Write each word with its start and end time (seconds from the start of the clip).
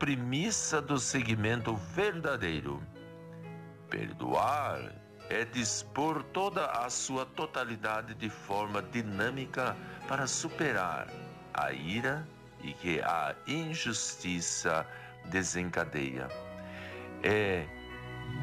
premissa 0.00 0.80
do 0.80 0.98
seguimento 0.98 1.76
verdadeiro. 1.76 2.82
Perdoar 3.90 4.94
é 5.28 5.44
dispor 5.44 6.22
toda 6.22 6.64
a 6.64 6.88
sua 6.88 7.26
totalidade 7.26 8.14
de 8.14 8.30
forma 8.30 8.80
dinâmica 8.80 9.76
para 10.08 10.26
superar 10.26 11.06
a 11.52 11.70
ira 11.70 12.26
e 12.62 12.72
que 12.72 13.02
a 13.02 13.36
injustiça 13.46 14.86
desencadeia. 15.26 16.28
É 17.22 17.66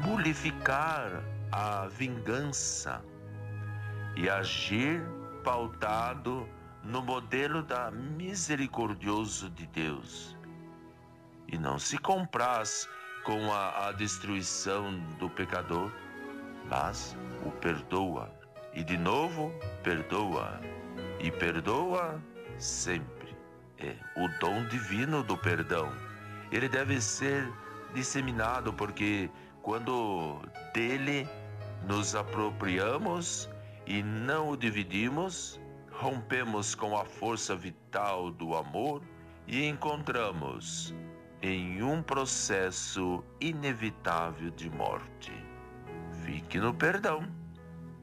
bulificar 0.04 1.24
a 1.50 1.88
vingança 1.88 3.02
e 4.16 4.30
agir 4.30 5.02
pautado 5.42 6.48
no 6.84 7.02
modelo 7.02 7.64
da 7.64 7.90
misericordioso 7.90 9.50
de 9.50 9.66
Deus. 9.66 10.37
E 11.48 11.58
não 11.58 11.78
se 11.78 11.96
compraz 11.98 12.88
com 13.24 13.52
a, 13.52 13.88
a 13.88 13.92
destruição 13.92 14.98
do 15.18 15.28
pecador, 15.30 15.90
mas 16.68 17.16
o 17.44 17.50
perdoa. 17.50 18.30
E 18.74 18.84
de 18.84 18.96
novo, 18.96 19.52
perdoa. 19.82 20.60
E 21.18 21.30
perdoa 21.30 22.22
sempre. 22.58 23.36
É 23.78 23.96
o 24.16 24.28
dom 24.40 24.66
divino 24.68 25.22
do 25.22 25.36
perdão. 25.36 25.90
Ele 26.52 26.68
deve 26.68 27.00
ser 27.00 27.50
disseminado 27.94 28.72
porque 28.72 29.30
quando 29.62 30.40
dele 30.74 31.28
nos 31.86 32.14
apropriamos 32.14 33.48
e 33.86 34.02
não 34.02 34.50
o 34.50 34.56
dividimos, 34.56 35.60
rompemos 35.92 36.74
com 36.74 36.96
a 36.96 37.04
força 37.04 37.56
vital 37.56 38.30
do 38.30 38.54
amor 38.54 39.02
e 39.46 39.66
encontramos 39.66 40.94
em 41.40 41.82
um 41.82 42.02
processo 42.02 43.24
inevitável 43.40 44.50
de 44.50 44.68
morte. 44.70 45.32
Fique 46.24 46.58
no 46.58 46.74
perdão, 46.74 47.26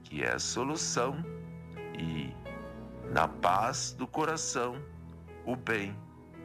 que 0.03 0.23
é 0.23 0.33
a 0.33 0.39
solução, 0.39 1.23
e 1.97 2.33
na 3.11 3.27
paz 3.27 3.93
do 3.93 4.07
coração, 4.07 4.81
o 5.45 5.55
bem 5.55 5.95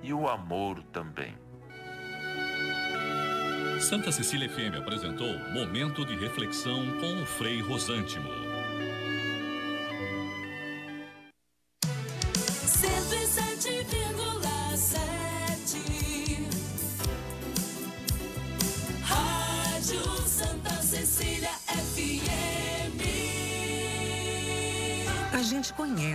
e 0.03 0.13
o 0.13 0.29
amor 0.29 0.83
também. 0.85 1.35
Santa 3.81 4.13
Cecília 4.13 4.49
FM 4.49 4.77
apresentou 4.79 5.39
Momento 5.53 6.05
de 6.05 6.15
Reflexão 6.15 6.99
com 6.99 7.23
o 7.23 7.27
Frei 7.27 7.63
Rosântimo. 7.63 8.40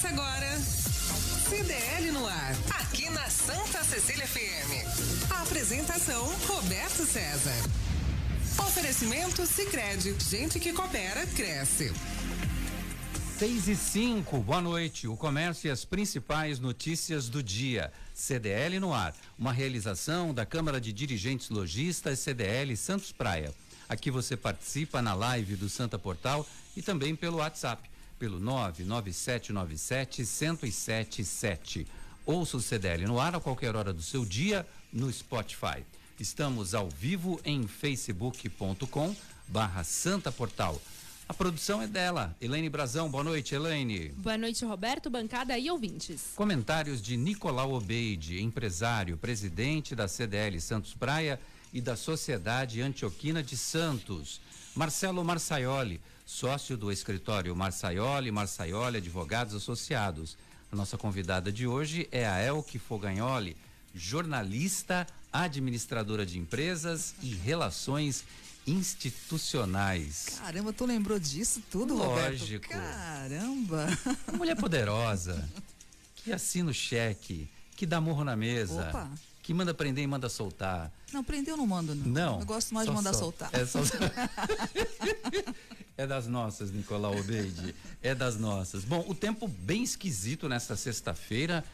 Começa 0.00 0.08
agora. 0.08 0.56
CDL 1.48 2.12
no 2.12 2.24
ar, 2.24 2.54
aqui 2.80 3.10
na 3.10 3.28
Santa 3.28 3.82
Cecília 3.82 4.28
FM. 4.28 5.28
A 5.28 5.42
apresentação 5.42 6.24
Roberto 6.46 7.04
César. 7.04 7.56
Oferecimento 8.60 9.44
Sicredi, 9.44 10.14
gente 10.20 10.60
que 10.60 10.72
coopera 10.72 11.26
cresce. 11.26 11.92
6 13.38 13.68
e 13.68 13.74
5, 13.74 14.38
boa 14.38 14.60
noite. 14.60 15.08
O 15.08 15.16
comércio 15.16 15.66
e 15.66 15.70
as 15.70 15.84
principais 15.84 16.60
notícias 16.60 17.28
do 17.28 17.42
dia. 17.42 17.92
CDL 18.14 18.78
no 18.78 18.94
ar, 18.94 19.12
uma 19.36 19.52
realização 19.52 20.32
da 20.32 20.46
Câmara 20.46 20.80
de 20.80 20.92
Dirigentes 20.92 21.50
Logistas 21.50 22.20
CDL 22.20 22.76
Santos 22.76 23.10
Praia. 23.10 23.52
Aqui 23.88 24.12
você 24.12 24.36
participa 24.36 25.02
na 25.02 25.14
live 25.14 25.56
do 25.56 25.68
Santa 25.68 25.98
Portal 25.98 26.46
e 26.76 26.82
também 26.82 27.16
pelo 27.16 27.38
WhatsApp 27.38 27.82
pelo 28.18 28.40
99797 28.40 30.22
1077. 30.22 31.86
Ouça 32.26 32.56
o 32.56 32.60
CDL 32.60 33.06
no 33.06 33.18
ar 33.20 33.34
a 33.34 33.40
qualquer 33.40 33.74
hora 33.76 33.92
do 33.92 34.02
seu 34.02 34.24
dia 34.24 34.66
no 34.92 35.10
Spotify. 35.12 35.84
Estamos 36.18 36.74
ao 36.74 36.88
vivo 36.88 37.40
em 37.44 37.66
facebook.com 37.66 39.14
barra 39.46 39.84
Santa 39.84 40.32
Portal. 40.32 40.80
A 41.28 41.34
produção 41.34 41.82
é 41.82 41.86
dela, 41.86 42.34
Elaine 42.40 42.70
Brazão. 42.70 43.10
Boa 43.10 43.22
noite, 43.22 43.54
Elaine. 43.54 44.08
Boa 44.16 44.38
noite, 44.38 44.64
Roberto, 44.64 45.10
bancada 45.10 45.58
e 45.58 45.70
ouvintes. 45.70 46.32
Comentários 46.34 47.02
de 47.02 47.18
Nicolau 47.18 47.74
Obeide, 47.74 48.42
empresário, 48.42 49.16
presidente 49.16 49.94
da 49.94 50.08
CDL 50.08 50.58
Santos 50.58 50.94
Praia 50.94 51.38
e 51.72 51.82
da 51.82 51.96
Sociedade 51.96 52.80
Antioquina 52.80 53.42
de 53.42 53.58
Santos. 53.58 54.40
Marcelo 54.74 55.22
Marçaioli, 55.22 56.00
sócio 56.28 56.76
do 56.76 56.92
escritório 56.92 57.56
Marçaioli, 57.56 58.30
Marçaioli 58.30 58.98
Advogados 58.98 59.54
Associados. 59.54 60.36
A 60.70 60.76
nossa 60.76 60.98
convidada 60.98 61.50
de 61.50 61.66
hoje 61.66 62.06
é 62.12 62.28
a 62.28 62.44
Elke 62.44 62.78
Fogagnoli, 62.78 63.56
jornalista, 63.94 65.06
administradora 65.32 66.26
de 66.26 66.38
empresas 66.38 67.14
e 67.22 67.34
relações 67.34 68.24
institucionais. 68.66 70.38
Caramba, 70.38 70.70
tu 70.70 70.84
lembrou 70.84 71.18
disso 71.18 71.62
tudo, 71.70 71.94
Lógico. 71.94 72.66
Roberto? 72.66 72.68
Caramba. 72.68 73.86
Mulher 74.34 74.54
poderosa, 74.54 75.48
que 76.16 76.30
assina 76.30 76.70
o 76.70 76.74
cheque, 76.74 77.48
que 77.74 77.86
dá 77.86 78.02
morro 78.02 78.22
na 78.22 78.36
mesa. 78.36 78.86
Opa 78.86 79.10
que 79.48 79.54
manda 79.54 79.72
prender 79.72 80.04
e 80.04 80.06
manda 80.06 80.28
soltar. 80.28 80.92
Não, 81.10 81.24
prender 81.24 81.54
eu 81.54 81.56
não 81.56 81.66
mando, 81.66 81.94
não. 81.94 82.04
Não. 82.04 82.40
Eu 82.40 82.44
gosto 82.44 82.74
mais 82.74 82.86
de 82.86 82.92
mandar 82.92 83.14
só. 83.14 83.20
soltar. 83.20 83.48
É, 83.54 83.64
só... 83.64 83.78
é 85.98 86.06
das 86.06 86.28
nossas, 86.28 86.70
Nicolau 86.70 87.18
Obeide. 87.18 87.74
É 88.00 88.14
das 88.14 88.38
nossas. 88.38 88.84
Bom, 88.84 89.04
o 89.08 89.14
tempo 89.16 89.48
bem 89.48 89.82
esquisito 89.82 90.48
nesta 90.48 90.76
sexta-feira. 90.76 91.64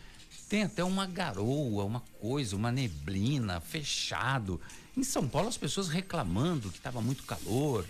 Tem 0.48 0.62
até 0.62 0.82
uma 0.82 1.06
garoa, 1.06 1.84
uma 1.84 2.00
coisa, 2.20 2.56
uma 2.56 2.72
neblina, 2.72 3.60
fechado. 3.60 4.58
Em 4.96 5.04
São 5.04 5.28
Paulo, 5.28 5.48
as 5.48 5.58
pessoas 5.58 5.88
reclamando 5.88 6.70
que 6.70 6.78
estava 6.78 7.02
muito 7.02 7.22
calor. 7.24 7.84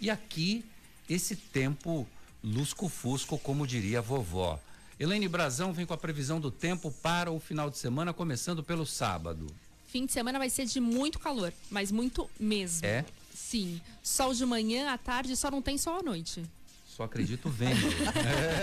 E 0.00 0.08
aqui, 0.08 0.64
esse 1.08 1.34
tempo 1.34 2.06
lusco-fusco, 2.42 3.36
como 3.36 3.66
diria 3.66 3.98
a 3.98 4.02
vovó. 4.02 4.60
Elaine 4.98 5.26
Brazão 5.26 5.72
vem 5.72 5.86
com 5.86 5.94
a 5.94 5.98
previsão 5.98 6.40
do 6.40 6.52
tempo 6.52 6.92
para 7.02 7.32
o 7.32 7.40
final 7.40 7.68
de 7.68 7.78
semana, 7.78 8.12
começando 8.12 8.62
pelo 8.62 8.86
sábado. 8.86 9.46
Fim 9.88 10.06
de 10.06 10.12
semana 10.12 10.38
vai 10.38 10.50
ser 10.50 10.66
de 10.66 10.78
muito 10.78 11.18
calor, 11.18 11.52
mas 11.68 11.90
muito 11.90 12.30
mesmo. 12.38 12.86
É? 12.86 13.04
Sim. 13.48 13.80
Sol 14.02 14.32
de 14.34 14.44
manhã, 14.44 14.92
à 14.92 14.98
tarde, 14.98 15.36
só 15.36 15.50
não 15.50 15.62
tem 15.62 15.78
sol 15.78 15.98
à 15.98 16.02
noite. 16.02 16.44
Só 16.86 17.04
acredito 17.04 17.48
vendo. 17.48 17.80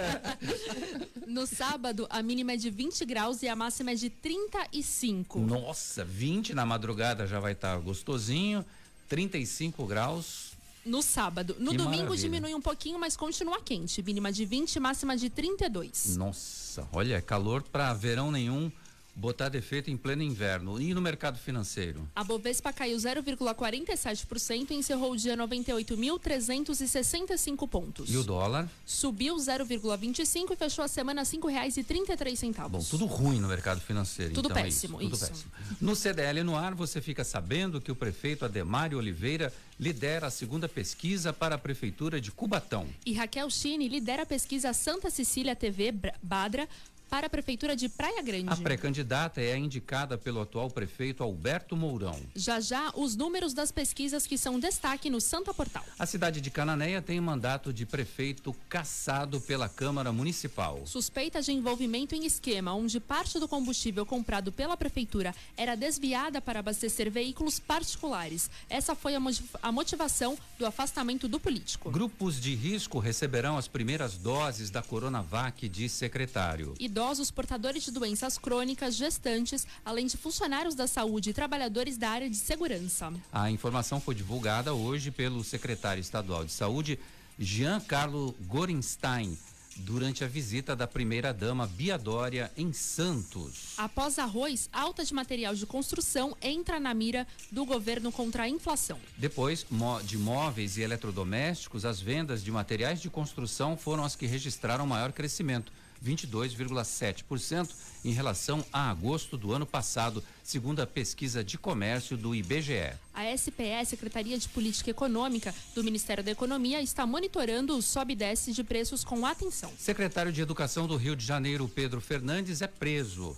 no 1.27 1.47
sábado, 1.47 2.05
a 2.09 2.21
mínima 2.21 2.53
é 2.53 2.57
de 2.57 2.69
20 2.69 3.03
graus 3.05 3.41
e 3.41 3.47
a 3.47 3.55
máxima 3.55 3.91
é 3.91 3.95
de 3.95 4.09
35. 4.09 5.39
Nossa, 5.39 6.05
20 6.05 6.53
na 6.53 6.65
madrugada 6.65 7.25
já 7.25 7.39
vai 7.39 7.53
estar 7.53 7.75
tá 7.75 7.79
gostosinho, 7.79 8.63
35 9.09 9.85
graus 9.85 10.57
no 10.85 11.01
sábado. 11.01 11.55
No 11.59 11.71
que 11.71 11.77
domingo 11.77 12.03
maravilha. 12.03 12.21
diminui 12.21 12.55
um 12.55 12.61
pouquinho, 12.61 12.97
mas 12.97 13.17
continua 13.17 13.61
quente. 13.61 14.01
Mínima 14.01 14.31
de 14.31 14.45
20, 14.45 14.79
máxima 14.79 15.17
de 15.17 15.29
32. 15.29 16.15
Nossa, 16.15 16.87
olha, 16.93 17.21
calor 17.21 17.61
para 17.61 17.93
verão 17.93 18.31
nenhum 18.31 18.71
botar 19.17 19.49
defeito 19.49 19.89
em 19.89 19.97
pleno 19.97 20.21
inverno. 20.21 20.79
E 20.79 20.93
no 20.93 21.01
mercado 21.01 21.39
financeiro? 21.39 22.07
A 22.15 22.23
Bovespa 22.23 22.71
caiu 22.71 22.95
0,47% 22.95 24.69
e 24.69 24.75
encerrou 24.75 25.13
o 25.13 25.17
dia 25.17 25.35
98.365 25.35 27.67
pontos. 27.67 28.13
E 28.13 28.17
o 28.17 28.23
dólar? 28.23 28.69
Subiu 28.85 29.35
0,25 29.35 30.51
e 30.51 30.55
fechou 30.55 30.85
a 30.85 30.87
semana 30.87 31.21
a 31.21 31.23
R$ 31.23 31.31
5,33. 31.31 32.69
Bom, 32.69 32.77
tudo 32.79 33.07
ruim 33.07 33.39
no 33.39 33.47
mercado 33.47 33.81
financeiro. 33.81 34.35
Tudo 34.35 34.49
então 34.49 34.61
péssimo, 34.61 35.01
é 35.01 35.05
isso. 35.05 35.11
Tudo 35.11 35.23
isso. 35.23 35.31
péssimo. 35.31 35.51
No 35.81 35.95
CDL 35.95 36.43
no 36.43 36.55
ar, 36.55 36.75
você 36.75 37.01
fica 37.01 37.23
sabendo 37.23 37.81
que 37.81 37.91
o 37.91 37.95
prefeito 37.95 38.45
Ademário 38.45 38.99
Oliveira 38.99 39.51
lidera 39.79 40.27
a 40.27 40.31
segunda 40.31 40.69
pesquisa 40.69 41.33
para 41.33 41.55
a 41.55 41.57
prefeitura 41.57 42.21
de 42.21 42.31
Cubatão. 42.31 42.87
E 43.05 43.13
Raquel 43.13 43.49
Chine 43.49 43.87
lidera 43.87 44.21
a 44.23 44.25
pesquisa 44.25 44.73
Santa 44.73 45.09
Cecília 45.09 45.55
TV 45.55 45.93
Badra 46.21 46.67
para 47.09 47.27
a 47.27 47.29
Prefeitura 47.29 47.75
de 47.75 47.89
Praia 47.89 48.21
Grande. 48.21 48.49
A 48.49 48.55
pré-candidata 48.55 49.41
é 49.41 49.53
a 49.53 49.57
indicada 49.57 50.17
pelo 50.17 50.41
atual 50.41 50.69
prefeito 50.69 51.23
Alberto 51.23 51.75
Mourão. 51.75 52.19
Já 52.35 52.59
já, 52.59 52.91
os 52.95 53.15
números 53.15 53.53
das 53.53 53.71
pesquisas 53.71 54.27
que 54.27 54.37
são 54.37 54.59
destaque 54.59 55.09
no 55.09 55.21
Santa 55.21 55.53
Portal. 55.53 55.83
A 55.97 56.05
cidade 56.05 56.41
de 56.41 56.51
Cananéia 56.51 57.01
tem 57.01 57.19
mandato 57.19 57.73
de 57.73 57.85
prefeito 57.85 58.55
cassado 58.69 59.39
pela 59.41 59.69
Câmara 59.69 60.11
Municipal. 60.11 60.81
Suspeita 60.85 61.41
de 61.41 61.51
envolvimento 61.51 62.15
em 62.15 62.25
esquema 62.25 62.73
onde 62.73 62.99
parte 62.99 63.39
do 63.39 63.47
combustível 63.47 64.05
comprado 64.05 64.51
pela 64.51 64.75
Prefeitura 64.77 65.33
era 65.55 65.75
desviada 65.75 66.41
para 66.41 66.59
abastecer 66.59 67.09
veículos 67.09 67.59
particulares. 67.59 68.49
Essa 68.69 68.95
foi 68.95 69.13
a 69.15 69.71
motivação 69.71 70.37
do 70.57 70.65
afastamento 70.65 71.27
do 71.27 71.39
político. 71.39 71.89
Grupos 71.89 72.39
de 72.39 72.53
risco 72.55 72.99
receberão 72.99 73.57
as 73.57 73.67
primeiras 73.67 74.17
doses 74.17 74.69
da 74.69 74.81
Coronavac, 74.81 75.67
de 75.69 75.87
secretário. 75.87 76.73
Idosos 76.97 77.29
portadores 77.29 77.83
de 77.83 77.91
doenças 77.91 78.39
crônicas, 78.39 78.95
gestantes, 78.95 79.67
além 79.85 80.07
de 80.07 80.17
funcionários 80.17 80.73
da 80.73 80.87
saúde 80.87 81.29
e 81.29 81.33
trabalhadores 81.33 81.95
da 81.95 82.09
área 82.09 82.27
de 82.27 82.35
segurança. 82.35 83.13
A 83.31 83.51
informação 83.51 84.01
foi 84.01 84.15
divulgada 84.15 84.73
hoje 84.73 85.11
pelo 85.11 85.43
secretário 85.43 86.01
estadual 86.01 86.43
de 86.43 86.51
saúde, 86.51 86.97
Jean 87.37 87.79
Carlo 87.81 88.35
Gorenstein 88.47 89.37
durante 89.81 90.23
a 90.23 90.27
visita 90.27 90.75
da 90.75 90.87
primeira-dama 90.87 91.67
Bia 91.67 91.99
Dória 91.99 92.51
em 92.57 92.73
Santos. 92.73 93.75
Após 93.77 94.17
arroz, 94.17 94.67
alta 94.73 95.05
de 95.05 95.13
material 95.13 95.53
de 95.53 95.67
construção 95.67 96.35
entra 96.41 96.79
na 96.79 96.95
mira 96.95 97.27
do 97.51 97.63
governo 97.63 98.11
contra 98.11 98.41
a 98.41 98.49
inflação. 98.49 98.99
Depois, 99.15 99.67
de 100.03 100.17
móveis 100.17 100.77
e 100.77 100.81
eletrodomésticos, 100.81 101.85
as 101.85 102.01
vendas 102.01 102.43
de 102.43 102.51
materiais 102.51 102.99
de 102.99 103.07
construção 103.07 103.77
foram 103.77 104.03
as 104.03 104.15
que 104.15 104.25
registraram 104.25 104.87
maior 104.87 105.11
crescimento 105.11 105.71
22,7% 106.05 107.69
em 108.03 108.11
relação 108.11 108.65
a 108.71 108.89
agosto 108.89 109.37
do 109.37 109.51
ano 109.51 109.65
passado, 109.65 110.23
segundo 110.43 110.79
a 110.79 110.87
pesquisa 110.87 111.43
de 111.43 111.57
comércio 111.57 112.15
do 112.15 112.33
IBGE. 112.33 112.93
A 113.13 113.35
SPE, 113.37 113.85
Secretaria 113.85 114.37
de 114.37 114.47
Política 114.49 114.91
Econômica 114.91 115.53
do 115.75 115.83
Ministério 115.83 116.23
da 116.23 116.31
Economia, 116.31 116.81
está 116.81 117.05
monitorando 117.05 117.75
o 117.75 117.81
sobe 117.81 118.13
e 118.13 118.15
desce 118.15 118.51
de 118.53 118.63
preços 118.63 119.03
com 119.03 119.25
atenção. 119.25 119.71
Secretário 119.77 120.31
de 120.31 120.41
Educação 120.41 120.87
do 120.87 120.95
Rio 120.95 121.15
de 121.15 121.25
Janeiro, 121.25 121.67
Pedro 121.67 121.99
Fernandes, 121.99 122.61
é 122.61 122.67
preso. 122.67 123.35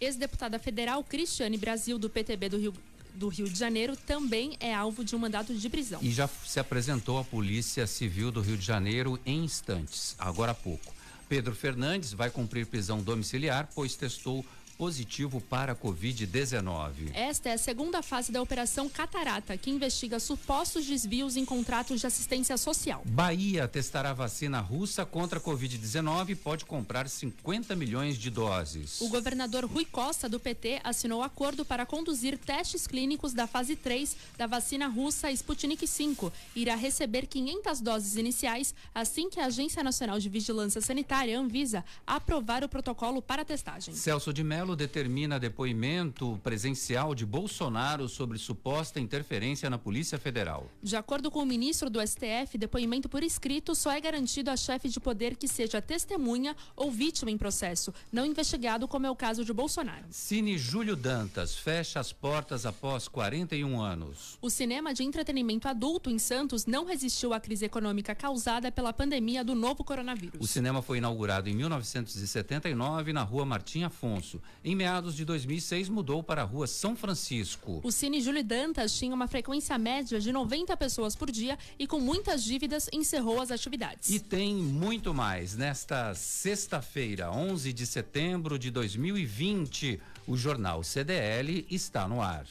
Ex-deputada 0.00 0.58
federal 0.58 1.02
Cristiane 1.04 1.56
Brasil, 1.56 1.98
do 1.98 2.10
PTB 2.10 2.48
do 2.48 2.58
Rio 2.58 2.74
do 3.14 3.28
Rio 3.28 3.48
de 3.48 3.58
Janeiro 3.58 3.96
também 3.96 4.56
é 4.58 4.74
alvo 4.74 5.04
de 5.04 5.14
um 5.14 5.18
mandato 5.18 5.54
de 5.54 5.68
prisão. 5.68 6.00
E 6.02 6.10
já 6.10 6.28
se 6.46 6.58
apresentou 6.58 7.18
à 7.18 7.24
Polícia 7.24 7.86
Civil 7.86 8.30
do 8.30 8.40
Rio 8.40 8.56
de 8.56 8.64
Janeiro 8.64 9.18
em 9.26 9.44
instantes, 9.44 10.16
agora 10.18 10.52
há 10.52 10.54
pouco. 10.54 10.94
Pedro 11.32 11.54
Fernandes 11.54 12.12
vai 12.12 12.28
cumprir 12.28 12.66
prisão 12.66 13.00
domiciliar, 13.02 13.66
pois 13.74 13.96
testou 13.96 14.44
positivo 14.76 15.40
para 15.40 15.72
a 15.72 15.76
Covid-19. 15.76 17.10
Esta 17.14 17.50
é 17.50 17.52
a 17.54 17.58
segunda 17.58 18.02
fase 18.02 18.32
da 18.32 18.42
Operação 18.42 18.88
Catarata, 18.88 19.56
que 19.56 19.70
investiga 19.70 20.18
supostos 20.18 20.86
desvios 20.86 21.36
em 21.36 21.44
contratos 21.44 22.00
de 22.00 22.06
assistência 22.06 22.56
social. 22.56 23.02
Bahia 23.06 23.68
testará 23.68 24.12
vacina 24.12 24.60
russa 24.60 25.06
contra 25.06 25.38
a 25.38 25.42
Covid-19 25.42 26.30
e 26.30 26.34
pode 26.34 26.64
comprar 26.64 27.08
50 27.08 27.76
milhões 27.76 28.16
de 28.16 28.30
doses. 28.30 29.00
O 29.00 29.08
governador 29.08 29.64
Rui 29.64 29.84
Costa, 29.84 30.28
do 30.28 30.40
PT, 30.40 30.80
assinou 30.82 31.22
acordo 31.22 31.64
para 31.64 31.86
conduzir 31.86 32.38
testes 32.38 32.86
clínicos 32.86 33.32
da 33.32 33.46
fase 33.46 33.76
3 33.76 34.16
da 34.36 34.46
vacina 34.46 34.88
russa 34.88 35.30
Sputnik 35.30 35.86
V. 35.86 36.32
Irá 36.56 36.74
receber 36.74 37.26
500 37.26 37.80
doses 37.80 38.16
iniciais 38.16 38.74
assim 38.94 39.30
que 39.30 39.40
a 39.40 39.46
Agência 39.46 39.82
Nacional 39.82 40.18
de 40.18 40.28
Vigilância 40.28 40.80
Sanitária, 40.80 41.38
Anvisa, 41.38 41.84
aprovar 42.06 42.64
o 42.64 42.68
protocolo 42.68 43.20
para 43.20 43.44
testagem. 43.44 43.94
Celso 43.94 44.32
de 44.32 44.42
Mello 44.42 44.61
determina 44.76 45.38
depoimento 45.38 46.40
presencial 46.42 47.14
de 47.14 47.26
Bolsonaro 47.26 48.08
sobre 48.08 48.38
suposta 48.38 49.00
interferência 49.00 49.68
na 49.68 49.76
Polícia 49.76 50.18
Federal. 50.18 50.70
De 50.80 50.94
acordo 50.94 51.30
com 51.30 51.40
o 51.40 51.46
ministro 51.46 51.90
do 51.90 52.00
STF, 52.00 52.56
depoimento 52.56 53.08
por 53.08 53.22
escrito 53.22 53.74
só 53.74 53.90
é 53.90 54.00
garantido 54.00 54.50
a 54.50 54.56
chefe 54.56 54.88
de 54.88 55.00
poder 55.00 55.36
que 55.36 55.48
seja 55.48 55.82
testemunha 55.82 56.56
ou 56.76 56.90
vítima 56.90 57.30
em 57.30 57.36
processo, 57.36 57.92
não 58.12 58.24
investigado, 58.24 58.86
como 58.86 59.04
é 59.06 59.10
o 59.10 59.16
caso 59.16 59.44
de 59.44 59.52
Bolsonaro. 59.52 60.04
Cine 60.10 60.56
Júlio 60.56 60.94
Dantas 60.94 61.56
fecha 61.56 61.98
as 61.98 62.12
portas 62.12 62.64
após 62.64 63.08
41 63.08 63.80
anos. 63.80 64.38
O 64.40 64.48
cinema 64.48 64.94
de 64.94 65.02
entretenimento 65.02 65.66
adulto 65.66 66.08
em 66.08 66.18
Santos 66.18 66.64
não 66.64 66.84
resistiu 66.84 67.34
à 67.34 67.40
crise 67.40 67.64
econômica 67.64 68.14
causada 68.14 68.70
pela 68.70 68.92
pandemia 68.92 69.44
do 69.44 69.54
novo 69.54 69.82
coronavírus. 69.82 70.40
O 70.40 70.46
cinema 70.46 70.80
foi 70.80 70.98
inaugurado 70.98 71.48
em 71.48 71.54
1979 71.54 73.12
na 73.12 73.22
rua 73.22 73.44
Martim 73.44 73.82
Afonso 73.82 74.40
em 74.64 74.76
meados 74.76 75.16
de 75.16 75.24
2006, 75.24 75.88
mudou 75.88 76.22
para 76.22 76.42
a 76.42 76.44
rua 76.44 76.66
São 76.66 76.94
Francisco. 76.94 77.80
O 77.82 77.90
Cine 77.90 78.20
Júlio 78.20 78.44
Dantas 78.44 78.96
tinha 78.96 79.14
uma 79.14 79.26
frequência 79.26 79.76
média 79.76 80.20
de 80.20 80.32
90 80.32 80.76
pessoas 80.76 81.16
por 81.16 81.30
dia 81.30 81.58
e, 81.78 81.86
com 81.86 81.98
muitas 81.98 82.44
dívidas, 82.44 82.88
encerrou 82.92 83.40
as 83.40 83.50
atividades. 83.50 84.10
E 84.10 84.20
tem 84.20 84.54
muito 84.54 85.12
mais. 85.12 85.56
Nesta 85.56 86.14
sexta-feira, 86.14 87.30
11 87.30 87.72
de 87.72 87.86
setembro 87.86 88.58
de 88.58 88.70
2020, 88.70 90.00
o 90.26 90.36
jornal 90.36 90.84
CDL 90.84 91.66
está 91.68 92.06
no 92.06 92.20
ar. 92.20 92.46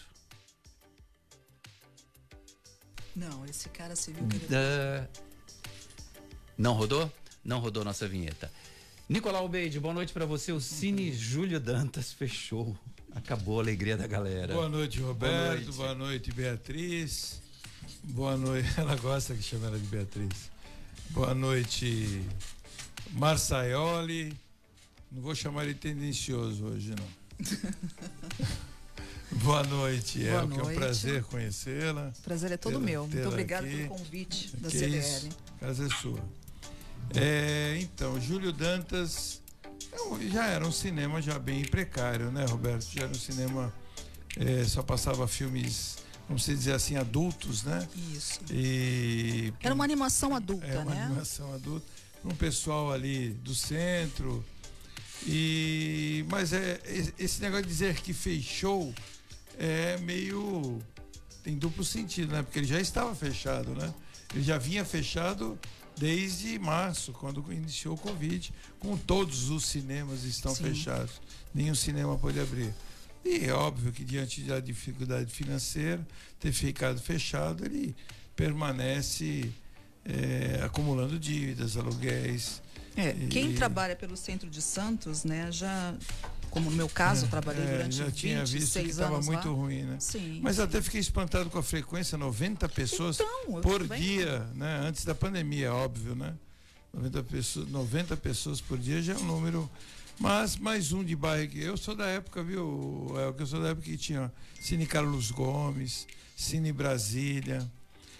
Não, 3.15 3.45
esse 3.45 3.69
cara 3.69 3.95
se 3.95 4.11
viu 4.11 4.27
que 4.27 4.37
ele... 4.37 4.45
Uh, 4.45 5.07
não 6.57 6.73
rodou? 6.73 7.11
Não 7.43 7.59
rodou 7.59 7.83
nossa 7.83 8.07
vinheta. 8.07 8.51
Nicolau 9.11 9.45
Beide, 9.49 9.77
boa 9.77 9.93
noite 9.93 10.13
para 10.13 10.25
você. 10.25 10.53
O 10.53 10.61
Cine 10.61 11.11
Júlio 11.11 11.59
Dantas 11.59 12.13
fechou. 12.13 12.77
Acabou 13.13 13.59
a 13.59 13.61
alegria 13.61 13.97
da 13.97 14.07
galera. 14.07 14.53
Boa 14.53 14.69
noite, 14.69 15.01
Roberto. 15.01 15.33
Boa 15.35 15.49
noite, 15.49 15.71
boa 15.73 15.95
noite 15.95 16.31
Beatriz. 16.31 17.41
Boa 18.05 18.37
noite. 18.37 18.69
Ela 18.79 18.95
gosta 18.95 19.35
que 19.35 19.43
chama 19.43 19.67
ela 19.67 19.77
de 19.77 19.85
Beatriz. 19.87 20.49
Boa 21.09 21.35
noite, 21.35 22.25
Marçaioli. 23.11 24.33
Não 25.11 25.21
vou 25.21 25.35
chamar 25.35 25.65
ele 25.65 25.73
tendencioso 25.73 26.63
hoje, 26.67 26.95
não. 26.97 27.07
Boa 29.43 29.63
noite, 29.63 30.19
Boa 30.19 30.41
El, 30.41 30.47
noite. 30.47 30.59
é 30.59 30.63
um 30.71 30.75
prazer 30.75 31.23
conhecê-la. 31.23 32.13
Prazer 32.23 32.51
é 32.53 32.57
todo 32.57 32.79
meu. 32.79 33.05
Muito 33.05 33.27
obrigado 33.27 33.65
pelo 33.65 33.89
convite 33.89 34.55
da 34.55 34.69
que 34.69 34.77
CDL. 34.77 34.99
Isso, 34.99 35.29
casa 35.59 35.85
é 35.85 35.89
sua. 35.89 36.40
É, 37.15 37.77
então, 37.81 38.19
Júlio 38.19 38.51
Dantas 38.51 39.41
já 40.31 40.45
era 40.47 40.65
um 40.65 40.71
cinema 40.71 41.21
já 41.21 41.37
bem 41.37 41.65
precário, 41.65 42.31
né, 42.31 42.45
Roberto? 42.45 42.87
Já 42.93 43.03
era 43.03 43.11
um 43.11 43.15
cinema 43.15 43.73
é, 44.37 44.63
só 44.63 44.81
passava 44.81 45.27
filmes, 45.27 45.97
vamos 46.27 46.45
dizer 46.45 46.73
assim, 46.73 46.95
adultos, 46.95 47.63
né? 47.63 47.87
Isso. 48.15 48.39
E 48.49 49.53
era 49.61 49.73
uma 49.73 49.83
animação 49.83 50.35
adulta, 50.35 50.65
é, 50.65 50.79
uma 50.79 50.95
né? 50.95 51.03
animação 51.03 51.53
adulta, 51.53 51.85
um 52.23 52.35
pessoal 52.35 52.91
ali 52.91 53.29
do 53.29 53.53
centro. 53.53 54.43
E 55.27 56.25
mas 56.29 56.51
é 56.51 56.79
esse 57.19 57.41
negócio 57.41 57.63
de 57.63 57.69
dizer 57.69 57.95
que 58.01 58.11
fechou 58.11 58.93
é 59.57 59.97
meio 59.97 60.81
tem 61.43 61.57
duplo 61.57 61.83
sentido, 61.83 62.33
né? 62.33 62.41
Porque 62.41 62.59
ele 62.59 62.67
já 62.67 62.79
estava 62.79 63.13
fechado, 63.13 63.75
né? 63.75 63.93
Ele 64.33 64.43
já 64.43 64.57
vinha 64.57 64.85
fechado 64.85 65.59
desde 66.01 66.57
março, 66.57 67.13
quando 67.13 67.45
iniciou 67.53 67.93
o 67.93 67.97
Covid, 67.97 68.51
com 68.79 68.97
todos 68.97 69.51
os 69.51 69.67
cinemas 69.67 70.23
estão 70.23 70.55
Sim. 70.55 70.63
fechados. 70.63 71.21
Nenhum 71.53 71.75
cinema 71.75 72.17
pode 72.17 72.39
abrir. 72.39 72.73
E 73.23 73.45
é 73.45 73.53
óbvio 73.53 73.91
que 73.91 74.03
diante 74.03 74.41
da 74.41 74.59
dificuldade 74.59 75.31
financeira, 75.31 76.05
ter 76.39 76.51
ficado 76.51 76.99
fechado, 76.99 77.63
ele 77.63 77.95
permanece 78.35 79.51
é, 80.03 80.63
acumulando 80.65 81.19
dívidas, 81.19 81.77
aluguéis. 81.77 82.63
É, 82.97 83.11
e... 83.11 83.27
quem 83.27 83.53
trabalha 83.53 83.95
pelo 83.95 84.17
centro 84.17 84.49
de 84.49 84.59
Santos, 84.59 85.23
né, 85.23 85.51
já 85.51 85.93
como 86.51 86.69
no 86.69 86.75
meu 86.75 86.89
caso, 86.89 87.25
é, 87.25 87.29
trabalhei 87.29 87.63
é, 87.63 87.71
durante 87.77 87.95
já 87.95 88.11
tinha 88.11 88.45
visto 88.45 88.79
que 88.79 88.89
estava 88.89 89.21
muito 89.21 89.47
lá. 89.47 89.55
ruim, 89.55 89.83
né? 89.83 89.97
Sim. 89.99 90.39
Mas 90.43 90.57
sim. 90.57 90.61
até 90.61 90.81
fiquei 90.81 90.99
espantado 90.99 91.49
com 91.49 91.57
a 91.57 91.63
frequência, 91.63 92.17
90 92.17 92.67
pessoas 92.69 93.19
então, 93.19 93.61
por 93.61 93.87
dia, 93.87 94.45
né? 94.53 94.81
Antes 94.85 95.05
da 95.05 95.15
pandemia, 95.15 95.67
é 95.67 95.71
óbvio, 95.71 96.13
né? 96.13 96.35
90 96.93 97.23
pessoas, 97.23 97.69
90 97.69 98.17
pessoas 98.17 98.59
por 98.59 98.77
dia 98.77 99.01
já 99.01 99.13
é 99.13 99.17
um 99.17 99.23
número. 99.23 99.71
Mas 100.19 100.57
mais 100.57 100.91
um 100.91 101.03
de 101.03 101.15
bairro 101.15 101.49
que 101.49 101.63
eu 101.63 101.77
sou 101.77 101.95
da 101.95 102.05
época, 102.05 102.43
viu? 102.43 103.07
É, 103.17 103.41
eu 103.41 103.47
sou 103.47 103.61
da 103.61 103.69
época 103.69 103.85
que 103.85 103.97
tinha 103.97 104.31
Cine 104.59 104.85
Carlos 104.85 105.31
Gomes, 105.31 106.05
Cine 106.35 106.71
Brasília. 106.73 107.67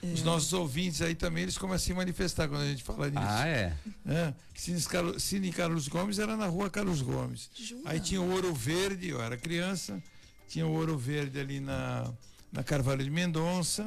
É. 0.04 0.14
Os 0.14 0.24
nossos 0.24 0.52
ouvintes 0.54 1.02
aí 1.02 1.14
também, 1.14 1.44
eles 1.44 1.58
começam 1.58 1.76
a 1.76 1.80
se 1.88 1.94
manifestar 1.94 2.48
quando 2.48 2.62
a 2.62 2.68
gente 2.68 2.84
fala 2.84 3.10
nisso. 3.10 3.22
Ah, 3.24 3.48
é? 3.48 3.78
é. 4.08 4.34
Cine, 4.56 4.82
Carlos, 4.82 5.24
Cine 5.24 5.52
Carlos 5.52 5.88
Gomes 5.88 6.18
era 6.18 6.36
na 6.36 6.48
rua 6.48 6.70
Carlos 6.70 7.02
Gomes. 7.02 7.50
Jura? 7.54 7.82
Aí 7.86 8.00
tinha 8.00 8.22
o 8.22 8.32
Ouro 8.32 8.54
Verde, 8.54 9.10
eu 9.10 9.22
era 9.22 9.38
criança, 9.38 10.02
tinha 10.48 10.66
o 10.66 10.72
Ouro 10.72 10.98
Verde 10.98 11.40
ali 11.40 11.60
na, 11.60 12.12
na 12.52 12.64
Carvalho 12.64 13.04
de 13.04 13.12
Mendonça, 13.12 13.86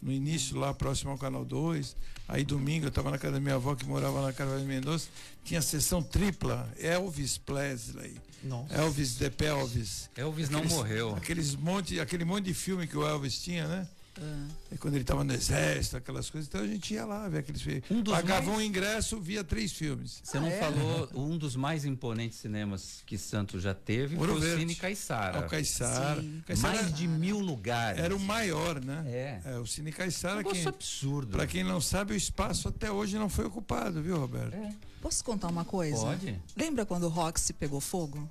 no 0.00 0.10
início 0.10 0.58
lá 0.58 0.74
próximo 0.74 1.12
ao 1.12 1.18
Canal 1.18 1.44
2. 1.44 1.96
Aí 2.26 2.44
domingo 2.44 2.86
eu 2.86 2.88
estava 2.88 3.10
na 3.10 3.18
casa 3.18 3.34
da 3.34 3.40
minha 3.40 3.54
avó 3.54 3.76
que 3.76 3.84
morava 3.84 4.20
na 4.20 4.32
Carvalho 4.32 4.64
Mendonça, 4.64 5.08
tinha 5.44 5.62
sessão 5.62 6.02
tripla, 6.02 6.68
Elvis 6.78 7.38
Presley. 7.38 8.16
Nossa. 8.42 8.74
Elvis 8.74 9.14
de 9.14 9.30
Pelvis. 9.30 10.10
Elvis 10.16 10.48
aqueles, 10.48 10.70
não 10.70 10.76
morreu. 10.76 11.14
Aqueles 11.14 11.54
monte, 11.54 12.00
aquele 12.00 12.24
monte 12.24 12.46
de 12.46 12.54
filme 12.54 12.88
que 12.88 12.96
o 12.96 13.06
Elvis 13.06 13.40
tinha, 13.40 13.68
né? 13.68 13.88
É. 14.20 14.76
quando 14.76 14.94
ele 14.94 15.02
estava 15.02 15.24
no 15.24 15.32
exército, 15.32 15.96
aquelas 15.96 16.28
coisas. 16.28 16.48
Então 16.48 16.60
a 16.60 16.66
gente 16.66 16.92
ia 16.92 17.04
lá 17.04 17.28
ver 17.28 17.38
aqueles 17.38 17.62
filmes. 17.62 17.84
Um 17.90 18.02
Pagava 18.02 18.46
mais... 18.46 18.58
um 18.58 18.60
ingresso, 18.60 19.18
via 19.20 19.42
três 19.42 19.72
filmes. 19.72 20.20
Você 20.22 20.38
não 20.38 20.48
ah, 20.48 20.50
é? 20.50 20.60
falou, 20.60 21.08
um 21.14 21.38
dos 21.38 21.56
mais 21.56 21.84
imponentes 21.84 22.38
cinemas 22.38 23.02
que 23.06 23.16
Santos 23.16 23.62
já 23.62 23.74
teve 23.74 24.16
Ouro 24.16 24.38
foi 24.38 24.54
o 24.54 24.58
Cine 24.58 24.74
Caiçara. 24.74 25.40
O 25.40 25.48
Caiçara. 25.48 26.22
Mais 26.60 26.92
de 26.92 27.08
mil 27.08 27.38
lugares. 27.38 28.00
Era 28.00 28.14
o 28.14 28.20
maior, 28.20 28.82
né? 28.84 29.04
É. 29.06 29.40
é 29.52 29.58
o 29.58 29.66
Cine 29.66 29.92
Caiçara. 29.92 30.42
Um 30.46 30.68
absurdo. 30.68 31.36
Para 31.36 31.46
quem 31.46 31.64
não 31.64 31.80
sabe, 31.80 32.12
o 32.12 32.16
espaço 32.16 32.68
até 32.68 32.90
hoje 32.90 33.16
não 33.18 33.28
foi 33.28 33.46
ocupado, 33.46 34.02
viu, 34.02 34.18
Roberto? 34.18 34.54
É. 34.54 34.74
Posso 35.00 35.24
contar 35.24 35.48
uma 35.48 35.64
coisa? 35.64 36.00
Pode. 36.00 36.40
Lembra 36.56 36.86
quando 36.86 37.04
o 37.04 37.08
Roxy 37.08 37.52
pegou 37.52 37.80
fogo? 37.80 38.28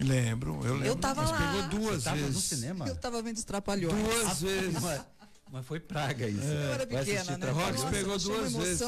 Lembro, 0.00 0.60
eu 0.64 0.74
lembro. 0.74 0.86
Eu 0.86 0.96
tava 0.96 1.22
mas 1.22 1.30
lá. 1.30 1.38
pegou 1.38 1.80
duas 1.80 2.04
Você 2.04 2.10
vezes. 2.12 2.34
no 2.34 2.40
cinema? 2.40 2.88
Eu 2.88 2.96
tava 2.96 3.20
vendo 3.22 3.36
os 3.36 3.44
trapalhões. 3.44 3.94
Duas 3.94 4.40
vezes. 4.40 4.82
Mas 5.50 5.66
foi 5.66 5.80
praga 5.80 6.28
isso. 6.28 6.42
É. 6.42 6.66
Eu 6.66 6.72
era 6.74 6.86
pequena, 6.86 7.38
né? 7.38 7.50
Rox 7.50 7.84
pegou 7.84 8.18
duas 8.18 8.52
vezes. 8.52 8.80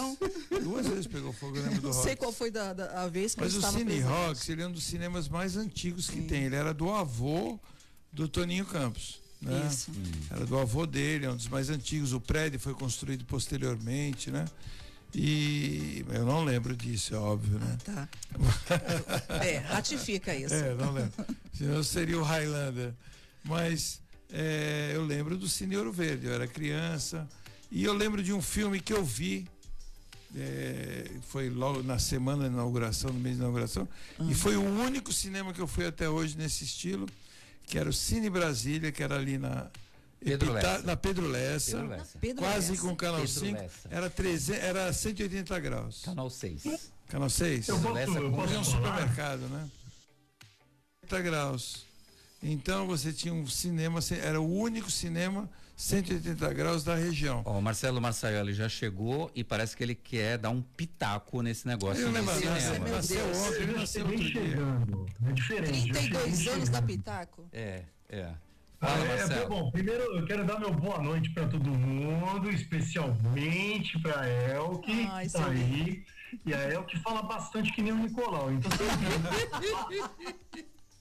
duas 0.63 0.87
vezes 0.87 1.07
pegou 1.07 1.33
fogo, 1.33 1.57
eu 1.57 1.63
lembro 1.63 1.81
do 1.81 1.89
Não 1.89 1.93
sei 1.95 2.15
qual 2.15 2.33
foi 2.33 2.51
da, 2.51 2.73
da 2.73 3.03
a 3.03 3.09
vez 3.09 3.35
que 3.35 3.41
Mas 3.41 3.55
o 3.55 3.63
Cine 3.63 4.01
Rox, 4.01 4.49
ele 4.49 4.63
é 4.63 4.67
um 4.67 4.73
dos 4.73 4.85
cinemas 4.85 5.29
mais 5.29 5.57
antigos 5.57 6.09
que 6.09 6.21
Sim. 6.21 6.27
tem. 6.27 6.45
Ele 6.45 6.57
era 6.57 6.75
do 6.75 6.91
avô 6.91 7.59
do 8.13 8.29
Toninho 8.29 8.67
Campos. 8.67 9.21
Né? 9.41 9.67
Isso. 9.71 9.91
Era 10.31 10.45
do 10.45 10.59
avô 10.59 10.87
dele, 10.87 11.25
é 11.25 11.31
um 11.31 11.37
dos 11.37 11.49
mais 11.49 11.71
antigos. 11.71 12.13
O 12.13 12.21
prédio 12.21 12.61
foi 12.61 12.75
construído 12.75 13.25
posteriormente, 13.25 14.31
né? 14.31 14.45
E 15.15 16.05
eu 16.09 16.25
não 16.25 16.45
lembro 16.45 16.77
disso, 16.77 17.15
é 17.15 17.19
óbvio, 17.19 17.59
né? 17.59 17.79
Ah, 17.89 18.09
tá. 19.29 19.35
é, 19.45 19.59
ratifica 19.59 20.35
isso. 20.35 20.55
É, 20.55 20.75
não 20.75 20.93
lembro. 20.93 21.13
Senão 21.53 21.83
seria 21.83 22.19
o 22.19 22.23
Highlander. 22.23 22.93
Mas 23.43 24.01
é, 24.33 24.93
eu 24.95 25.05
lembro 25.05 25.37
do 25.37 25.49
Cine 25.49 25.77
Ouro 25.77 25.93
Verde, 25.93 26.27
eu 26.27 26.33
era 26.33 26.47
criança. 26.47 27.29
E 27.71 27.85
eu 27.85 27.93
lembro 27.93 28.23
de 28.23 28.33
um 28.33 28.43
filme 28.43 28.81
que 28.81 28.93
eu 28.93 29.05
vi, 29.05 29.49
é, 30.37 31.11
foi 31.29 31.49
logo 31.49 31.83
na 31.83 31.99
semana 31.99 32.45
da 32.45 32.49
inauguração, 32.49 33.13
no 33.13 33.21
mês 33.21 33.37
de 33.37 33.43
inauguração, 33.43 33.89
uhum. 34.19 34.31
e 34.31 34.35
foi 34.35 34.57
o 34.57 34.63
único 34.63 35.13
cinema 35.13 35.53
que 35.53 35.61
eu 35.61 35.67
fui 35.67 35.87
até 35.87 36.09
hoje 36.09 36.37
nesse 36.37 36.65
estilo, 36.65 37.07
que 37.67 37.79
era 37.79 37.89
o 37.89 37.93
Cine 37.93 38.29
Brasília, 38.29 38.91
que 38.91 39.03
era 39.03 39.17
ali 39.17 39.39
na 39.39 39.69
Pedro 40.23 40.53
Epita, 40.53 40.83
na 40.83 40.97
Pedro 40.97 41.27
Lessa, 41.29 41.77
Pedro 41.79 41.89
Lessa. 41.89 42.19
Pedro 42.19 42.45
quase 42.45 42.71
Lessa. 42.73 42.83
com 42.83 42.93
o 42.93 42.97
canal 42.97 43.27
5, 43.27 43.71
era, 43.91 44.11
300, 44.11 44.63
era 44.63 44.93
180 44.93 45.61
graus. 45.61 46.03
Canal 46.05 46.29
6. 46.29 46.93
Canal 47.09 47.31
6? 47.31 47.69
Eu 47.69 47.77
eu 47.77 48.33
posso 48.33 48.59
um 48.59 48.65
supermercado, 48.65 49.41
né? 49.49 49.69
180 51.09 51.23
graus. 51.23 51.87
Então 52.43 52.87
você 52.87 53.13
tinha 53.13 53.33
um 53.33 53.47
cinema, 53.47 54.01
era 54.23 54.41
o 54.41 54.51
único 54.51 54.91
cinema 54.91 55.49
180 55.81 56.53
graus 56.53 56.85
da 56.85 56.95
região. 56.95 57.43
Ó, 57.47 57.59
o 57.59 57.63
Marcelo 57.63 58.01
Marçaioli 58.03 58.53
já 58.53 58.69
chegou 58.69 59.31
e 59.35 59.43
parece 59.43 59.75
que 59.75 59.83
ele 59.83 59.95
quer 59.95 60.37
dar 60.37 60.51
um 60.51 60.61
pitaco 60.61 61.41
nesse 61.41 61.67
negócio. 61.67 62.07
Ele 62.07 62.21
nasceu, 62.21 62.51
ontem, 63.27 63.63
ele 63.63 63.73
nasceu 63.73 64.07
outro 64.07 64.23
chegando. 64.23 65.07
É 65.27 65.33
diferente. 65.33 65.91
32 65.91 66.47
anos 66.49 66.69
da 66.69 66.83
pitaco? 66.83 67.49
É, 67.51 67.85
é. 68.11 68.31
Fala, 68.81 68.95
ah, 68.95 69.35
é, 69.35 69.47
bom, 69.47 69.71
primeiro 69.71 70.03
eu 70.17 70.25
quero 70.25 70.43
dar 70.43 70.59
meu 70.59 70.73
boa 70.73 70.99
noite 71.03 71.29
para 71.31 71.47
todo 71.47 71.71
mundo, 71.71 72.51
especialmente 72.51 73.99
para 73.99 74.27
Elke, 74.27 75.07
que 75.07 75.31
tá 75.31 75.47
aí. 75.49 76.03
E 76.47 76.55
a 76.55 76.73
Elke 76.73 76.99
fala 77.01 77.23
bastante 77.23 77.73
que 77.73 77.83
nem 77.83 77.93
o 77.93 77.97
Nicolau. 77.97 78.51
Então, 78.51 78.71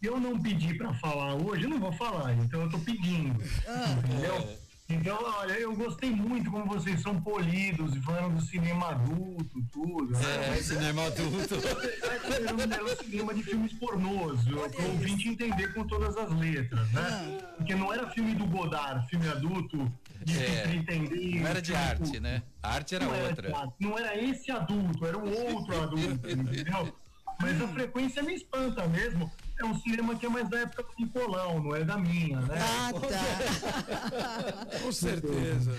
eu 0.04 0.20
não 0.20 0.38
pedi 0.38 0.74
para 0.74 0.94
falar 0.96 1.36
hoje, 1.36 1.64
eu 1.64 1.70
não 1.70 1.80
vou 1.80 1.94
falar, 1.94 2.34
então 2.34 2.64
eu 2.64 2.70
tô 2.70 2.80
pedindo. 2.80 3.42
Ah, 3.66 3.96
entendeu? 4.04 4.36
É. 4.36 4.69
Então, 4.89 5.19
olha, 5.22 5.53
eu 5.53 5.75
gostei 5.75 6.10
muito 6.10 6.50
como 6.50 6.65
vocês 6.65 7.00
são 7.01 7.22
polidos, 7.22 7.96
falando 8.03 8.38
do 8.38 8.41
cinema 8.41 8.89
adulto, 8.89 9.63
tudo. 9.72 10.12
Né? 10.13 10.58
É, 10.58 10.62
cinema 10.62 11.05
adulto. 11.05 11.55
É 12.39 12.84
um 12.84 13.03
cinema 13.03 13.34
de 13.34 13.43
filmes 13.43 13.74
pornôs, 13.74 14.41
para 14.43 14.81
o 14.81 14.91
ouvinte 14.91 15.29
entender 15.29 15.74
com 15.74 15.86
todas 15.86 16.15
as 16.17 16.31
letras, 16.38 16.91
né? 16.91 17.01
Ah. 17.01 17.53
Porque 17.58 17.75
não 17.75 17.93
era 17.93 18.10
filme 18.10 18.34
do 18.36 18.46
Godard, 18.46 19.08
filme 19.10 19.27
adulto, 19.27 19.91
de 20.24 20.38
é, 20.38 20.75
entender. 20.75 21.41
Não 21.41 21.48
era 21.48 21.62
de 21.62 21.75
arte, 21.75 22.19
né? 22.19 22.41
A 22.63 22.74
arte 22.74 22.96
era 22.96 23.05
não 23.05 23.27
outra. 23.27 23.48
Era 23.50 23.74
não 23.79 23.98
era 23.98 24.22
esse 24.22 24.51
adulto, 24.51 25.05
era 25.05 25.17
o 25.17 25.53
outro 25.53 25.81
adulto, 25.81 26.29
entendeu? 26.29 26.96
Mas 27.39 27.62
a 27.62 27.67
frequência 27.67 28.24
me 28.24 28.36
espanta 28.36 28.88
mesmo 28.88 29.31
é 29.60 29.66
um 29.66 29.80
cinema 29.80 30.16
que 30.16 30.25
é 30.25 30.30
mais 30.30 30.50
da 30.50 30.60
época 30.60 30.84
do 30.84 30.89
Nicolau, 30.98 31.62
não 31.62 31.75
é 31.75 31.84
da 31.84 31.98
minha, 31.98 32.39
né? 32.42 32.58
Ah, 32.60 32.92
tá. 32.94 34.80
Com 34.82 34.92
certeza. 34.92 35.75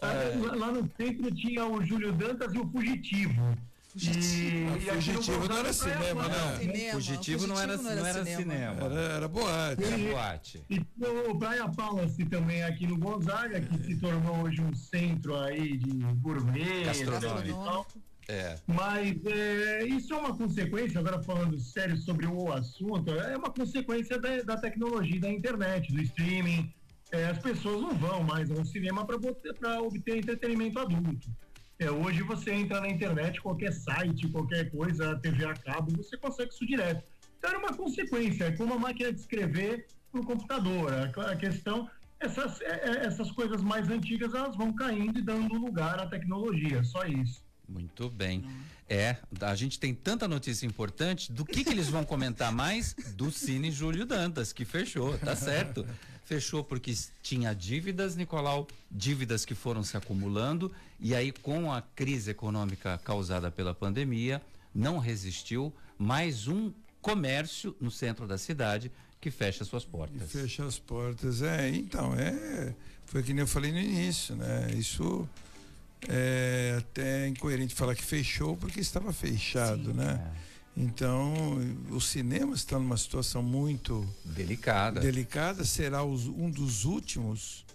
É. 0.00 0.56
Lá 0.56 0.72
no 0.72 0.88
centro 0.96 1.34
tinha 1.34 1.66
o 1.66 1.84
Júlio 1.84 2.12
Dantas 2.12 2.54
e 2.54 2.58
o 2.58 2.70
Fugitivo. 2.70 3.56
Fugitivo, 3.92 4.76
e, 4.76 4.80
fugitivo 4.82 5.48
não 5.48 5.58
era 5.58 5.72
cinema, 5.72 6.28
né? 6.28 6.58
Cinema. 6.58 6.92
Fugitivo, 6.92 7.46
não 7.48 7.60
era, 7.60 7.76
não 7.76 7.90
era, 7.90 8.24
cinema. 8.24 8.40
cinema. 8.40 8.84
Era, 8.84 9.00
era 9.14 9.28
boate. 9.28 9.84
Era 9.84 9.98
boate. 9.98 10.64
E 10.70 10.86
o 11.28 11.36
Praia 11.36 11.68
Palace 11.68 12.24
também 12.26 12.62
aqui 12.62 12.86
no 12.86 12.96
Gonzaga, 12.96 13.60
que 13.60 13.82
se 13.82 13.96
tornou 13.96 14.44
hoje 14.44 14.60
um 14.62 14.72
centro 14.72 15.36
aí 15.36 15.76
de 15.76 15.90
gourmet, 16.20 16.84
gastronômico 16.84 17.48
e 17.48 17.52
tal. 17.52 17.86
É. 18.30 18.56
Mas 18.64 19.26
é, 19.26 19.84
isso 19.86 20.14
é 20.14 20.16
uma 20.16 20.36
consequência, 20.36 21.00
agora 21.00 21.20
falando 21.20 21.58
sério 21.58 21.96
sobre 21.96 22.28
o 22.28 22.52
assunto, 22.52 23.10
é 23.10 23.36
uma 23.36 23.50
consequência 23.50 24.20
da, 24.20 24.40
da 24.42 24.56
tecnologia, 24.56 25.20
da 25.20 25.28
internet, 25.28 25.92
do 25.92 26.00
streaming. 26.00 26.72
É, 27.10 27.24
as 27.24 27.38
pessoas 27.38 27.80
não 27.82 27.92
vão 27.92 28.22
mais 28.22 28.48
ao 28.52 28.64
cinema 28.64 29.04
para 29.04 29.16
obter 29.80 30.16
entretenimento 30.16 30.78
adulto. 30.78 31.28
É, 31.76 31.90
hoje 31.90 32.22
você 32.22 32.52
entra 32.52 32.80
na 32.80 32.88
internet, 32.88 33.40
qualquer 33.40 33.72
site, 33.72 34.28
qualquer 34.28 34.70
coisa, 34.70 35.16
TV 35.16 35.44
a 35.46 35.54
cabo, 35.54 35.90
você 35.96 36.16
consegue 36.16 36.50
isso 36.50 36.64
direto. 36.64 37.02
Então 37.36 37.50
era 37.50 37.58
uma 37.58 37.74
consequência, 37.74 38.44
é 38.44 38.52
como 38.52 38.74
a 38.74 38.78
máquina 38.78 39.12
de 39.12 39.18
escrever 39.18 39.86
no 40.12 40.24
computador. 40.24 40.92
A, 40.92 41.32
a 41.32 41.36
questão, 41.36 41.90
essas, 42.20 42.60
é, 42.60 42.90
é, 42.90 43.06
essas 43.06 43.32
coisas 43.32 43.60
mais 43.60 43.90
antigas, 43.90 44.34
elas 44.34 44.56
vão 44.56 44.72
caindo 44.72 45.18
e 45.18 45.22
dando 45.22 45.52
lugar 45.54 45.98
à 45.98 46.06
tecnologia, 46.06 46.84
só 46.84 47.04
isso. 47.06 47.49
Muito 47.70 48.10
bem. 48.10 48.44
É, 48.88 49.16
a 49.40 49.54
gente 49.54 49.78
tem 49.78 49.94
tanta 49.94 50.26
notícia 50.26 50.66
importante. 50.66 51.30
Do 51.30 51.44
que, 51.44 51.62
que 51.62 51.70
eles 51.70 51.88
vão 51.88 52.04
comentar 52.04 52.52
mais? 52.52 52.94
Do 53.14 53.30
Cine 53.30 53.70
Júlio 53.70 54.04
Dantas, 54.04 54.52
que 54.52 54.64
fechou, 54.64 55.16
tá 55.18 55.36
certo. 55.36 55.86
Fechou 56.24 56.64
porque 56.64 56.92
tinha 57.22 57.54
dívidas, 57.54 58.16
Nicolau, 58.16 58.66
dívidas 58.90 59.44
que 59.44 59.54
foram 59.54 59.82
se 59.84 59.96
acumulando, 59.96 60.72
e 60.98 61.14
aí, 61.14 61.30
com 61.32 61.72
a 61.72 61.80
crise 61.82 62.32
econômica 62.32 63.00
causada 63.04 63.50
pela 63.50 63.74
pandemia, 63.74 64.42
não 64.74 64.98
resistiu. 64.98 65.72
Mais 65.96 66.48
um 66.48 66.72
comércio 67.00 67.76
no 67.80 67.90
centro 67.90 68.26
da 68.26 68.38
cidade 68.38 68.90
que 69.20 69.30
fecha 69.30 69.64
suas 69.64 69.84
portas. 69.84 70.30
Fecha 70.32 70.64
as 70.64 70.78
portas, 70.78 71.42
é. 71.42 71.68
Então, 71.68 72.14
é. 72.14 72.74
Foi 73.06 73.22
que 73.22 73.32
nem 73.32 73.42
eu 73.42 73.46
falei 73.46 73.70
no 73.70 73.78
início, 73.78 74.34
né? 74.34 74.70
Isso 74.76 75.28
é 76.08 76.76
até 76.78 77.28
incoerente 77.28 77.74
falar 77.74 77.94
que 77.94 78.02
fechou 78.02 78.56
porque 78.56 78.80
estava 78.80 79.12
fechado, 79.12 79.90
Sim, 79.90 79.96
né? 79.96 80.32
É. 80.46 80.50
Então, 80.76 81.58
o 81.90 82.00
cinema 82.00 82.54
está 82.54 82.78
numa 82.78 82.96
situação 82.96 83.42
muito 83.42 84.06
delicada. 84.24 85.00
Delicada, 85.00 85.64
será 85.64 86.04
os, 86.04 86.26
um 86.26 86.48
dos 86.48 86.84
últimos 86.84 87.66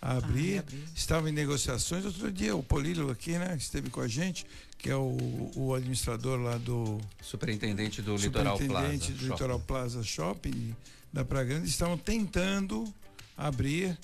a 0.00 0.16
abrir. 0.16 0.58
Ah, 0.58 0.60
abrir. 0.60 0.84
Estava 0.94 1.28
em 1.28 1.32
negociações. 1.32 2.04
Outro 2.04 2.30
dia, 2.30 2.54
o 2.54 2.62
Polílio 2.62 3.10
aqui, 3.10 3.32
né, 3.32 3.56
esteve 3.58 3.90
com 3.90 4.00
a 4.00 4.08
gente, 4.08 4.46
que 4.78 4.88
é 4.88 4.96
o, 4.96 5.50
o 5.56 5.74
administrador 5.74 6.38
lá 6.38 6.56
do. 6.56 7.00
Superintendente 7.20 8.00
do 8.00 8.16
Litoral 8.16 8.56
Plaza. 8.56 8.64
Superintendente 8.64 9.12
do 9.12 9.26
Litoral 9.26 9.60
Plaza 9.60 10.02
Shopping 10.02 10.74
da 11.12 11.24
Praia 11.24 11.44
Grande, 11.44 11.68
estavam 11.68 11.96
tentando 11.96 12.92
abrir 13.36 13.96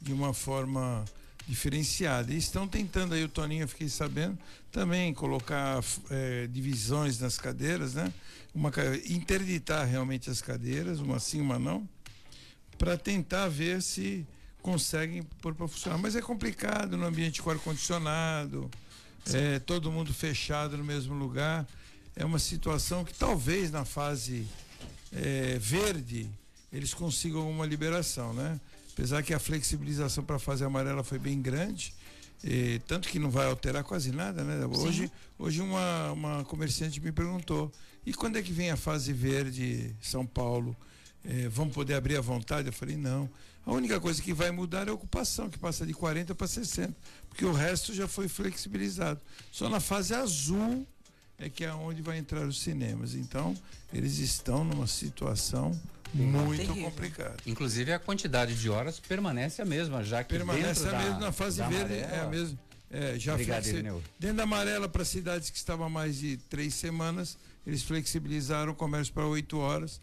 de 0.00 0.12
uma 0.12 0.34
forma 0.34 1.02
diferenciada. 1.48 2.32
E 2.32 2.36
estão 2.36 2.68
tentando 2.68 3.14
aí, 3.14 3.24
o 3.24 3.28
Toninho, 3.28 3.62
eu 3.62 3.68
fiquei 3.68 3.88
sabendo, 3.88 4.38
também 4.70 5.14
colocar 5.14 5.82
é, 6.10 6.46
divisões 6.46 7.18
nas 7.18 7.38
cadeiras, 7.38 7.94
né? 7.94 8.12
Uma, 8.54 8.70
interditar 9.08 9.86
realmente 9.86 10.28
as 10.28 10.42
cadeiras, 10.42 11.00
uma 11.00 11.18
sim, 11.18 11.40
uma 11.40 11.58
não, 11.58 11.88
para 12.76 12.96
tentar 12.98 13.48
ver 13.48 13.82
se 13.82 14.26
conseguem 14.60 15.22
pôr 15.40 15.54
para 15.54 15.66
funcionar. 15.66 15.98
Mas 15.98 16.14
é 16.14 16.20
complicado 16.20 16.96
no 16.96 17.06
ambiente 17.06 17.40
com 17.40 17.50
ar-condicionado, 17.50 18.70
é, 19.32 19.58
todo 19.58 19.90
mundo 19.90 20.12
fechado 20.12 20.76
no 20.76 20.84
mesmo 20.84 21.14
lugar. 21.14 21.66
É 22.14 22.24
uma 22.24 22.38
situação 22.38 23.04
que 23.04 23.14
talvez 23.14 23.70
na 23.70 23.84
fase 23.84 24.46
é, 25.12 25.56
verde 25.58 26.28
eles 26.70 26.92
consigam 26.92 27.48
uma 27.50 27.64
liberação, 27.64 28.34
né? 28.34 28.60
Apesar 28.98 29.22
que 29.22 29.32
a 29.32 29.38
flexibilização 29.38 30.24
para 30.24 30.36
a 30.36 30.38
fase 30.40 30.64
amarela 30.64 31.04
foi 31.04 31.20
bem 31.20 31.40
grande, 31.40 31.94
tanto 32.88 33.08
que 33.08 33.16
não 33.20 33.30
vai 33.30 33.46
alterar 33.46 33.84
quase 33.84 34.10
nada, 34.10 34.42
né? 34.42 34.66
Hoje, 34.66 35.08
hoje 35.38 35.60
uma, 35.60 36.10
uma 36.10 36.44
comerciante 36.44 37.00
me 37.00 37.12
perguntou, 37.12 37.70
e 38.04 38.12
quando 38.12 38.38
é 38.38 38.42
que 38.42 38.52
vem 38.52 38.72
a 38.72 38.76
fase 38.76 39.12
verde 39.12 39.94
São 40.02 40.26
Paulo? 40.26 40.76
É, 41.24 41.48
vamos 41.48 41.74
poder 41.74 41.94
abrir 41.94 42.16
à 42.16 42.20
vontade? 42.20 42.66
Eu 42.66 42.72
falei, 42.72 42.96
não. 42.96 43.30
A 43.64 43.72
única 43.72 44.00
coisa 44.00 44.20
que 44.20 44.32
vai 44.32 44.50
mudar 44.50 44.88
é 44.88 44.90
a 44.90 44.94
ocupação, 44.94 45.48
que 45.48 45.58
passa 45.58 45.86
de 45.86 45.94
40 45.94 46.34
para 46.34 46.48
60, 46.48 46.92
porque 47.28 47.44
o 47.44 47.52
resto 47.52 47.94
já 47.94 48.08
foi 48.08 48.26
flexibilizado. 48.26 49.20
Só 49.52 49.68
na 49.68 49.78
fase 49.78 50.12
azul 50.12 50.84
é 51.38 51.48
que 51.48 51.64
é 51.64 51.72
onde 51.72 52.02
vai 52.02 52.18
entrar 52.18 52.44
os 52.44 52.60
cinemas. 52.60 53.14
Então, 53.14 53.56
eles 53.92 54.18
estão 54.18 54.64
numa 54.64 54.88
situação 54.88 55.78
muito 56.14 56.74
complicada. 56.74 57.36
Inclusive 57.46 57.92
a 57.92 57.98
quantidade 57.98 58.54
de 58.54 58.68
horas 58.68 58.98
permanece 58.98 59.62
a 59.62 59.64
mesma, 59.64 60.02
já 60.02 60.22
que 60.24 60.30
permanece 60.30 60.88
a 60.88 60.98
mesma 60.98 61.18
na 61.18 61.32
fase 61.32 61.62
verde 61.62 61.94
amarela, 61.94 62.14
é 62.14 62.20
a 62.20 62.26
mesma. 62.28 62.58
É, 62.90 63.18
já 63.18 63.34
Obrigado, 63.34 63.64
dentro 64.18 64.36
da 64.36 64.44
amarela 64.44 64.88
para 64.88 65.04
cidades 65.04 65.50
que 65.50 65.58
estavam 65.58 65.90
mais 65.90 66.16
de 66.16 66.38
três 66.48 66.72
semanas, 66.72 67.36
eles 67.66 67.82
flexibilizaram 67.82 68.72
o 68.72 68.74
comércio 68.74 69.12
para 69.12 69.26
oito 69.26 69.58
horas. 69.58 70.00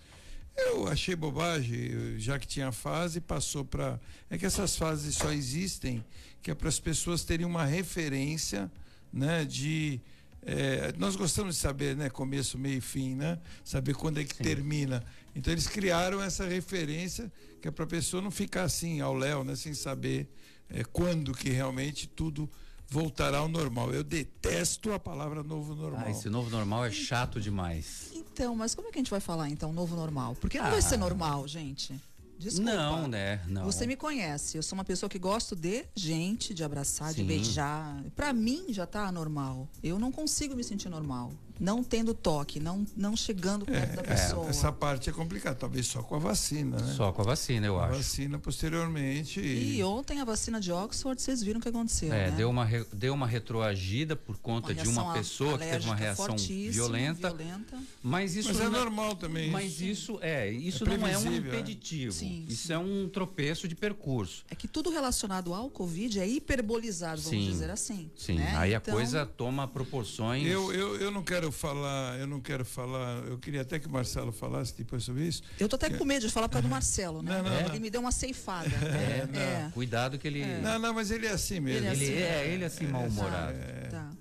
Eu 0.56 0.88
achei 0.88 1.16
bobagem, 1.16 2.18
já 2.20 2.38
que 2.40 2.48
tinha 2.48 2.72
fase, 2.72 3.20
passou 3.20 3.66
para. 3.66 4.00
É 4.30 4.38
que 4.38 4.46
essas 4.46 4.78
fases 4.78 5.16
só 5.16 5.32
existem 5.32 6.04
que 6.46 6.52
é 6.52 6.54
para 6.54 6.70
as 6.70 6.80
pessoas 6.80 7.24
terem 7.24 7.44
uma 7.44 7.66
referência, 7.66 8.72
né, 9.12 9.44
de 9.44 10.00
é, 10.46 10.94
nós 10.98 11.16
gostamos 11.16 11.56
de 11.56 11.62
saber, 11.62 11.96
né, 11.96 12.08
começo, 12.08 12.58
meio 12.58 12.78
e 12.78 12.82
fim, 12.82 13.16
né? 13.16 13.40
Saber 13.64 13.96
quando 13.96 14.20
é 14.20 14.24
que 14.24 14.36
Sim. 14.36 14.44
termina. 14.44 15.04
Então 15.36 15.52
eles 15.52 15.68
criaram 15.68 16.22
essa 16.22 16.46
referência 16.46 17.32
que 17.60 17.68
é 17.68 17.72
para 17.72 17.84
a 17.84 17.88
pessoa 17.88 18.22
não 18.22 18.30
ficar 18.30 18.64
assim 18.64 19.02
ao 19.02 19.16
léu, 19.16 19.44
né, 19.44 19.56
sem 19.56 19.74
saber 19.74 20.30
é, 20.70 20.84
quando 20.84 21.34
que 21.34 21.50
realmente 21.50 22.08
tudo 22.08 22.48
voltará 22.88 23.40
ao 23.40 23.48
normal. 23.48 23.92
Eu 23.92 24.04
detesto 24.04 24.94
a 24.94 25.00
palavra 25.00 25.42
novo 25.42 25.74
normal. 25.74 26.04
Ah, 26.06 26.12
esse 26.12 26.30
novo 26.30 26.50
normal 26.52 26.86
é 26.86 26.92
chato 26.92 27.42
demais. 27.42 28.12
Então, 28.14 28.56
mas 28.56 28.75
como 28.75 28.88
é 28.88 28.92
que 28.92 29.00
a 29.00 29.02
gente 29.02 29.10
vai 29.10 29.20
falar 29.20 29.50
então 29.50 29.74
novo 29.74 29.96
normal? 29.96 30.36
Porque 30.36 30.60
não 30.60 30.68
ah. 30.68 30.72
vai 30.72 30.82
ser 30.82 30.98
normal, 30.98 31.48
gente. 31.48 32.00
Desculpa. 32.38 32.72
Não, 32.72 33.08
né? 33.08 33.42
Não. 33.48 33.65
Você 33.65 33.88
me 33.88 33.96
conhece. 33.96 34.58
Eu 34.58 34.63
sou 34.63 34.77
uma 34.77 34.84
pessoa 34.86 35.10
que 35.10 35.18
gosto 35.18 35.56
de 35.56 35.86
gente, 35.96 36.54
de 36.54 36.63
abraçar, 36.63 37.10
Sim. 37.10 37.22
de 37.22 37.24
beijar. 37.24 38.04
Para 38.15 38.34
mim 38.34 38.65
já 38.70 38.86
tá 38.86 39.12
normal. 39.12 39.68
Eu 39.84 39.98
não 39.98 40.12
consigo 40.12 40.56
me 40.56 40.63
sentir 40.63 40.89
normal 40.89 41.32
não 41.60 41.84
tendo 41.84 42.14
toque, 42.14 42.60
não, 42.60 42.86
não 42.96 43.16
chegando 43.16 43.66
perto 43.66 43.94
é, 43.94 43.96
da 43.96 44.04
pessoa. 44.04 44.48
É, 44.48 44.50
essa 44.50 44.72
parte 44.72 45.10
é 45.10 45.14
complicada, 45.14 45.56
talvez 45.56 45.88
só 45.88 46.02
com 46.02 46.16
a 46.16 46.20
vacina, 46.20 46.78
né? 46.78 46.94
Só 46.96 47.12
com 47.12 47.22
a 47.22 47.26
vacina, 47.26 47.68
eu 47.68 47.80
a 47.80 47.86
acho. 47.86 47.98
vacina 47.98 48.40
posteriormente. 48.40 49.40
E... 49.40 49.78
e... 49.78 49.84
ontem 49.84 50.20
a 50.22 50.26
vacina 50.26 50.60
de 50.60 50.72
Oxford, 50.72 51.22
vocês 51.22 51.42
viram 51.42 51.60
o 51.60 51.64
que 51.64 51.70
aconteceu. 51.70 52.14
É, 52.14 52.30
né? 52.30 52.38
deu, 52.38 52.50
uma 52.50 52.66
re, 52.66 52.86
deu 52.94 53.14
uma 53.14 53.28
retroagida 53.28 54.16
por 54.16 54.38
conta 54.38 54.74
uma 54.74 54.82
de 54.82 54.88
uma 54.88 55.14
pessoa 55.14 55.58
que 55.58 55.66
teve 55.66 55.86
uma 55.86 55.96
reação 55.96 56.36
violenta, 56.38 57.30
violenta. 57.30 57.78
Mas 58.02 58.36
isso 58.36 58.50
mas 58.50 58.60
é 58.60 58.70
normal 58.70 59.16
também. 59.16 59.50
Mas 59.50 59.82
isso 59.82 60.20
é, 60.22 60.50
isso 60.52 60.84
é 60.84 60.98
não 60.98 61.08
é 61.08 61.18
um 61.18 61.32
é. 61.32 61.38
impeditivo. 61.38 62.12
Sim, 62.12 62.46
isso 62.48 62.68
sim. 62.68 62.74
é 62.74 62.78
um 62.78 63.08
tropeço 63.10 63.68
de 63.68 63.76
percurso. 63.76 64.44
É 64.50 64.56
que 64.56 64.68
tudo 64.68 64.90
relacionado 64.90 65.54
ao 65.54 65.70
Covid 65.70 66.20
é 66.20 66.28
hiperbolizado, 66.28 67.22
vamos 67.22 67.44
sim, 67.44 67.50
dizer 67.50 67.70
assim. 67.70 68.10
Sim, 68.16 68.36
né? 68.36 68.54
aí 68.58 68.74
então... 68.74 68.94
a 68.94 68.98
coisa 68.98 69.26
toma 69.26 69.68
proporções. 69.68 70.46
Eu, 70.46 70.74
eu, 70.74 70.98
eu 70.98 71.12
não 71.12 71.24
quero 71.24 71.45
quero 71.46 71.52
falar, 71.52 72.20
eu 72.20 72.28
não 72.28 72.40
quero 72.40 72.66
falar, 72.66 73.24
eu 73.28 73.38
queria 73.38 73.62
até 73.62 73.80
que 73.80 73.88
o 73.88 73.92
Marcelo 73.92 74.32
falasse 74.32 74.74
depois 74.75 75.04
sobre 75.04 75.24
isso. 75.24 75.44
Eu 75.60 75.68
tô 75.70 75.75
até 75.75 75.90
com 75.90 76.06
medo 76.06 76.25
de 76.25 76.32
falar 76.32 76.48
por 76.48 76.54
causa 76.54 76.68
do 76.68 76.72
Marcelo, 76.72 77.22
né? 77.22 77.38
Não, 77.38 77.50
não, 77.50 77.58
é. 77.58 77.66
Ele 77.66 77.80
me 77.80 77.90
deu 77.90 78.02
uma 78.02 78.12
ceifada. 78.12 78.70
É, 78.96 79.28
é. 79.38 79.72
Cuidado 79.74 80.18
que 80.18 80.28
ele. 80.28 80.42
É. 80.42 80.60
Não, 80.62 80.80
não, 80.80 80.94
mas 80.94 81.12
ele 81.12 81.25
é 81.25 81.32
assim 81.32 81.60
mesmo. 81.60 81.80
Ele 81.80 81.88
é 81.88 81.92
assim, 81.92 82.04
ele 82.06 82.22
é, 82.22 82.48
ele 82.48 82.64
é 82.64 82.68
assim 82.68 82.88
mal-humorado. 82.88 83.58
Tá. 83.90 84.12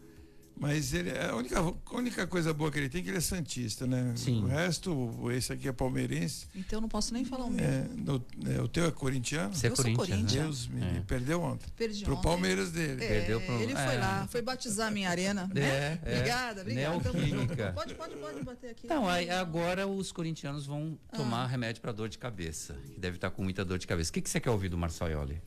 Mas 0.57 0.95
ele, 0.95 1.11
a, 1.19 1.35
única, 1.35 1.59
a 1.59 1.97
única 1.97 2.27
coisa 2.27 2.55
boa 2.55 2.71
que 2.71 2.79
ele 2.79 2.89
tem 2.89 3.01
é 3.01 3.05
que 3.05 3.11
ele 3.11 3.19
é 3.19 3.21
Santista, 3.21 3.87
né? 3.87 4.13
Sim. 4.17 4.45
O 4.45 4.47
resto, 4.47 5.31
esse 5.33 5.53
aqui 5.53 5.69
é 5.69 5.73
palmeirense. 5.73 6.47
Então 6.55 6.81
não 6.81 6.89
posso 6.89 7.13
nem 7.13 7.25
falar 7.25 7.47
o 7.47 7.51
meu. 7.51 7.65
É, 7.65 7.89
no, 7.97 8.25
é, 8.47 8.61
o 8.61 8.69
teu 8.69 8.87
é 8.87 8.91
corintiano? 8.91 9.53
Você 9.53 9.67
é 9.67 9.71
Corinthians, 9.71 10.33
né? 10.33 10.43
Deus 10.43 10.69
me 10.69 10.99
é. 10.99 11.03
perdeu 11.07 11.43
ontem. 11.43 11.67
Perdi 11.77 12.05
pro 12.05 12.15
ontem. 12.15 12.23
Palmeiras 12.23 12.71
dele. 12.71 13.05
É, 13.05 13.09
perdeu 13.09 13.41
pro, 13.41 13.61
ele 13.61 13.75
foi 13.75 13.99
lá, 13.99 14.27
foi 14.29 14.43
batizar 14.43 14.89
a 14.89 14.91
minha 14.91 15.11
arena. 15.11 15.51
Né? 15.53 15.63
É, 15.65 15.99
obrigada, 16.03 16.61
obrigada. 16.61 17.73
Pode, 17.73 17.95
pode, 17.95 18.15
pode 18.17 18.43
bater 18.45 18.71
aqui. 18.71 18.83
Então, 18.85 19.09
aí, 19.09 19.29
agora 19.31 19.89
os 19.89 20.13
corintianos 20.13 20.67
vão 20.67 20.97
ah. 21.11 21.17
tomar 21.17 21.47
remédio 21.47 21.83
para 21.83 21.91
dor 21.91 22.09
de 22.09 22.17
cabeça. 22.17 22.75
Que 22.95 23.01
deve 23.01 23.17
estar 23.17 23.31
tá 23.31 23.37
com 23.37 23.43
muita 23.43 23.65
dor 23.65 23.79
de 23.79 23.87
cabeça. 23.87 24.11
O 24.11 24.13
que, 24.13 24.21
que 24.21 24.31
você 24.31 24.39
quer 24.39 24.51
ouvir 24.51 24.69
do 24.69 24.79
Marçaioli? 24.79 25.43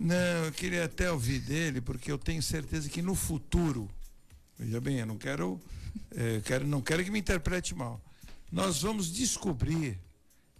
Não, 0.00 0.44
eu 0.44 0.52
queria 0.52 0.84
até 0.84 1.10
ouvir 1.10 1.40
dele, 1.40 1.80
porque 1.80 2.10
eu 2.10 2.16
tenho 2.16 2.42
certeza 2.42 2.88
que 2.88 3.02
no 3.02 3.16
futuro 3.16 3.90
Veja 4.58 4.80
bem, 4.80 4.98
eu 4.98 5.06
não 5.06 5.16
quero, 5.16 5.60
é, 6.10 6.40
quero, 6.44 6.66
não 6.66 6.80
quero 6.80 7.04
que 7.04 7.10
me 7.10 7.20
interprete 7.20 7.74
mal. 7.74 8.02
Nós 8.50 8.82
vamos 8.82 9.12
descobrir 9.12 9.98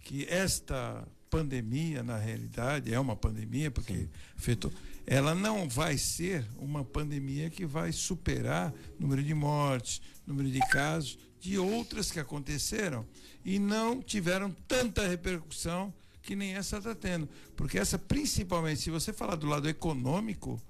que 0.01 0.25
esta 0.29 1.05
pandemia, 1.29 2.01
na 2.01 2.17
realidade, 2.17 2.93
é 2.93 2.99
uma 2.99 3.15
pandemia, 3.15 3.69
porque 3.69 4.07
afetou, 4.37 4.71
ela 5.05 5.35
não 5.35 5.67
vai 5.67 5.97
ser 5.97 6.45
uma 6.57 6.83
pandemia 6.83 7.49
que 7.49 7.65
vai 7.65 7.91
superar 7.91 8.73
o 8.97 9.01
número 9.01 9.21
de 9.21 9.33
mortes, 9.33 10.01
número 10.25 10.49
de 10.49 10.59
casos 10.59 11.17
de 11.39 11.57
outras 11.57 12.11
que 12.11 12.19
aconteceram 12.19 13.05
e 13.43 13.59
não 13.59 14.01
tiveram 14.01 14.51
tanta 14.67 15.07
repercussão 15.07 15.93
que 16.21 16.35
nem 16.35 16.53
essa 16.53 16.77
está 16.77 16.93
tendo. 16.93 17.27
Porque 17.55 17.77
essa, 17.77 17.97
principalmente, 17.97 18.81
se 18.81 18.89
você 18.89 19.11
falar 19.11 19.35
do 19.35 19.47
lado 19.47 19.67
econômico, 19.67 20.61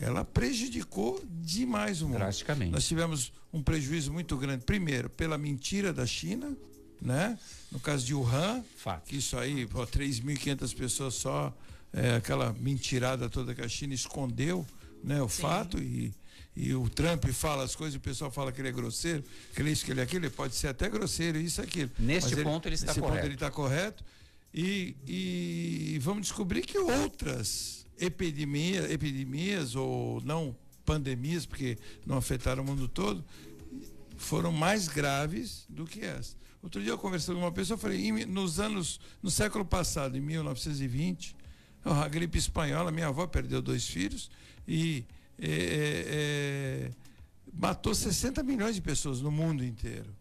ela 0.00 0.24
prejudicou 0.24 1.22
demais 1.28 2.02
o 2.02 2.06
mundo. 2.08 2.18
Drasticamente. 2.18 2.72
Nós 2.72 2.86
tivemos 2.86 3.32
um 3.52 3.62
prejuízo 3.62 4.12
muito 4.12 4.36
grande, 4.36 4.64
primeiro, 4.64 5.10
pela 5.10 5.36
mentira 5.36 5.92
da 5.92 6.06
China, 6.06 6.56
né? 7.00 7.38
No 7.70 7.78
caso 7.78 8.06
de 8.06 8.14
Wuhan, 8.14 8.64
Fato. 8.76 9.08
que 9.08 9.16
isso 9.16 9.36
aí, 9.36 9.66
3.500 9.66 10.74
pessoas 10.74 11.14
só, 11.14 11.56
é, 11.92 12.16
aquela 12.16 12.54
mentirada 12.58 13.28
toda 13.28 13.54
que 13.54 13.62
a 13.62 13.68
China 13.68 13.94
escondeu, 13.94 14.66
né? 15.02 15.22
O 15.22 15.28
Sim. 15.28 15.42
fato 15.42 15.78
e 15.78 16.12
e 16.56 16.74
o 16.74 16.88
Trump 16.90 17.24
fala 17.28 17.62
as 17.62 17.76
coisas, 17.76 17.94
o 17.94 18.00
pessoal 18.00 18.30
fala 18.30 18.50
que 18.50 18.60
ele 18.60 18.68
é 18.68 18.72
grosseiro, 18.72 19.24
que 19.54 19.62
ele 19.62 19.70
é 19.70 19.72
isso, 19.72 19.84
que 19.84 19.92
ele 19.92 20.00
é 20.00 20.02
aquilo, 20.02 20.24
ele 20.26 20.34
pode 20.34 20.54
ser 20.54 20.68
até 20.68 20.88
grosseiro, 20.88 21.38
isso 21.38 21.62
aquilo. 21.62 21.90
Neste 21.98 22.34
Mas 22.34 22.44
ponto 22.44 22.66
ele, 22.66 22.74
ele 22.74 22.74
está 22.74 22.86
nesse 22.88 23.00
correto. 23.00 23.16
Ponto 23.16 23.26
ele 23.26 23.34
está 23.34 23.50
correto. 23.50 24.04
E, 24.52 24.96
e 25.06 25.98
vamos 26.02 26.22
descobrir 26.22 26.62
que 26.62 26.76
outras 26.76 27.79
epidemia, 28.00 28.90
epidemias 28.92 29.74
ou 29.74 30.20
não 30.22 30.56
pandemias, 30.84 31.46
porque 31.46 31.78
não 32.06 32.16
afetaram 32.16 32.62
o 32.62 32.66
mundo 32.66 32.88
todo, 32.88 33.24
foram 34.16 34.50
mais 34.50 34.88
graves 34.88 35.64
do 35.68 35.84
que 35.84 36.00
essa. 36.00 36.34
Outro 36.62 36.82
dia 36.82 36.90
eu 36.90 36.98
conversando 36.98 37.36
com 37.36 37.42
uma 37.44 37.52
pessoa, 37.52 37.76
eu 37.76 37.78
falei, 37.78 38.12
nos 38.26 38.60
anos, 38.60 39.00
no 39.22 39.30
século 39.30 39.64
passado, 39.64 40.16
em 40.16 40.20
1920, 40.20 41.36
a 41.84 42.08
gripe 42.08 42.38
espanhola, 42.38 42.90
minha 42.90 43.06
avó 43.06 43.26
perdeu 43.26 43.62
dois 43.62 43.86
filhos 43.86 44.30
e 44.68 45.04
é, 45.38 45.48
é, 45.48 46.04
é 46.06 46.90
matou 47.52 47.94
60 47.94 48.42
milhões 48.42 48.74
de 48.74 48.82
pessoas 48.82 49.20
no 49.20 49.30
mundo 49.30 49.64
inteiro. 49.64 50.14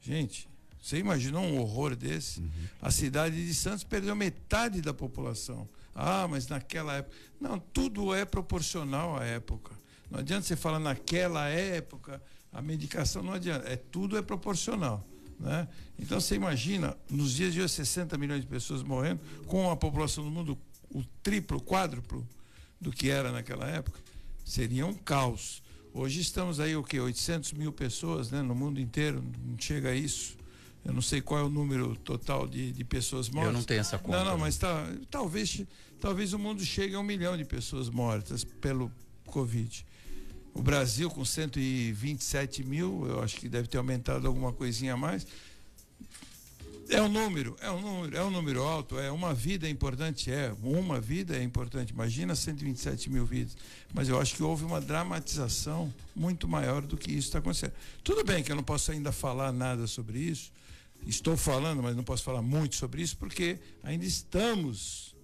Gente, 0.00 0.48
você 0.80 0.98
imaginou 0.98 1.42
um 1.42 1.58
horror 1.58 1.96
desse? 1.96 2.40
Uhum. 2.40 2.50
A 2.80 2.90
cidade 2.90 3.44
de 3.44 3.54
Santos 3.54 3.82
perdeu 3.82 4.14
metade 4.14 4.80
da 4.80 4.94
população. 4.94 5.68
Ah, 5.98 6.28
mas 6.28 6.46
naquela 6.46 6.96
época. 6.96 7.16
Não, 7.40 7.58
tudo 7.58 8.14
é 8.14 8.26
proporcional 8.26 9.16
à 9.16 9.24
época. 9.24 9.74
Não 10.10 10.20
adianta 10.20 10.46
você 10.46 10.54
falar 10.54 10.78
naquela 10.78 11.48
época, 11.48 12.22
a 12.52 12.60
medicação 12.60 13.22
não 13.22 13.32
adianta. 13.32 13.66
É, 13.66 13.76
tudo 13.76 14.18
é 14.18 14.22
proporcional. 14.22 15.02
Né? 15.40 15.66
Então 15.98 16.20
você 16.20 16.34
imagina, 16.34 16.94
nos 17.10 17.32
dias 17.32 17.54
de 17.54 17.62
hoje, 17.62 17.72
60 17.72 18.16
milhões 18.18 18.42
de 18.42 18.46
pessoas 18.46 18.82
morrendo, 18.82 19.20
com 19.46 19.70
a 19.70 19.76
população 19.76 20.22
do 20.22 20.30
mundo 20.30 20.58
o 20.90 21.02
triplo, 21.22 21.60
quádruplo 21.60 22.26
do 22.80 22.92
que 22.92 23.10
era 23.10 23.32
naquela 23.32 23.66
época, 23.66 23.98
seria 24.44 24.86
um 24.86 24.94
caos. 24.94 25.62
Hoje 25.92 26.20
estamos 26.20 26.60
aí 26.60 26.76
o 26.76 26.84
que 26.84 27.00
800 27.00 27.54
mil 27.54 27.72
pessoas, 27.72 28.30
né, 28.30 28.42
no 28.42 28.54
mundo 28.54 28.78
inteiro, 28.78 29.24
não 29.44 29.58
chega 29.58 29.90
a 29.90 29.94
isso. 29.94 30.36
Eu 30.86 30.92
não 30.92 31.02
sei 31.02 31.20
qual 31.20 31.40
é 31.40 31.42
o 31.42 31.48
número 31.48 31.96
total 31.96 32.46
de, 32.46 32.70
de 32.70 32.84
pessoas 32.84 33.28
mortas. 33.28 33.52
Eu 33.52 33.58
não 33.58 33.64
tenho 33.64 33.80
essa 33.80 33.98
conta. 33.98 34.18
Não, 34.18 34.24
não, 34.24 34.38
mas 34.38 34.56
tá, 34.56 34.86
talvez, 35.10 35.62
talvez 36.00 36.32
o 36.32 36.38
mundo 36.38 36.64
chegue 36.64 36.94
a 36.94 37.00
um 37.00 37.02
milhão 37.02 37.36
de 37.36 37.44
pessoas 37.44 37.90
mortas 37.90 38.44
pelo 38.44 38.90
Covid. 39.26 39.84
O 40.54 40.62
Brasil, 40.62 41.10
com 41.10 41.24
127 41.24 42.62
mil, 42.62 43.04
eu 43.08 43.20
acho 43.20 43.36
que 43.36 43.48
deve 43.48 43.66
ter 43.68 43.78
aumentado 43.78 44.26
alguma 44.28 44.52
coisinha 44.52 44.94
a 44.94 44.96
mais. 44.96 45.26
É 46.88 47.02
um 47.02 47.08
número, 47.08 47.56
é 47.60 47.68
um 47.68 47.80
número, 47.80 48.16
é 48.16 48.22
um 48.22 48.30
número 48.30 48.62
alto, 48.62 48.96
é 48.96 49.10
uma 49.10 49.34
vida 49.34 49.68
importante, 49.68 50.30
é. 50.30 50.54
Uma 50.62 51.00
vida 51.00 51.36
é 51.36 51.42
importante. 51.42 51.90
Imagina 51.90 52.36
127 52.36 53.10
mil 53.10 53.26
vidas. 53.26 53.56
Mas 53.92 54.08
eu 54.08 54.20
acho 54.20 54.36
que 54.36 54.42
houve 54.42 54.64
uma 54.64 54.80
dramatização 54.80 55.92
muito 56.14 56.46
maior 56.46 56.82
do 56.82 56.96
que 56.96 57.10
isso 57.10 57.26
está 57.26 57.40
acontecendo. 57.40 57.72
Tudo 58.04 58.22
bem 58.22 58.44
que 58.44 58.52
eu 58.52 58.56
não 58.56 58.62
posso 58.62 58.92
ainda 58.92 59.10
falar 59.10 59.52
nada 59.52 59.88
sobre 59.88 60.20
isso, 60.20 60.52
Estou 61.06 61.36
falando, 61.36 61.82
mas 61.82 61.94
não 61.94 62.02
posso 62.02 62.24
falar 62.24 62.42
muito 62.42 62.74
sobre 62.74 63.00
isso, 63.00 63.16
porque 63.16 63.58
ainda 63.82 64.04
estamos 64.04 65.14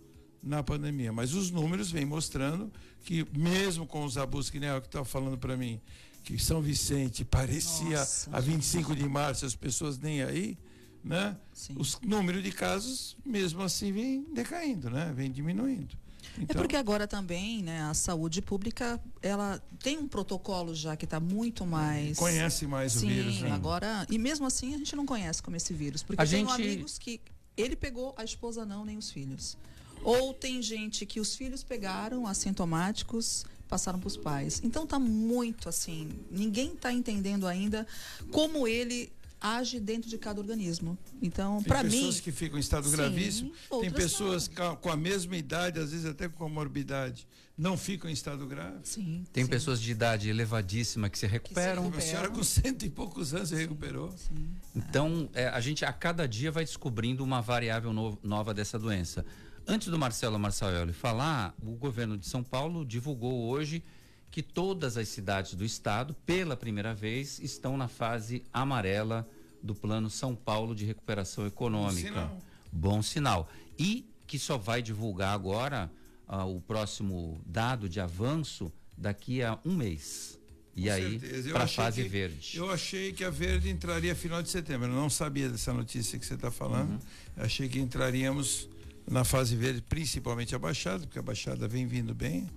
na 0.43 0.63
pandemia. 0.63 1.13
Mas 1.13 1.35
os 1.35 1.51
números 1.51 1.91
vêm 1.91 2.05
mostrando 2.05 2.73
que, 3.05 3.27
mesmo 3.37 3.87
com 3.87 4.05
os 4.05 4.17
abusos 4.17 4.51
que 4.51 4.61
nem 4.61 4.69
é 4.69 4.77
o 4.77 4.81
que 4.81 4.87
estava 4.87 5.05
falando 5.05 5.37
para 5.37 5.57
mim, 5.57 5.81
que 6.23 6.39
São 6.39 6.63
Vicente 6.63 7.25
parecia 7.25 7.99
Nossa, 7.99 8.31
a 8.33 8.41
25 8.41 8.95
de 8.95 9.09
março, 9.09 9.45
as 9.45 9.57
pessoas 9.57 9.99
nem 9.99 10.23
aí, 10.23 10.57
né? 11.03 11.37
Sim. 11.53 11.75
Os 11.77 11.99
números 12.01 12.43
de 12.43 12.53
casos, 12.53 13.17
mesmo 13.25 13.61
assim, 13.63 13.91
vem 13.93 14.25
decaindo, 14.33 14.89
né? 14.89 15.13
Vem 15.15 15.31
diminuindo. 15.31 15.97
É 16.39 16.43
então... 16.43 16.55
É 16.57 16.63
porque 16.63 16.77
agora 16.77 17.07
também, 17.07 17.63
né, 17.63 17.83
a 17.83 17.95
saúde 17.95 18.41
pública, 18.41 19.01
ela 19.21 19.63
tem 19.83 19.99
um 19.99 20.09
protocolo 20.09 20.75
já 20.75 20.97
que 20.97 21.05
está 21.05 21.21
muito 21.21 21.67
mais. 21.67 22.19
Conhece 22.19 22.67
mais 22.67 22.93
Sim, 22.93 23.07
o 23.07 23.09
vírus, 23.09 23.41
né? 23.43 23.53
agora. 23.53 24.07
E 24.11 24.19
mesmo 24.19 24.47
assim 24.47 24.75
a 24.75 24.79
gente 24.79 24.95
não 24.97 25.07
conhece 25.07 25.43
como 25.43 25.57
esse 25.57 25.73
vírus. 25.73 26.03
Porque 26.03 26.23
a 26.23 26.27
tem 26.27 26.47
gente... 26.47 26.53
amigos 26.53 26.99
que 26.99 27.21
ele 27.57 27.77
pegou, 27.77 28.15
a 28.17 28.25
esposa 28.25 28.65
não, 28.65 28.85
nem 28.85 28.97
os 28.97 29.11
filhos. 29.11 29.57
Ou 30.05 30.35
tem 30.35 30.61
gente 30.61 31.07
que 31.07 31.21
os 31.21 31.37
filhos 31.37 31.63
pegaram 31.63 32.27
assintomáticos, 32.27 33.45
passaram 33.69 33.99
para 33.99 34.09
os 34.09 34.17
pais. 34.17 34.61
Então 34.65 34.87
tá 34.87 34.99
muito 34.99 35.69
assim, 35.69 36.11
ninguém 36.31 36.73
está 36.73 36.93
entendendo 36.93 37.47
ainda 37.47 37.87
como 38.31 38.67
ele 38.67 39.13
age 39.43 39.81
dentro 39.81 40.09
de 40.09 40.17
cada 40.17 40.41
organismo. 40.41 40.97
Então, 41.21 41.63
para 41.63 41.83
mim. 41.83 41.91
Tem 41.91 41.99
pessoas 41.99 42.21
que 42.21 42.33
ficam 42.33 42.57
em 42.57 42.61
estado 42.61 42.89
sim, 42.89 42.97
gravíssimo, 42.97 43.53
tem 43.81 43.91
pessoas 43.91 44.49
não. 44.49 44.77
com 44.77 44.91
a 44.91 44.97
mesma 44.97 45.37
idade, 45.37 45.81
às 45.81 45.91
vezes 45.91 46.07
até 46.07 46.29
com 46.29 46.37
comorbidade, 46.37 47.27
não 47.59 47.77
ficam 47.77 48.09
em 48.09 48.13
estado 48.13 48.47
grave. 48.47 48.79
Sim. 48.85 49.25
Tem 49.33 49.45
sim. 49.45 49.51
pessoas 49.51 49.81
de 49.81 49.91
idade 49.91 50.29
elevadíssima 50.29 51.11
que 51.11 51.19
se 51.19 51.27
recuperam. 51.27 51.91
Que 51.91 52.01
se 52.01 52.07
recuperam. 52.07 52.07
A 52.07 52.11
senhora 52.11 52.31
com 52.31 52.43
cento 52.43 52.85
e 52.85 52.91
poucos 52.91 53.35
anos 53.35 53.49
se 53.49 53.55
recuperou. 53.55 54.11
Sim. 54.13 54.49
Então, 54.75 55.29
é, 55.35 55.49
a 55.49 55.61
gente 55.61 55.85
a 55.85 55.93
cada 55.93 56.27
dia 56.27 56.51
vai 56.51 56.65
descobrindo 56.65 57.23
uma 57.23 57.41
variável 57.41 57.93
no, 57.93 58.19
nova 58.23 58.55
dessa 58.55 58.79
doença. 58.79 59.25
Antes 59.67 59.89
do 59.89 59.99
Marcelo 59.99 60.39
Marçaioli 60.39 60.93
falar, 60.93 61.55
o 61.63 61.73
governo 61.73 62.19
de 62.19 62.27
São 62.27 62.43
Paulo 62.43 62.85
divulgou 62.85 63.49
hoje 63.49 63.83
que 64.33 64.43
todas 64.43 64.97
as 64.97 65.09
cidades 65.09 65.55
do 65.55 65.63
estado, 65.63 66.15
pela 66.27 66.57
primeira 66.57 66.95
vez, 66.95 67.39
estão 67.39 67.77
na 67.77 67.87
fase 67.87 68.43
amarela 68.51 69.29
do 69.63 69.75
Plano 69.75 70.09
São 70.09 70.35
Paulo 70.35 70.75
de 70.75 70.87
Recuperação 70.87 71.47
Econômica. 71.47 72.11
Bom 72.11 72.15
sinal. 72.15 72.43
Bom 72.73 73.03
sinal. 73.03 73.51
E 73.79 74.07
que 74.27 74.39
só 74.39 74.57
vai 74.57 74.81
divulgar 74.81 75.35
agora 75.35 75.93
uh, 76.27 76.47
o 76.47 76.63
próximo 76.63 77.39
dado 77.45 77.91
de 77.91 78.01
avanço 78.01 78.73
daqui 78.97 79.43
a 79.43 79.59
um 79.67 79.77
mês. 79.77 80.39
E 80.75 80.85
Com 80.85 80.93
aí, 80.93 81.21
para 81.53 81.65
a 81.65 81.69
fase 81.69 82.03
que, 82.03 82.09
verde. 82.09 82.57
Eu 82.57 82.71
achei 82.71 83.13
que 83.13 83.23
a 83.23 83.29
verde 83.29 83.69
entraria 83.69 84.15
final 84.15 84.43
de 84.43 84.49
setembro. 84.49 84.89
Eu 84.89 84.95
não 84.95 85.11
sabia 85.11 85.51
dessa 85.51 85.75
notícia 85.75 86.19
que 86.19 86.25
você 86.25 86.33
está 86.33 86.51
falando. 86.51 86.93
Uhum. 86.93 86.99
Achei 87.37 87.69
que 87.69 87.79
entraríamos 87.79 88.67
na 89.07 89.25
fase 89.25 89.55
verde, 89.55 89.83
principalmente 89.83 90.55
a 90.55 90.59
Baixada, 90.59 91.01
porque 91.01 91.19
a 91.19 91.23
Baixada 91.23 91.69
vem 91.69 91.87
vindo 91.87 92.15
bem, 92.15 92.49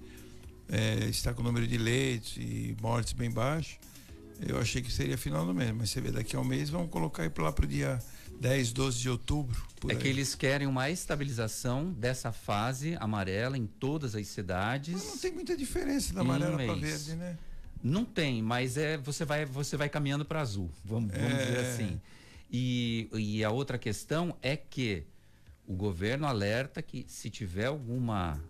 é, 0.69 1.05
está 1.05 1.33
com 1.33 1.41
o 1.41 1.43
número 1.43 1.67
de 1.67 1.77
leitos 1.77 2.37
e 2.37 2.75
mortes 2.81 3.13
bem 3.13 3.31
baixo. 3.31 3.77
Eu 4.45 4.59
achei 4.59 4.81
que 4.81 4.91
seria 4.91 5.17
final 5.17 5.45
do 5.45 5.53
mês, 5.53 5.71
mas 5.71 5.89
você 5.89 6.01
vê, 6.01 6.11
daqui 6.11 6.35
a 6.35 6.39
um 6.39 6.43
mês 6.43 6.69
vamos 6.69 6.89
colocar 6.89 7.23
aí 7.23 7.31
lá 7.37 7.51
para 7.51 7.65
o 7.65 7.67
dia 7.67 7.99
10, 8.39 8.73
12 8.73 8.99
de 8.99 9.09
outubro. 9.09 9.63
é 9.87 9.93
aí. 9.93 9.97
que 9.97 10.07
eles 10.07 10.35
querem 10.35 10.67
uma 10.67 10.89
estabilização 10.89 11.91
dessa 11.91 12.31
fase 12.31 12.97
amarela 12.99 13.57
em 13.57 13.65
todas 13.65 14.15
as 14.15 14.27
cidades. 14.27 14.93
Mas 14.93 15.05
não 15.05 15.17
tem 15.17 15.31
muita 15.31 15.55
diferença 15.55 16.13
da 16.13 16.21
amarela 16.21 16.57
para 16.57 16.73
verde, 16.73 17.15
né? 17.15 17.37
Não 17.81 18.03
tem, 18.03 18.41
mas 18.41 18.77
é 18.77 18.97
você 18.97 19.23
vai 19.23 19.45
você 19.45 19.77
vai 19.77 19.87
caminhando 19.87 20.25
para 20.25 20.41
azul, 20.41 20.71
vamos, 20.83 21.13
vamos 21.13 21.33
é... 21.33 21.45
dizer 21.45 21.59
assim. 21.59 22.01
E, 22.51 23.09
e 23.13 23.43
a 23.43 23.51
outra 23.51 23.77
questão 23.77 24.35
é 24.41 24.55
que 24.57 25.03
o 25.67 25.73
governo 25.73 26.25
alerta 26.25 26.81
que 26.81 27.05
se 27.07 27.29
tiver 27.29 27.65
alguma 27.65 28.41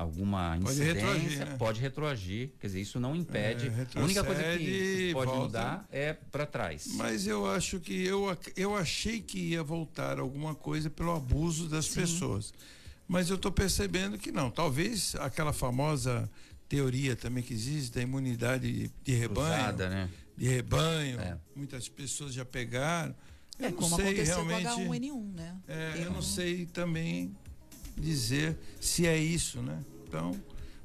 alguma 0.00 0.58
pode 0.62 0.80
incidência, 0.80 0.94
retroagir, 0.94 1.38
né? 1.38 1.56
pode 1.58 1.80
retroagir. 1.80 2.50
Quer 2.58 2.66
dizer, 2.68 2.80
isso 2.80 2.98
não 2.98 3.14
impede. 3.14 3.68
É, 3.68 3.98
a 3.98 4.02
única 4.02 4.24
coisa 4.24 4.42
que 4.56 5.10
pode 5.12 5.26
volta. 5.26 5.42
mudar 5.42 5.88
é 5.90 6.12
para 6.14 6.46
trás. 6.46 6.88
Mas 6.94 7.26
eu 7.26 7.46
acho 7.50 7.78
que 7.80 8.04
eu, 8.04 8.36
eu 8.56 8.74
achei 8.74 9.20
que 9.20 9.38
ia 9.38 9.62
voltar 9.62 10.18
alguma 10.18 10.54
coisa 10.54 10.88
pelo 10.88 11.14
abuso 11.14 11.68
das 11.68 11.86
Sim. 11.86 12.00
pessoas. 12.00 12.52
Mas 13.06 13.28
eu 13.28 13.36
estou 13.36 13.52
percebendo 13.52 14.16
que 14.16 14.32
não. 14.32 14.50
Talvez 14.50 15.14
aquela 15.16 15.52
famosa 15.52 16.30
teoria 16.68 17.14
também 17.14 17.42
que 17.42 17.52
existe 17.52 17.92
da 17.94 18.00
imunidade 18.00 18.90
de 19.02 19.14
rebanho. 19.14 19.48
Cruzada, 19.48 19.88
né? 19.90 20.10
De 20.36 20.48
rebanho. 20.48 21.20
É. 21.20 21.36
Muitas 21.54 21.88
pessoas 21.88 22.32
já 22.32 22.44
pegaram. 22.44 23.14
É 23.58 23.66
eu 23.66 23.72
como 23.72 23.96
sei 23.96 24.14
realmente, 24.22 24.64
com 24.64 24.88
H1N1, 24.88 25.34
né? 25.34 25.56
É, 25.68 26.04
eu 26.04 26.10
não 26.10 26.22
sei 26.22 26.64
também 26.64 27.36
dizer 27.96 28.58
se 28.80 29.06
é 29.06 29.16
isso, 29.16 29.60
né? 29.62 29.82
Então, 30.06 30.38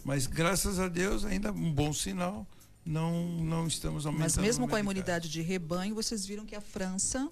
mas 0.04 0.28
graças 0.28 0.80
a 0.80 0.88
Deus 0.88 1.26
ainda 1.26 1.52
um 1.52 1.72
bom 1.72 1.91
sinal. 1.94 2.48
Não, 2.86 3.28
não 3.39 3.65
estamos 3.65 4.06
aumentando. 4.06 4.26
Mas 4.26 4.38
mesmo 4.38 4.68
com 4.68 4.76
a 4.76 4.80
imunidade 4.80 5.28
de 5.28 5.41
rebanho, 5.41 5.96
vocês 5.96 6.24
viram 6.24 6.46
que 6.46 6.54
a 6.54 6.62
França 6.62 7.28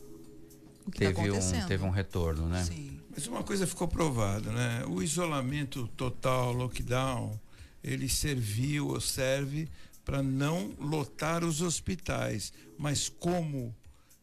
o 0.86 0.92
que 0.92 1.00
tá 1.00 1.14
teve, 1.14 1.30
tá 1.30 1.64
um, 1.64 1.68
teve 1.68 1.84
um 1.84 1.90
retorno, 1.90 2.48
né? 2.48 2.64
Sim. 2.64 3.00
Mas 3.10 3.28
uma 3.28 3.44
coisa 3.44 3.66
ficou 3.68 3.88
provada, 3.88 4.52
né? 4.52 4.84
O 4.88 5.02
isolamento 5.02 5.88
total, 5.96 6.52
lockdown, 6.52 7.40
ele 7.84 8.10
serviu 8.10 8.88
ou 8.88 9.00
serve 9.00 9.70
para 10.04 10.22
não 10.22 10.74
lotar 10.80 11.44
os 11.44 11.62
hospitais, 11.62 12.52
mas 12.78 13.08
como 13.08 13.74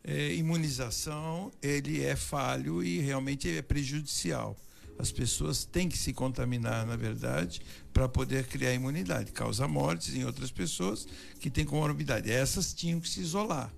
é, 0.05 0.35
imunização 0.35 1.51
ele 1.63 2.03
é 2.03 2.17
falho 2.17 2.83
e 2.83 2.99
realmente 3.01 3.49
é 3.49 3.63
prejudicial. 3.63 4.57
As 5.01 5.11
pessoas 5.11 5.65
têm 5.65 5.89
que 5.89 5.97
se 5.97 6.13
contaminar, 6.13 6.85
na 6.85 6.95
verdade, 6.95 7.63
para 7.91 8.07
poder 8.07 8.47
criar 8.47 8.75
imunidade. 8.75 9.33
Causa 9.33 9.67
mortes 9.67 10.15
em 10.15 10.27
outras 10.27 10.51
pessoas 10.51 11.09
que 11.41 11.49
têm 11.49 11.65
comorbidade. 11.65 12.31
Essas 12.31 12.75
tinham 12.75 13.01
que 13.01 13.09
se 13.09 13.21
isolar. 13.21 13.73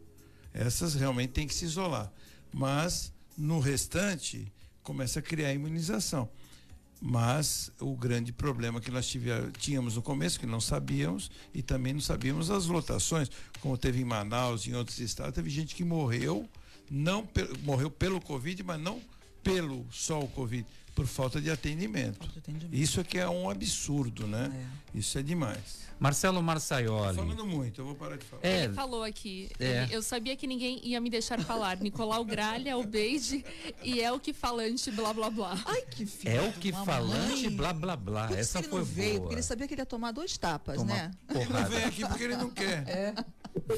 Essas 0.53 0.95
realmente 0.95 1.31
têm 1.31 1.47
que 1.47 1.55
se 1.55 1.65
isolar. 1.65 2.13
Mas, 2.53 3.13
no 3.39 3.61
restante, 3.61 4.53
começa 4.83 5.21
a 5.21 5.23
criar 5.23 5.55
imunização. 5.55 6.29
Mas 7.01 7.71
o 7.79 7.95
grande 7.95 8.33
problema 8.33 8.81
que 8.81 8.91
nós 8.91 9.09
tínhamos 9.59 9.95
no 9.95 10.03
começo, 10.03 10.41
que 10.41 10.47
não 10.47 10.61
sabíamos, 10.61 11.31
e 11.55 11.63
também 11.63 11.93
não 11.93 12.01
sabíamos 12.01 12.51
as 12.51 12.67
lotações, 12.67 13.31
como 13.61 13.79
teve 13.79 14.01
em 14.01 14.05
Manaus, 14.05 14.67
em 14.67 14.75
outros 14.75 14.99
estados, 14.99 15.35
teve 15.35 15.51
gente 15.51 15.77
que 15.77 15.85
morreu, 15.85 16.51
não 16.91 17.29
morreu 17.63 17.93
pelo 17.93 18.21
Covid, 18.21 18.61
mas 18.65 18.81
não 18.81 19.01
pelo 19.41 19.87
só 19.93 20.19
o 20.19 20.29
Covid 20.29 20.67
por 20.95 21.07
falta 21.07 21.41
de 21.41 21.51
atendimento. 21.51 22.19
Falta 22.19 22.33
de 22.33 22.39
atendimento. 22.39 22.75
Isso 22.75 23.01
é 23.01 23.05
que 23.05 23.19
é 23.19 23.29
um 23.29 23.49
absurdo, 23.49 24.27
né? 24.27 24.51
É. 24.95 24.99
Isso 24.99 25.19
é 25.19 25.23
demais. 25.23 25.83
Marcelo 26.03 26.43
Marçaioli. 26.43 27.15
Falando 27.17 27.47
muito, 27.47 27.81
eu 27.81 27.85
vou 27.85 27.95
parar 27.95 28.17
de 28.17 28.25
falar. 28.25 28.43
É, 28.45 28.65
Ele 28.65 28.75
falou 28.75 29.05
aqui. 29.05 29.49
É. 29.61 29.87
Eu 29.89 30.03
sabia 30.03 30.35
que 30.35 30.49
ninguém 30.49 30.81
ia 30.83 31.01
me 31.01 31.09
deixar 31.09 31.41
falar. 31.45 31.77
Nicolau 31.77 32.25
Gralha, 32.25 32.77
o 32.77 32.85
Beide 32.85 33.45
e 33.85 34.01
é 34.01 34.11
o 34.11 34.19
que 34.19 34.33
falante, 34.33 34.91
blá 34.91 35.15
blá 35.15 35.31
blá. 35.31 35.63
Ai, 35.65 35.83
que 35.83 36.05
filho. 36.05 36.35
É 36.35 36.43
o 36.43 36.53
que 36.55 36.73
falante, 36.73 37.49
blá 37.51 37.73
blá 37.73 37.95
blá. 37.95 38.27
Por 38.27 38.37
Essa 38.37 38.61
foi 38.65 38.83
veio, 38.83 39.11
boa. 39.11 39.21
Porque 39.21 39.35
ele 39.37 39.43
sabia 39.45 39.69
que 39.69 39.75
ele 39.75 39.83
ia 39.83 39.87
tomar 39.87 40.11
dois 40.11 40.37
tapas, 40.37 40.77
Toma 40.77 40.93
né? 40.93 41.11
Porrada. 41.29 41.45
Ele 41.45 41.53
não 41.53 41.71
vem 41.71 41.85
aqui 41.85 42.05
porque 42.05 42.25
ele 42.25 42.37
não 42.37 42.51
quer. 42.51 42.89
É. 42.89 43.15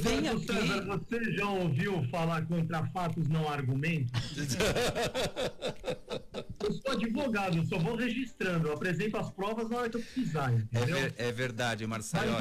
Vem 0.01 0.29
aqui. 0.29 0.47
César, 0.47 0.87
você 0.87 1.33
já 1.33 1.49
ouviu 1.49 2.05
falar 2.05 2.47
contra 2.47 2.87
fatos 2.87 3.27
não 3.29 3.49
argumentos? 3.49 4.13
eu 6.63 6.73
sou 6.73 6.93
advogado, 6.93 7.57
eu 7.57 7.65
só 7.65 7.77
vou 7.79 7.97
registrando, 7.97 8.69
eu 8.69 8.75
apresento 8.75 9.17
as 9.17 9.31
provas 9.31 9.69
na 9.69 9.79
hora 9.79 9.91
que 9.91 9.97
eu 9.97 10.01
precisar, 10.01 10.53
entendeu? 10.53 10.97
É, 10.97 11.13
é 11.17 11.33
verdade, 11.33 11.85
Marcelo. 11.87 12.37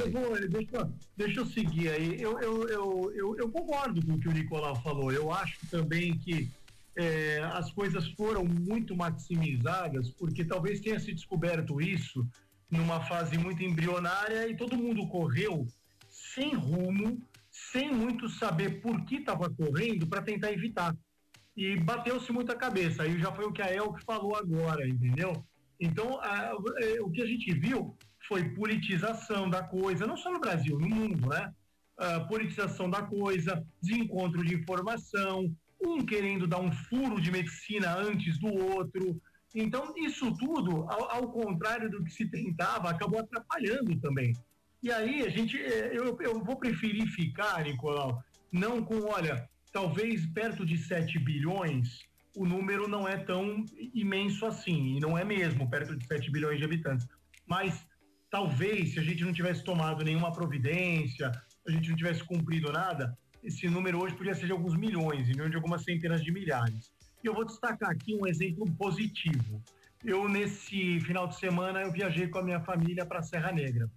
Deixa, 0.48 0.90
deixa, 1.18 1.40
eu 1.40 1.46
seguir 1.46 1.90
aí. 1.90 2.22
Eu, 2.22 2.40
eu, 2.40 2.70
eu, 2.70 3.12
eu, 3.16 3.38
eu 3.38 3.50
concordo 3.50 4.06
com 4.06 4.14
o 4.14 4.20
que 4.20 4.30
o 4.30 4.32
Nicolau 4.32 4.80
falou. 4.82 5.12
Eu 5.12 5.32
acho 5.32 5.58
também 5.72 6.18
que 6.20 6.52
é, 6.96 7.42
as 7.54 7.72
coisas 7.72 8.08
foram 8.10 8.46
muito 8.46 8.96
maximizadas, 8.96 10.12
porque 10.12 10.46
talvez 10.46 10.80
tenha 10.80 11.00
se 11.00 11.12
descoberto 11.12 11.82
isso 11.82 12.28
numa 12.70 13.02
fase 13.02 13.38
muito 13.38 13.64
embrionária 13.64 14.48
e 14.48 14.56
todo 14.56 14.78
mundo 14.78 15.08
correu 15.08 15.68
sem 16.34 16.54
rumo, 16.54 17.22
sem 17.52 17.92
muito 17.92 18.28
saber 18.28 18.82
por 18.82 19.06
que 19.06 19.18
estava 19.18 19.50
correndo 19.50 20.08
para 20.08 20.22
tentar 20.22 20.52
evitar. 20.52 20.96
E 21.56 21.78
bateu-se 21.78 22.32
muita 22.32 22.56
cabeça. 22.56 23.04
Aí 23.04 23.20
já 23.20 23.32
foi 23.32 23.46
o 23.46 23.52
que 23.52 23.62
a 23.62 23.74
Elke 23.74 24.04
falou 24.04 24.36
agora, 24.36 24.88
entendeu? 24.88 25.46
Então, 25.80 26.20
a, 26.22 26.56
é, 26.80 27.02
o 27.02 27.10
que 27.10 27.22
a 27.22 27.26
gente 27.26 27.54
viu 27.54 27.96
foi 28.28 28.50
politização 28.56 29.50
da 29.50 29.62
coisa, 29.62 30.08
não 30.08 30.18
só 30.18 30.32
no 30.32 30.40
Brasil, 30.40 30.80
no 30.80 30.88
mundo, 30.88 31.30
né? 31.30 31.54
A 31.98 32.22
politização 32.22 32.90
da 32.90 33.04
coisa, 33.04 33.64
desencontro 33.82 34.44
de 34.44 34.56
informação, 34.56 35.56
um 35.80 36.04
querendo 36.04 36.48
dar 36.48 36.60
um 36.60 36.72
furo 36.72 37.22
de 37.22 37.32
medicina 37.32 37.96
antes 37.96 38.40
do 38.40 38.48
outro. 38.48 39.22
Então, 39.54 39.94
isso 39.98 40.34
tudo, 40.36 40.90
ao, 40.90 41.12
ao 41.12 41.32
contrário 41.32 41.90
do 41.92 42.04
que 42.04 42.12
se 42.12 42.28
tentava, 42.28 42.90
acabou 42.90 43.20
atrapalhando 43.20 44.00
também. 44.00 44.34
E 44.84 44.92
aí 44.92 45.26
a 45.26 45.30
gente, 45.30 45.58
é, 45.58 45.98
eu, 45.98 46.16
eu 46.22 46.44
vou 46.44 46.58
preferir 46.58 47.08
ficar, 47.08 47.64
Nicolau, 47.64 48.22
não 48.52 48.84
com, 48.84 49.06
olha, 49.06 49.50
talvez 49.72 50.26
perto 50.28 50.66
de 50.66 50.78
7 50.78 51.18
bilhões 51.18 52.06
o 52.36 52.46
número 52.46 52.88
não 52.88 53.08
é 53.08 53.18
tão 53.18 53.64
imenso 53.94 54.46
assim, 54.46 54.98
e 54.98 55.00
não 55.00 55.18
é 55.18 55.24
mesmo, 55.24 55.70
perto 55.70 55.96
de 55.96 56.06
7 56.06 56.32
bilhões 56.32 56.58
de 56.58 56.66
habitantes. 56.66 57.08
Mas 57.46 57.86
talvez, 58.30 58.94
se 58.94 59.00
a 59.00 59.04
gente 59.04 59.24
não 59.24 59.32
tivesse 59.32 59.64
tomado 59.64 60.04
nenhuma 60.04 60.32
providência, 60.32 61.32
a 61.68 61.72
gente 61.72 61.90
não 61.90 61.96
tivesse 61.96 62.24
cumprido 62.24 62.72
nada, 62.72 63.16
esse 63.44 63.68
número 63.70 64.02
hoje 64.02 64.16
podia 64.16 64.34
ser 64.34 64.48
de 64.48 64.52
alguns 64.52 64.76
milhões, 64.76 65.30
e 65.30 65.36
não 65.36 65.50
de 65.50 65.56
algumas 65.56 65.84
centenas 65.84 66.24
de 66.24 66.32
milhares. 66.32 66.92
E 67.24 67.28
eu 67.28 67.34
vou 67.34 67.46
destacar 67.46 67.92
aqui 67.92 68.16
um 68.16 68.26
exemplo 68.26 68.70
positivo. 68.74 69.62
Eu, 70.04 70.28
nesse 70.28 71.00
final 71.02 71.28
de 71.28 71.38
semana, 71.38 71.82
eu 71.82 71.92
viajei 71.92 72.28
com 72.28 72.40
a 72.40 72.44
minha 72.44 72.60
família 72.62 73.06
para 73.06 73.22
Serra 73.22 73.52
Negra. 73.52 73.90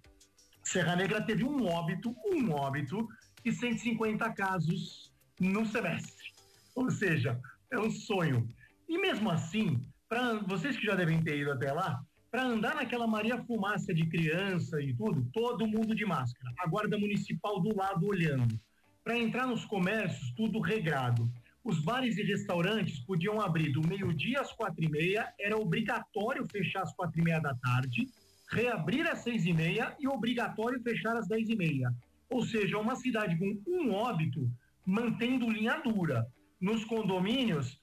Serra 0.67 0.97
Negra 0.97 1.21
teve 1.21 1.45
um 1.45 1.65
óbito, 1.65 2.13
um 2.25 2.51
óbito, 2.51 3.07
e 3.45 3.53
150 3.53 4.29
casos 4.33 5.13
no 5.39 5.65
semestre. 5.65 6.33
Ou 6.75 6.91
seja, 6.91 7.39
é 7.71 7.79
um 7.79 7.89
sonho. 7.89 8.45
E 8.87 8.97
mesmo 8.97 9.29
assim, 9.31 9.81
para 10.09 10.33
vocês 10.39 10.75
que 10.75 10.85
já 10.85 10.93
devem 10.93 11.23
ter 11.23 11.39
ido 11.39 11.53
até 11.53 11.71
lá, 11.71 12.01
para 12.29 12.43
andar 12.43 12.75
naquela 12.75 13.07
Maria 13.07 13.41
Fumaça 13.45 13.93
de 13.93 14.05
criança 14.07 14.81
e 14.81 14.93
tudo, 14.93 15.25
todo 15.31 15.65
mundo 15.65 15.95
de 15.95 16.05
máscara. 16.05 16.53
A 16.59 16.67
guarda 16.67 16.97
municipal 16.97 17.61
do 17.61 17.73
lado 17.73 18.05
olhando. 18.05 18.59
Para 19.05 19.17
entrar 19.17 19.47
nos 19.47 19.63
comércios, 19.63 20.33
tudo 20.35 20.59
regrado. 20.59 21.31
Os 21.63 21.79
bares 21.79 22.17
e 22.17 22.23
restaurantes 22.23 22.99
podiam 22.99 23.39
abrir 23.39 23.71
do 23.71 23.87
meio-dia 23.87 24.41
às 24.41 24.51
quatro 24.51 24.83
e 24.83 24.89
meia, 24.89 25.33
era 25.39 25.57
obrigatório 25.57 26.45
fechar 26.51 26.83
às 26.83 26.93
quatro 26.93 27.21
e 27.21 27.23
meia 27.23 27.39
da 27.39 27.55
tarde, 27.55 28.05
reabrir 28.49 29.07
às 29.07 29.19
seis 29.19 29.45
e 29.45 29.53
meia 29.53 29.95
e 29.99 30.07
obrigatório 30.07 30.81
fechar 30.81 31.15
às 31.15 31.27
dez 31.27 31.49
e 31.49 31.55
meia. 31.55 31.93
Ou 32.29 32.45
seja, 32.45 32.77
uma 32.77 32.95
cidade 32.95 33.37
com 33.37 33.61
um 33.67 33.93
óbito 33.93 34.49
mantendo 34.85 35.49
linha 35.49 35.77
dura. 35.81 36.25
Nos 36.59 36.83
condomínios, 36.85 37.79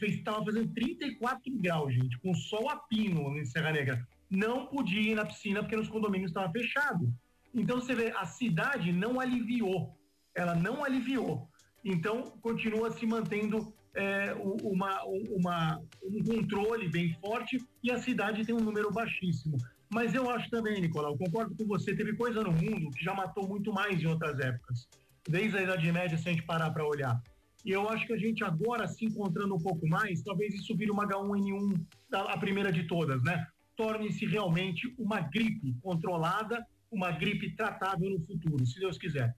estava 0.00 0.44
fazendo 0.44 0.72
34 0.72 1.42
graus, 1.58 1.94
gente, 1.94 2.18
com 2.20 2.34
sol 2.34 2.70
a 2.70 2.76
pino 2.76 3.36
em 3.36 3.44
Serra 3.44 3.72
Negra. 3.72 4.06
Não 4.30 4.66
podia 4.66 5.12
ir 5.12 5.14
na 5.14 5.26
piscina 5.26 5.60
porque 5.60 5.76
nos 5.76 5.88
condomínios 5.88 6.30
estava 6.30 6.50
fechado. 6.52 7.12
Então 7.52 7.80
você 7.80 7.94
vê, 7.94 8.12
a 8.16 8.24
cidade 8.24 8.92
não 8.92 9.20
aliviou, 9.20 9.98
ela 10.34 10.54
não 10.54 10.84
aliviou. 10.84 11.48
Então 11.84 12.22
continua 12.40 12.90
se 12.92 13.04
mantendo 13.06 13.74
é, 13.94 14.34
uma, 14.62 15.02
uma, 15.04 15.82
um 16.02 16.22
controle 16.24 16.88
bem 16.88 17.12
forte 17.20 17.58
e 17.82 17.90
a 17.90 17.98
cidade 17.98 18.46
tem 18.46 18.54
um 18.54 18.60
número 18.60 18.92
baixíssimo. 18.92 19.56
Mas 19.92 20.14
eu 20.14 20.30
acho 20.30 20.48
também, 20.50 20.80
Nicolau, 20.80 21.18
concordo 21.18 21.54
com 21.56 21.66
você, 21.66 21.94
teve 21.94 22.14
coisa 22.14 22.42
no 22.42 22.52
mundo 22.52 22.90
que 22.90 23.04
já 23.04 23.12
matou 23.12 23.48
muito 23.48 23.72
mais 23.72 24.00
em 24.00 24.06
outras 24.06 24.38
épocas. 24.38 24.88
Desde 25.28 25.58
a 25.58 25.62
Idade 25.62 25.90
Média, 25.90 26.16
se 26.16 26.28
a 26.28 26.32
gente 26.32 26.44
parar 26.44 26.70
para 26.70 26.86
olhar. 26.86 27.20
E 27.64 27.72
eu 27.72 27.88
acho 27.88 28.06
que 28.06 28.12
a 28.12 28.18
gente 28.18 28.42
agora 28.42 28.86
se 28.86 29.04
encontrando 29.04 29.54
um 29.54 29.60
pouco 29.60 29.86
mais, 29.86 30.22
talvez 30.22 30.54
isso 30.54 30.76
vire 30.76 30.90
uma 30.90 31.06
H1N1, 31.06 31.86
a 32.12 32.38
primeira 32.38 32.72
de 32.72 32.84
todas, 32.84 33.22
né? 33.22 33.46
Torne-se 33.76 34.24
realmente 34.26 34.94
uma 34.98 35.20
gripe 35.20 35.74
controlada, 35.82 36.64
uma 36.90 37.10
gripe 37.10 37.54
tratável 37.54 38.10
no 38.10 38.20
futuro, 38.20 38.64
se 38.64 38.78
Deus 38.78 38.96
quiser. 38.96 39.34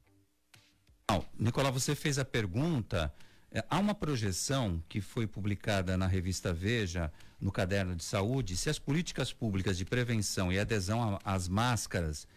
Nicolau, 1.42 1.72
você 1.72 1.94
fez 1.94 2.18
a 2.18 2.24
pergunta. 2.24 3.12
É, 3.50 3.64
há 3.68 3.78
uma 3.78 3.94
projeção 3.94 4.82
que 4.88 5.00
foi 5.00 5.26
publicada 5.26 5.96
na 5.96 6.06
revista 6.06 6.52
Veja, 6.52 7.12
no 7.42 7.50
caderno 7.50 7.96
de 7.96 8.05
saúde, 8.05 8.57
se 8.57 8.70
as 8.70 8.78
políticas 8.78 9.33
públicas 9.33 9.76
de 9.76 9.85
prevenção 9.85 10.52
e 10.52 10.61
adesão 10.61 11.18
às 11.24 11.48
máscaras 11.48 12.28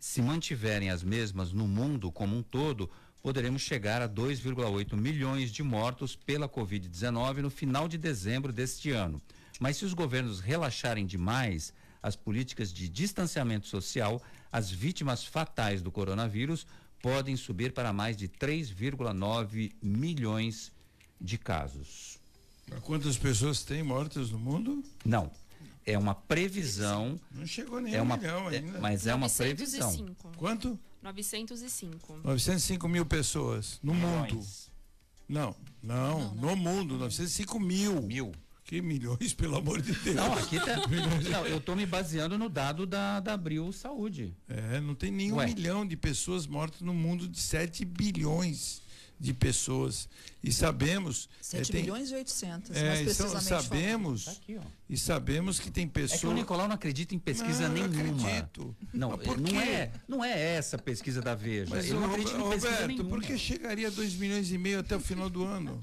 se 0.00 0.22
mantiverem 0.22 0.88
as 0.88 1.02
mesmas 1.02 1.52
no 1.52 1.68
mundo 1.68 2.10
como 2.10 2.34
um 2.34 2.42
todo, 2.42 2.90
poderemos 3.22 3.60
chegar 3.60 4.00
a 4.00 4.08
2,8 4.08 4.96
milhões 4.96 5.52
de 5.52 5.62
mortos 5.62 6.16
pela 6.16 6.48
Covid-19 6.48 7.42
no 7.42 7.50
final 7.50 7.86
de 7.86 7.98
dezembro 7.98 8.50
deste 8.50 8.90
ano. 8.92 9.20
Mas 9.60 9.76
se 9.76 9.84
os 9.84 9.92
governos 9.92 10.40
relaxarem 10.40 11.04
demais 11.04 11.74
as 12.02 12.16
políticas 12.16 12.72
de 12.72 12.88
distanciamento 12.88 13.66
social, 13.66 14.22
as 14.50 14.70
vítimas 14.70 15.22
fatais 15.22 15.82
do 15.82 15.92
coronavírus 15.92 16.66
podem 17.02 17.36
subir 17.36 17.72
para 17.72 17.92
mais 17.92 18.16
de 18.16 18.26
3,9 18.26 19.72
milhões 19.82 20.72
de 21.20 21.36
casos. 21.36 22.18
Quantas 22.82 23.16
pessoas 23.16 23.62
tem 23.62 23.82
mortas 23.82 24.30
no 24.30 24.38
mundo? 24.38 24.82
Não. 25.04 25.30
É 25.84 25.96
uma 25.96 26.14
previsão. 26.14 27.18
Não 27.30 27.46
chegou 27.46 27.80
nem 27.80 27.94
é 27.94 28.02
um 28.02 28.06
milhão 28.06 28.48
ainda. 28.48 28.78
É, 28.78 28.80
mas 28.80 29.06
é 29.06 29.14
uma 29.14 29.28
previsão. 29.28 30.14
Quanto? 30.36 30.78
905. 31.02 32.20
905 32.24 32.88
mil 32.88 33.06
pessoas 33.06 33.78
no 33.82 33.94
Milhões. 33.94 34.32
mundo. 34.32 34.46
Não, 35.28 35.56
não, 35.82 36.34
não, 36.34 36.34
no 36.34 36.56
mundo, 36.56 36.98
905 36.98 37.60
mil. 37.60 38.02
Mil. 38.02 38.32
Que 38.64 38.82
milhões, 38.82 39.32
pelo 39.32 39.56
amor 39.56 39.80
de 39.80 39.92
Deus. 39.92 40.16
Não, 40.16 40.32
aqui 40.34 40.58
tá. 40.58 40.76
não, 41.30 41.46
eu 41.46 41.58
estou 41.58 41.76
me 41.76 41.86
baseando 41.86 42.36
no 42.36 42.48
dado 42.48 42.84
da, 42.84 43.20
da 43.20 43.34
Abril 43.34 43.70
Saúde. 43.72 44.36
É, 44.48 44.80
não 44.80 44.92
tem 44.96 45.12
nenhum 45.12 45.36
Ué. 45.36 45.46
milhão 45.46 45.86
de 45.86 45.96
pessoas 45.96 46.48
mortas 46.48 46.80
no 46.80 46.92
mundo 46.92 47.28
de 47.28 47.40
7 47.40 47.84
bilhões 47.84 48.82
de 49.18 49.32
pessoas. 49.32 50.08
E 50.42 50.52
sabemos. 50.52 51.28
7 51.40 51.70
é, 51.70 51.72
tem- 51.72 51.80
bilhões 51.82 52.10
e 52.10 52.14
800, 52.14 52.76
É, 52.76 52.88
mais 52.88 53.06
e 53.08 53.14
são- 53.14 53.40
sabemos. 53.40 54.24
Tá 54.26 54.30
aqui, 54.32 54.56
ó. 54.58 54.62
E 54.88 54.96
sabemos 54.96 55.58
que 55.58 55.70
tem 55.70 55.88
pessoas. 55.88 56.18
É 56.18 56.20
que 56.20 56.26
o 56.26 56.32
Nicolau 56.34 56.68
não 56.68 56.74
acredita 56.74 57.14
em 57.14 57.18
pesquisa 57.18 57.68
Não, 57.68 57.76
eu 57.76 57.88
nenhuma. 57.88 58.28
acredito. 58.28 58.76
Não, 58.92 59.10
Mas 59.16 59.26
por 59.26 59.38
não 59.40 59.50
quê? 59.50 59.56
é, 59.56 59.92
não 60.06 60.24
é 60.24 60.38
essa 60.56 60.76
pesquisa 60.78 61.20
da 61.22 61.34
Veja. 61.34 61.70
Mas, 61.74 61.86
Ele 61.86 61.94
não 61.94 62.02
ô, 62.02 62.06
acredita 62.06 62.36
em 62.38 62.42
pesquisa 62.50 62.68
Roberto, 62.70 62.86
nenhuma. 62.88 63.08
por 63.08 63.22
que 63.22 63.38
chegaria 63.38 63.88
a 63.88 63.90
2 63.90 64.14
milhões 64.14 64.50
e 64.52 64.58
meio 64.58 64.80
até 64.80 64.94
o 64.96 65.00
final 65.00 65.28
do 65.30 65.44
ano? 65.44 65.82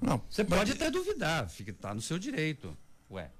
Não, 0.00 0.20
Você 0.28 0.44
mas 0.44 0.58
pode 0.58 0.72
até 0.72 0.90
duvidar, 0.90 1.48
fica, 1.48 1.72
tá 1.72 1.94
no 1.94 2.00
seu 2.02 2.18
direito. 2.18 2.76
Ué. 3.10 3.30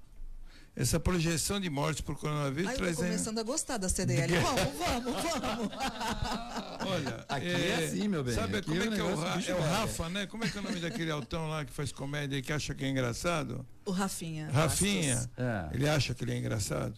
Essa 0.79 0.99
projeção 0.99 1.59
de 1.59 1.71
mortes 1.71 2.01
por 2.01 2.15
coronavírus 2.15 2.67
Ai, 2.69 2.75
eu 2.75 2.77
tô 2.77 2.83
traz 2.83 2.99
aí- 2.99 3.05
começando 3.09 3.39
a 3.39 3.43
gostar 3.43 3.77
da 3.77 3.89
CDL. 3.89 4.31
Vamos, 4.39 4.61
vamos, 4.77 5.23
vamos. 5.23 5.69
Olha, 6.87 7.25
Aqui 7.27 7.47
é 7.47 7.85
assim, 7.85 8.07
meu 8.07 8.23
bem, 8.23 8.35
Sabe 8.35 8.57
aqui 8.57 8.67
como 8.69 8.79
o 8.79 8.83
é 8.83 8.87
que 8.95 8.99
é 8.99 9.03
o, 9.03 9.15
Ra- 9.15 9.41
é 9.47 9.53
o. 9.55 9.61
Rafa, 9.61 10.09
né? 10.09 10.25
Como 10.27 10.43
é 10.45 10.49
que 10.49 10.57
é 10.57 10.61
o 10.61 10.63
nome 10.63 10.79
daquele 10.79 11.09
altão 11.11 11.49
lá 11.49 11.65
que 11.65 11.71
faz 11.73 11.91
comédia 11.91 12.37
e 12.37 12.41
que 12.43 12.53
acha 12.53 12.75
que 12.75 12.85
é 12.85 12.89
engraçado? 12.89 13.65
O 13.85 13.91
Rafinha. 13.91 14.49
Rafinha. 14.51 15.27
É. 15.35 15.69
Ele 15.75 15.89
acha 15.89 16.13
que 16.13 16.23
ele 16.23 16.33
é 16.33 16.37
engraçado. 16.37 16.93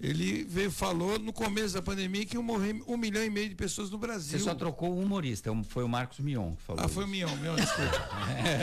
Ele 0.00 0.44
veio, 0.44 0.70
falou 0.70 1.18
no 1.18 1.30
começo 1.32 1.74
da 1.74 1.82
pandemia 1.82 2.24
que 2.24 2.34
iam 2.34 2.42
morrer 2.42 2.82
um 2.86 2.96
milhão 2.96 3.22
e 3.22 3.28
meio 3.28 3.50
de 3.50 3.54
pessoas 3.54 3.90
no 3.90 3.98
Brasil. 3.98 4.38
Você 4.38 4.42
só 4.44 4.54
trocou 4.54 4.90
o 4.94 4.98
humorista, 5.02 5.52
um- 5.52 5.62
foi 5.62 5.84
o 5.84 5.88
Marcos 5.88 6.18
Mion 6.20 6.54
que 6.54 6.62
falou. 6.62 6.82
Ah, 6.82 6.88
foi 6.88 7.04
o. 7.04 7.06
Mion, 7.06 7.28
Mion, 7.36 7.54
desculpa. 7.56 8.08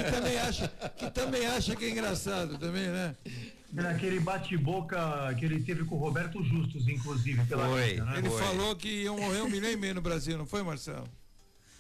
que, 0.04 0.12
também 0.12 0.38
acha, 0.39 0.67
que 0.97 1.12
também 1.12 1.45
acha 1.45 1.76
que 1.76 1.86
é 1.86 1.89
engraçado 1.91 2.58
também, 2.58 2.88
né? 2.88 3.15
Naquele 3.71 4.19
bate-boca 4.19 4.97
que 5.38 5.45
ele 5.45 5.62
teve 5.62 5.84
com 5.84 5.95
o 5.95 6.00
Roberto 6.00 6.43
Justus, 6.43 6.88
inclusive, 6.88 7.45
pela 7.45 7.67
Foi. 7.67 7.89
vida, 7.91 8.06
né? 8.06 8.17
Ele 8.17 8.30
Foi. 8.30 8.41
falou 8.41 8.76
que 8.76 8.88
iam 9.04 9.17
morrer 9.19 9.41
um 9.41 9.50
milhão 9.50 9.69
e 9.71 9.78
meio 9.78 9.93
no 9.95 10.02
Brasil, 10.02 10.38
não 10.38 10.45
foi, 10.47 10.63
Marcelo? 10.63 11.08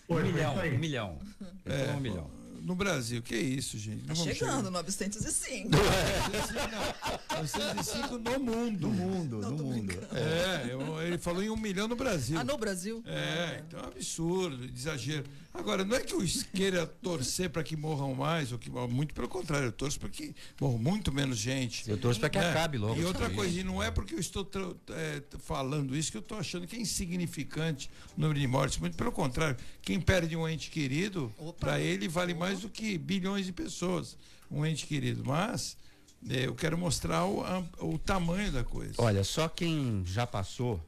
Foi, 0.07 0.21
Um 0.21 0.25
foi 0.25 0.31
milhão, 0.33 0.55
um 0.55 0.77
milhão. 0.79 1.19
É, 1.65 1.93
um 1.93 1.99
milhão. 1.99 2.29
No 2.61 2.75
Brasil, 2.75 3.21
que 3.21 3.35
isso, 3.35 3.77
gente? 3.77 4.03
Tá 4.03 4.13
Não 4.13 4.15
vamos 4.15 4.33
chegando, 4.37 4.71
905. 4.71 5.69
chegar. 5.77 7.21
905 7.37 8.17
no 8.17 8.39
mundo. 8.39 8.87
No 8.87 8.89
mundo, 8.89 9.37
no 9.39 9.51
mundo. 9.63 9.93
É, 10.13 10.71
eu- 10.73 11.01
ele 11.01 11.17
falou 11.17 11.43
em 11.43 11.49
um 11.49 11.57
milhão 11.57 11.87
no 11.87 11.95
Brasil. 11.95 12.37
Ah, 12.39 12.43
no 12.43 12.57
Brasil? 12.57 13.01
É, 13.05 13.63
então 13.67 13.79
é 13.79 13.83
um 13.83 13.87
absurdo, 13.87 14.65
exagero. 14.75 15.25
Agora, 15.57 15.83
não 15.83 15.95
é 15.95 15.99
que 16.01 16.13
eu 16.13 16.23
queira 16.53 16.85
torcer 16.85 17.49
para 17.49 17.63
que 17.63 17.75
morram 17.75 18.13
mais, 18.13 18.51
ou 18.51 18.59
que 18.59 18.69
muito 18.69 19.13
pelo 19.13 19.27
contrário, 19.27 19.67
eu 19.67 19.71
torço 19.71 19.99
para 19.99 20.09
que 20.09 20.35
morram 20.61 20.77
muito 20.77 21.11
menos 21.11 21.37
gente. 21.37 21.89
Eu 21.89 21.97
torço 21.97 22.19
para 22.19 22.29
que 22.29 22.37
né? 22.37 22.49
acabe 22.51 22.77
logo. 22.77 22.99
E 22.99 23.03
outra 23.03 23.29
coisa, 23.29 23.59
e 23.59 23.63
não 23.63 23.81
é 23.81 23.89
porque 23.89 24.13
eu 24.13 24.19
estou 24.19 24.47
é, 24.91 25.21
falando 25.39 25.95
isso 25.95 26.11
que 26.11 26.17
eu 26.17 26.21
estou 26.21 26.37
achando 26.37 26.67
que 26.67 26.75
é 26.75 26.79
insignificante 26.79 27.89
o 28.17 28.21
número 28.21 28.39
de 28.39 28.47
mortes. 28.47 28.77
Muito 28.77 28.95
pelo 28.95 29.11
contrário, 29.11 29.57
quem 29.81 29.99
perde 29.99 30.35
um 30.35 30.47
ente 30.47 30.69
querido, 30.69 31.33
Opa. 31.37 31.53
para 31.59 31.79
ele 31.79 32.07
vale 32.07 32.33
mais 32.33 32.59
do 32.61 32.69
que 32.69 32.97
bilhões 32.97 33.45
de 33.45 33.51
pessoas, 33.51 34.17
um 34.49 34.65
ente 34.65 34.85
querido. 34.85 35.23
Mas 35.25 35.75
é, 36.29 36.45
eu 36.45 36.53
quero 36.55 36.77
mostrar 36.77 37.25
o, 37.25 37.43
a- 37.43 37.63
o 37.79 37.97
tamanho 37.97 38.51
da 38.51 38.63
coisa. 38.63 38.93
Olha, 38.99 39.23
só 39.23 39.49
quem 39.49 40.03
já 40.05 40.25
passou 40.27 40.79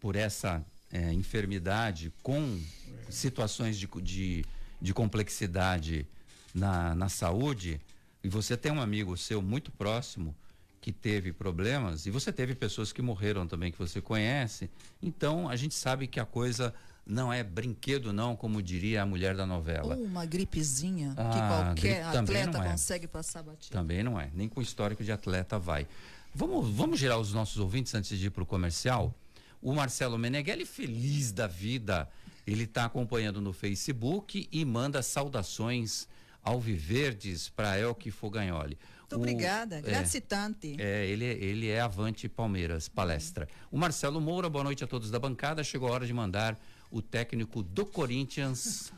por 0.00 0.16
essa 0.16 0.64
é, 0.92 1.12
enfermidade 1.12 2.12
com 2.22 2.58
situações 3.08 3.78
de, 3.78 3.88
de, 4.02 4.44
de 4.80 4.94
complexidade 4.94 6.06
na, 6.54 6.94
na 6.94 7.08
saúde, 7.08 7.80
e 8.22 8.28
você 8.28 8.56
tem 8.56 8.72
um 8.72 8.80
amigo 8.80 9.16
seu 9.16 9.40
muito 9.40 9.70
próximo 9.70 10.34
que 10.80 10.92
teve 10.92 11.32
problemas, 11.32 12.06
e 12.06 12.10
você 12.10 12.32
teve 12.32 12.54
pessoas 12.54 12.92
que 12.92 13.02
morreram 13.02 13.46
também 13.46 13.70
que 13.70 13.78
você 13.78 14.00
conhece, 14.00 14.70
então 15.02 15.48
a 15.48 15.56
gente 15.56 15.74
sabe 15.74 16.06
que 16.06 16.20
a 16.20 16.24
coisa 16.24 16.72
não 17.04 17.32
é 17.32 17.42
brinquedo, 17.42 18.12
não, 18.12 18.36
como 18.36 18.62
diria 18.62 19.02
a 19.02 19.06
mulher 19.06 19.34
da 19.34 19.46
novela. 19.46 19.96
Ou 19.96 20.04
uma 20.04 20.26
gripezinha 20.26 21.14
que 21.14 21.20
Ah, 21.20 21.64
qualquer 21.64 22.04
gripe 22.04 22.18
atleta 22.18 22.58
é. 22.58 22.70
consegue 22.70 23.06
passar 23.08 23.42
batido. 23.42 23.72
Também 23.72 24.02
não 24.02 24.20
é, 24.20 24.30
nem 24.34 24.48
com 24.48 24.60
histórico 24.60 25.02
de 25.02 25.10
atleta 25.10 25.58
vai. 25.58 25.86
Vamos, 26.34 26.68
vamos 26.68 27.00
gerar 27.00 27.18
os 27.18 27.32
nossos 27.32 27.56
ouvintes 27.56 27.94
antes 27.94 28.16
de 28.18 28.26
ir 28.26 28.30
para 28.30 28.42
o 28.42 28.46
comercial? 28.46 29.14
O 29.60 29.74
Marcelo 29.74 30.18
Meneghelli, 30.18 30.66
feliz 30.66 31.32
da 31.32 31.46
vida, 31.46 32.08
ele 32.52 32.64
está 32.64 32.86
acompanhando 32.86 33.40
no 33.40 33.52
Facebook 33.52 34.48
e 34.50 34.64
manda 34.64 35.02
saudações 35.02 36.08
Alviverdes 36.42 37.50
para 37.50 37.78
Elke 37.78 38.10
Fogagnoli. 38.10 38.78
Muito 39.00 39.12
o, 39.12 39.16
obrigada, 39.16 39.80
gracitante. 39.82 40.76
É, 40.78 41.06
ele, 41.06 41.24
ele 41.24 41.68
é 41.68 41.80
Avante 41.80 42.26
Palmeiras, 42.26 42.88
palestra. 42.88 43.46
O 43.70 43.76
Marcelo 43.76 44.18
Moura, 44.18 44.48
boa 44.48 44.64
noite 44.64 44.82
a 44.82 44.86
todos 44.86 45.10
da 45.10 45.18
bancada. 45.18 45.62
Chegou 45.62 45.88
a 45.88 45.92
hora 45.92 46.06
de 46.06 46.14
mandar 46.14 46.58
o 46.90 47.02
técnico 47.02 47.62
do 47.62 47.84
Corinthians 47.84 48.92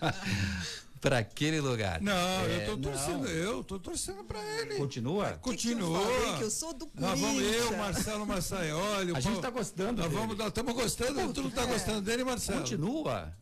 para 1.02 1.18
aquele 1.18 1.60
lugar. 1.60 2.00
Não, 2.00 2.12
é, 2.14 2.62
eu 2.62 2.66
tô 2.66 2.76
torcendo, 2.76 3.24
não. 3.24 3.28
eu 3.28 3.64
tô 3.64 3.78
torcendo 3.80 4.22
para 4.22 4.38
ele. 4.60 4.76
Continua? 4.76 5.32
Continua. 5.32 5.98
Que, 5.98 6.06
que, 6.06 6.28
eu, 6.28 6.36
que 6.36 6.44
eu 6.44 6.50
sou 6.50 6.72
do 6.72 6.86
Corinthians. 6.86 7.10
Nós 7.10 7.20
vamos 7.20 7.42
eu, 7.42 7.76
Marcelo 7.76 8.26
Massaioli. 8.26 9.16
A 9.16 9.20
gente 9.20 9.40
tá 9.40 9.50
gostando. 9.50 10.00
Nós 10.00 10.12
vamos, 10.12 10.38
estamos 10.38 10.72
gostando, 10.72 11.20
Pô, 11.20 11.32
tu 11.32 11.42
não 11.42 11.50
tá 11.50 11.62
é. 11.62 11.66
gostando 11.66 12.00
dele, 12.02 12.22
Marcelo? 12.22 12.60
Continua. 12.60 13.32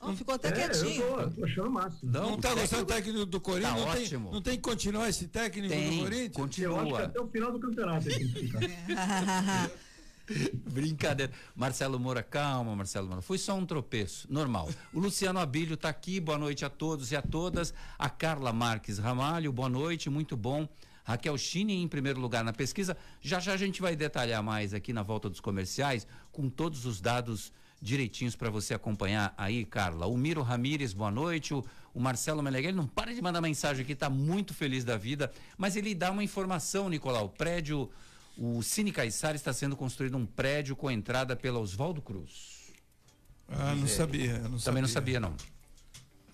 Oh, 0.00 0.12
ficou 0.16 0.34
até 0.34 0.48
é, 0.48 0.52
quietinho. 0.52 1.02
Eu 1.02 1.30
tô, 1.30 1.30
tô 1.30 1.44
achando 1.44 1.70
máximo. 1.70 2.12
Não, 2.12 2.30
não 2.32 2.40
tá 2.40 2.54
gostando 2.54 2.84
do 2.84 2.92
técnico 2.92 3.24
do 3.24 3.40
Corinthians? 3.40 3.72
Tá 3.72 3.80
não, 3.80 3.88
ótimo. 3.88 4.24
Tem, 4.24 4.34
não 4.34 4.42
tem 4.42 4.56
que 4.56 4.62
continuar 4.62 5.08
esse 5.08 5.28
técnico 5.28 5.72
tem, 5.72 5.90
do 5.90 6.02
Corinthians? 6.02 6.36
Continua. 6.36 6.78
Eu 6.78 6.80
acho 6.80 6.96
que 6.96 7.02
até 7.02 7.20
o 7.20 7.28
final 7.28 7.52
do 7.52 7.60
campeonato. 7.60 8.06
Brincadeira. 10.70 11.32
Marcelo 11.54 11.98
Moura, 11.98 12.22
calma, 12.22 12.74
Marcelo 12.74 13.06
Moura. 13.06 13.22
Foi 13.22 13.38
só 13.38 13.54
um 13.54 13.66
tropeço, 13.66 14.26
normal. 14.30 14.68
O 14.92 14.98
Luciano 14.98 15.38
Abílio 15.38 15.74
está 15.74 15.88
aqui, 15.88 16.20
boa 16.20 16.38
noite 16.38 16.64
a 16.64 16.70
todos 16.70 17.12
e 17.12 17.16
a 17.16 17.22
todas. 17.22 17.74
A 17.98 18.08
Carla 18.08 18.52
Marques 18.52 18.98
Ramalho, 18.98 19.52
boa 19.52 19.68
noite, 19.68 20.08
muito 20.08 20.36
bom. 20.36 20.68
Raquel 21.04 21.36
Chine 21.36 21.74
em 21.82 21.86
primeiro 21.86 22.18
lugar 22.18 22.42
na 22.42 22.52
pesquisa. 22.52 22.96
Já 23.20 23.38
já 23.38 23.52
a 23.52 23.56
gente 23.56 23.82
vai 23.82 23.94
detalhar 23.94 24.42
mais 24.42 24.72
aqui 24.72 24.92
na 24.92 25.02
volta 25.02 25.28
dos 25.28 25.40
comerciais, 25.40 26.06
com 26.32 26.48
todos 26.48 26.86
os 26.86 27.00
dados 27.00 27.52
direitinhos 27.80 28.34
para 28.34 28.48
você 28.48 28.72
acompanhar 28.72 29.34
aí, 29.36 29.66
Carla. 29.66 30.06
O 30.06 30.16
Miro 30.16 30.40
Ramires, 30.40 30.94
boa 30.94 31.10
noite. 31.10 31.52
O, 31.52 31.62
o 31.92 32.00
Marcelo 32.00 32.42
Meneghel 32.42 32.74
não 32.74 32.86
para 32.86 33.14
de 33.14 33.20
mandar 33.20 33.42
mensagem 33.42 33.82
aqui, 33.82 33.92
está 33.92 34.08
muito 34.08 34.54
feliz 34.54 34.82
da 34.82 34.96
vida, 34.96 35.30
mas 35.58 35.76
ele 35.76 35.94
dá 35.94 36.10
uma 36.10 36.24
informação, 36.24 36.88
Nicolau. 36.88 37.26
O 37.26 37.28
prédio 37.28 37.90
o 38.36 38.62
Cine 38.62 38.90
Caissara 38.92 39.36
está 39.36 39.52
sendo 39.52 39.76
construído 39.76 40.16
um 40.16 40.26
prédio 40.26 40.74
com 40.74 40.90
entrada 40.90 41.36
pela 41.36 41.58
Oswaldo 41.58 42.02
Cruz. 42.02 42.72
Ah, 43.48 43.74
não 43.74 43.86
sabia, 43.86 44.38
não 44.38 44.58
Também 44.58 44.58
sabia. 44.58 44.80
não 44.82 44.88
sabia, 44.88 45.20
não. 45.20 45.36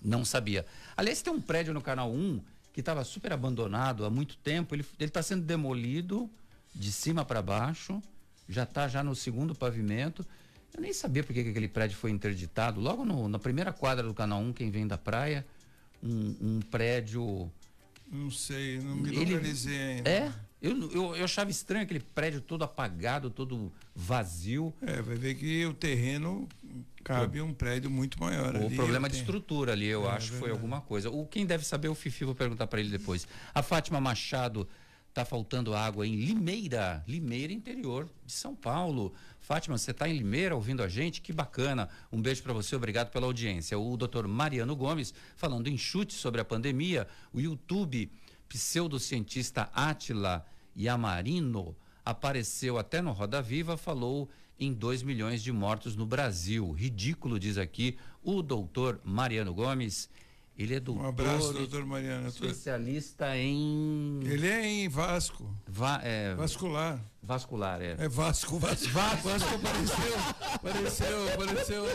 Não 0.01 0.25
sabia. 0.25 0.65
Aliás, 0.97 1.21
tem 1.21 1.31
um 1.31 1.41
prédio 1.41 1.73
no 1.73 1.81
canal 1.81 2.11
1 2.11 2.41
que 2.73 2.79
estava 2.79 3.03
super 3.03 3.33
abandonado 3.33 4.05
há 4.05 4.09
muito 4.09 4.37
tempo. 4.37 4.73
Ele 4.73 4.85
está 4.99 5.21
sendo 5.21 5.43
demolido 5.43 6.29
de 6.73 6.91
cima 6.91 7.23
para 7.23 7.41
baixo. 7.41 8.01
Já 8.47 8.63
está 8.63 8.87
já 8.87 9.03
no 9.03 9.15
segundo 9.15 9.53
pavimento. 9.53 10.25
Eu 10.73 10.81
nem 10.81 10.93
sabia 10.93 11.23
por 11.23 11.33
que 11.33 11.41
aquele 11.41 11.67
prédio 11.67 11.97
foi 11.97 12.11
interditado. 12.11 12.79
Logo 12.79 13.05
no, 13.05 13.27
na 13.27 13.37
primeira 13.37 13.71
quadra 13.73 14.07
do 14.07 14.13
canal 14.13 14.39
1, 14.41 14.53
quem 14.53 14.71
vem 14.71 14.87
da 14.87 14.97
praia, 14.97 15.45
um, 16.01 16.35
um 16.41 16.59
prédio. 16.61 17.51
Não 18.09 18.31
sei, 18.31 18.79
não 18.79 18.95
me 18.95 19.11
localizei 19.11 19.77
ainda. 19.79 20.09
É? 20.09 20.33
Eu, 20.61 20.91
eu, 20.91 21.15
eu, 21.15 21.25
achava 21.25 21.49
estranho 21.49 21.83
aquele 21.83 21.99
prédio 21.99 22.39
todo 22.39 22.63
apagado, 22.63 23.31
todo 23.31 23.73
vazio. 23.95 24.71
É, 24.81 25.01
vai 25.01 25.15
ver 25.15 25.33
que 25.33 25.65
o 25.65 25.73
terreno 25.73 26.47
cabe 27.03 27.41
um 27.41 27.51
prédio 27.51 27.89
muito 27.89 28.19
maior. 28.19 28.55
O 28.55 28.65
ali, 28.67 28.75
problema 28.75 29.09
de 29.09 29.17
estrutura 29.17 29.71
ali, 29.71 29.87
eu 29.87 30.05
é, 30.07 30.11
acho 30.11 30.31
que 30.31 30.37
foi 30.37 30.51
alguma 30.51 30.79
coisa. 30.79 31.09
O 31.09 31.25
quem 31.25 31.47
deve 31.47 31.65
saber 31.65 31.87
é 31.87 31.89
o 31.89 31.95
Fifi, 31.95 32.25
vou 32.25 32.35
perguntar 32.35 32.67
para 32.67 32.79
ele 32.79 32.89
depois. 32.89 33.27
A 33.55 33.63
Fátima 33.63 33.99
Machado 33.99 34.67
tá 35.13 35.25
faltando 35.25 35.73
água 35.73 36.07
em 36.07 36.15
Limeira, 36.15 37.03
Limeira 37.07 37.51
interior 37.51 38.07
de 38.25 38.31
São 38.31 38.55
Paulo. 38.55 39.13
Fátima, 39.39 39.77
você 39.77 39.91
está 39.91 40.07
em 40.07 40.15
Limeira 40.15 40.55
ouvindo 40.55 40.83
a 40.83 40.87
gente? 40.87 41.21
Que 41.21 41.33
bacana. 41.33 41.89
Um 42.11 42.21
beijo 42.21 42.43
para 42.43 42.53
você, 42.53 42.75
obrigado 42.75 43.09
pela 43.09 43.25
audiência. 43.25 43.77
O 43.77 43.97
doutor 43.97 44.27
Mariano 44.27 44.75
Gomes 44.75 45.13
falando 45.35 45.67
em 45.67 45.77
chute 45.77 46.13
sobre 46.13 46.39
a 46.39 46.45
pandemia. 46.45 47.07
O 47.33 47.41
YouTube 47.41 48.11
pseudocientista 48.51 49.69
Átila 49.73 50.45
Yamarino 50.77 51.73
apareceu 52.03 52.77
até 52.77 53.01
no 53.01 53.13
Roda 53.13 53.41
Viva, 53.41 53.77
falou 53.77 54.29
em 54.59 54.73
2 54.73 55.03
milhões 55.03 55.41
de 55.41 55.53
mortos 55.53 55.95
no 55.95 56.05
Brasil. 56.05 56.69
Ridículo, 56.71 57.39
diz 57.39 57.57
aqui 57.57 57.97
o 58.21 58.41
doutor 58.41 58.99
Mariano 59.05 59.53
Gomes. 59.53 60.09
Ele 60.57 60.75
é 60.75 60.79
doutor. 60.79 61.03
Um 61.03 61.07
abraço, 61.07 61.53
doutor 61.53 61.85
Mariano. 61.85 62.27
Especialista 62.27 63.35
em. 63.37 64.19
Ele 64.23 64.47
é 64.47 64.65
em 64.65 64.89
Vasco. 64.89 65.55
Va, 65.67 65.99
é... 66.03 66.35
Vascular. 66.35 67.03
Vascular, 67.23 67.81
é. 67.81 67.95
É 67.97 68.09
Vasco, 68.09 68.59
Vasco. 68.59 68.89
Vasco, 68.89 69.29
Vasco 69.29 69.55
apareceu. 69.55 70.19
Apareceu, 70.53 71.33
apareceu 71.33 71.85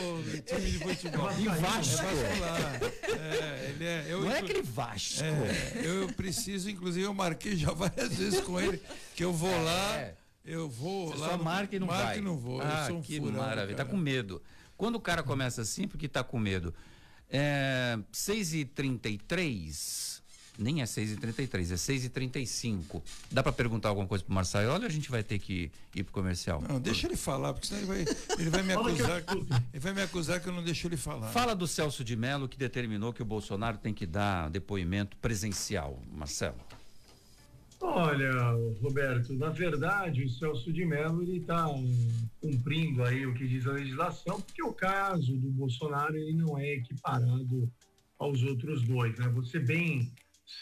time 0.47 0.71
de 0.71 0.79
futebol. 0.79 1.31
E 1.39 1.45
Vasco. 1.47 2.03
É 2.03 2.15
vascular. 2.15 2.81
É, 3.03 3.71
ele 3.71 3.85
é, 3.85 4.07
eu, 4.09 4.21
Não 4.23 4.31
é 4.33 4.39
aquele 4.39 4.63
Vasco. 4.63 5.23
É, 5.23 5.83
eu 5.85 6.09
preciso, 6.15 6.71
inclusive, 6.71 7.05
eu 7.05 7.15
marquei 7.15 7.57
já 7.57 7.73
várias 7.73 8.17
vezes 8.17 8.41
com 8.41 8.61
ele 8.61 8.81
que 9.15 9.25
eu 9.25 9.33
vou 9.33 9.51
lá. 9.63 9.97
É. 9.97 10.17
Eu 10.45 10.69
vou 10.69 11.09
Você 11.09 11.19
lá. 11.19 11.31
Só 11.31 11.39
marca 11.39 11.75
e 11.75 11.79
não 11.81 11.89
marca 11.89 12.05
vai. 12.05 12.19
e 12.19 12.21
não 12.21 12.37
vou. 12.37 12.61
Ah, 12.63 12.89
um 12.93 13.03
que 13.03 13.19
furão, 13.19 13.33
maravilha. 13.35 13.77
Cara. 13.77 13.85
Tá 13.85 13.91
com 13.91 13.97
medo. 13.97 14.41
Quando 14.77 14.95
o 14.95 15.01
cara 15.01 15.23
começa 15.23 15.63
assim, 15.63 15.89
porque 15.89 16.09
tá 16.09 16.23
com 16.23 16.39
medo. 16.39 16.73
É, 17.31 17.99
6h33. 18.13 20.17
Nem 20.59 20.81
é 20.81 20.85
6h33, 20.85 21.73
é 21.73 21.75
6h35. 21.75 23.03
Dá 23.31 23.43
para 23.43 23.53
perguntar 23.53 23.91
alguma 23.91 24.07
coisa 24.07 24.25
pro 24.25 24.33
Marcelo? 24.33 24.73
Olha, 24.73 24.87
a 24.87 24.91
gente 24.91 25.11
vai 25.11 25.23
ter 25.23 25.39
que 25.39 25.71
ir 25.95 26.03
pro 26.03 26.15
comercial. 26.15 26.63
Não, 26.67 26.81
deixa 26.81 27.07
ele 27.07 27.17
falar, 27.17 27.53
porque 27.53 27.67
senão 27.67 27.83
ele 27.83 27.87
vai, 27.87 28.05
ele 28.39 28.51
vai 28.51 28.63
me 28.63 28.73
acusar. 28.73 29.23
ele 29.73 29.81
vai 29.81 29.93
me 29.93 30.03
acusar 30.03 30.41
que 30.41 30.49
eu 30.49 30.55
não 30.55 30.65
deixo 30.65 30.87
ele 30.87 30.97
falar. 30.97 31.29
Fala 31.29 31.55
do 31.55 31.67
Celso 31.67 32.03
de 32.03 32.17
Mello 32.17 32.49
que 32.49 32.57
determinou 32.57 33.13
que 33.13 33.21
o 33.21 33.25
Bolsonaro 33.25 33.77
tem 33.77 33.93
que 33.93 34.07
dar 34.07 34.49
depoimento 34.49 35.15
presencial, 35.19 36.03
Marcelo. 36.11 36.57
Olha, 37.81 38.53
Roberto, 38.81 39.35
na 39.35 39.51
verdade 39.51 40.25
o 40.25 40.31
Celso 40.31 40.73
de 40.73 40.85
Mello 40.85 41.23
está 41.25 41.67
cumprindo 42.41 43.05
aí 43.05 43.27
o 43.27 43.35
que 43.35 43.47
diz 43.47 43.67
a 43.67 43.73
legislação, 43.73 44.41
porque 44.41 44.63
o 44.63 44.73
caso 44.73 45.37
do 45.37 45.51
Bolsonaro 45.51 46.17
ele 46.17 46.33
não 46.33 46.59
é 46.59 46.75
equiparado 46.75 47.71
aos 48.19 48.43
outros 48.43 48.83
dois, 48.83 49.19
né? 49.19 49.29
Você 49.29 49.59
bem 49.59 50.11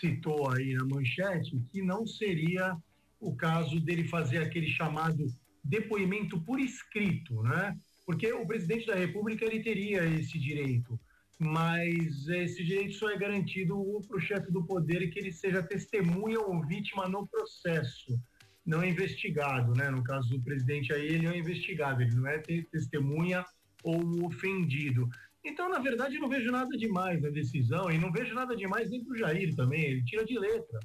citou 0.00 0.50
aí 0.50 0.74
na 0.74 0.84
manchete 0.84 1.56
que 1.70 1.82
não 1.82 2.06
seria 2.06 2.76
o 3.20 3.34
caso 3.34 3.78
dele 3.80 4.08
fazer 4.08 4.38
aquele 4.38 4.68
chamado 4.68 5.24
depoimento 5.62 6.40
por 6.40 6.58
escrito, 6.58 7.42
né? 7.42 7.76
Porque 8.04 8.32
o 8.32 8.46
presidente 8.46 8.86
da 8.86 8.94
República 8.94 9.44
ele 9.44 9.62
teria 9.62 10.04
esse 10.04 10.38
direito 10.38 10.98
mas 11.38 12.28
esse 12.28 12.64
direito 12.64 12.94
só 12.94 13.10
é 13.10 13.18
garantido 13.18 13.76
para 14.06 14.16
o 14.16 14.20
chefe 14.20 14.50
do 14.52 14.64
poder 14.64 15.10
que 15.10 15.18
ele 15.18 15.32
seja 15.32 15.62
testemunha 15.62 16.40
ou 16.40 16.64
vítima 16.66 17.08
no 17.08 17.26
processo, 17.26 18.18
não 18.64 18.82
é 18.82 18.88
investigado, 18.88 19.72
né? 19.74 19.90
No 19.90 20.02
caso 20.02 20.30
do 20.30 20.42
presidente 20.42 20.92
aí, 20.92 21.06
ele 21.06 21.26
é 21.26 21.36
investigado, 21.36 22.02
ele 22.02 22.14
não 22.14 22.26
é 22.26 22.38
testemunha 22.38 23.44
ou 23.82 24.24
ofendido. 24.24 25.08
Então, 25.44 25.68
na 25.68 25.78
verdade, 25.78 26.18
não 26.18 26.28
vejo 26.28 26.50
nada 26.50 26.74
demais 26.76 27.20
na 27.20 27.28
decisão 27.28 27.90
e 27.90 27.98
não 27.98 28.10
vejo 28.10 28.34
nada 28.34 28.56
demais 28.56 28.88
nem 28.88 29.04
para 29.04 29.12
o 29.12 29.18
Jair 29.18 29.54
também, 29.54 29.84
ele 29.84 30.04
tira 30.04 30.24
de 30.24 30.38
letra. 30.38 30.80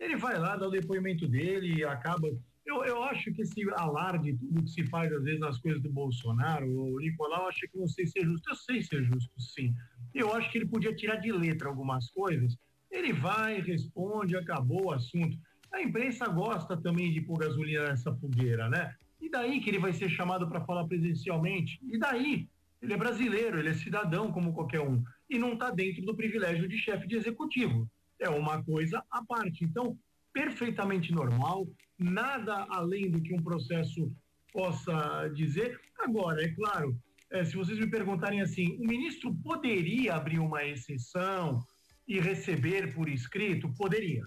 Ele 0.00 0.16
vai 0.16 0.38
lá, 0.38 0.56
dá 0.56 0.66
o 0.66 0.70
depoimento 0.70 1.28
dele 1.28 1.74
e 1.78 1.84
acaba 1.84 2.28
eu, 2.66 2.84
eu 2.84 3.02
acho 3.02 3.32
que 3.32 3.42
esse 3.42 3.62
alarde, 3.74 4.36
tudo 4.36 4.62
que 4.62 4.70
se 4.70 4.84
faz 4.86 5.12
às 5.12 5.22
vezes 5.22 5.40
nas 5.40 5.58
coisas 5.58 5.82
do 5.82 5.90
Bolsonaro, 5.90 6.66
o 6.66 6.98
Nicolau 6.98 7.48
acha 7.48 7.66
que 7.66 7.78
não 7.78 7.88
sei 7.88 8.06
ser 8.06 8.24
justo. 8.24 8.50
Eu 8.50 8.56
sei 8.56 8.82
ser 8.82 9.02
justo, 9.04 9.40
sim. 9.40 9.74
Eu 10.14 10.32
acho 10.34 10.50
que 10.50 10.58
ele 10.58 10.66
podia 10.66 10.94
tirar 10.94 11.16
de 11.16 11.32
letra 11.32 11.68
algumas 11.68 12.10
coisas. 12.10 12.56
Ele 12.90 13.12
vai, 13.12 13.60
responde, 13.60 14.36
acabou 14.36 14.86
o 14.86 14.92
assunto. 14.92 15.36
A 15.72 15.80
imprensa 15.80 16.26
gosta 16.26 16.76
também 16.76 17.12
de 17.12 17.20
pôr 17.20 17.38
gasolina 17.38 17.88
nessa 17.88 18.14
fogueira, 18.16 18.68
né? 18.68 18.94
E 19.20 19.30
daí 19.30 19.60
que 19.60 19.70
ele 19.70 19.78
vai 19.78 19.92
ser 19.92 20.08
chamado 20.08 20.48
para 20.48 20.64
falar 20.64 20.86
presencialmente? 20.86 21.78
E 21.82 21.98
daí? 21.98 22.48
Ele 22.82 22.94
é 22.94 22.96
brasileiro, 22.96 23.58
ele 23.58 23.68
é 23.68 23.74
cidadão 23.74 24.32
como 24.32 24.52
qualquer 24.52 24.80
um. 24.80 25.02
E 25.28 25.38
não 25.38 25.52
está 25.52 25.70
dentro 25.70 26.02
do 26.04 26.16
privilégio 26.16 26.66
de 26.68 26.78
chefe 26.78 27.06
de 27.06 27.16
executivo. 27.16 27.88
É 28.18 28.28
uma 28.28 28.62
coisa 28.64 29.04
à 29.10 29.24
parte. 29.24 29.64
Então, 29.64 29.96
perfeitamente 30.32 31.12
normal, 31.12 31.68
nada 32.00 32.66
além 32.70 33.10
do 33.10 33.20
que 33.20 33.34
um 33.34 33.42
processo 33.42 34.10
possa 34.52 35.28
dizer. 35.34 35.78
Agora, 35.98 36.42
é 36.42 36.48
claro, 36.48 36.96
é, 37.30 37.44
se 37.44 37.54
vocês 37.54 37.78
me 37.78 37.88
perguntarem 37.88 38.40
assim, 38.40 38.76
o 38.78 38.86
ministro 38.86 39.34
poderia 39.36 40.14
abrir 40.14 40.38
uma 40.38 40.64
exceção 40.64 41.62
e 42.08 42.18
receber 42.18 42.92
por 42.94 43.08
escrito? 43.08 43.72
Poderia, 43.74 44.24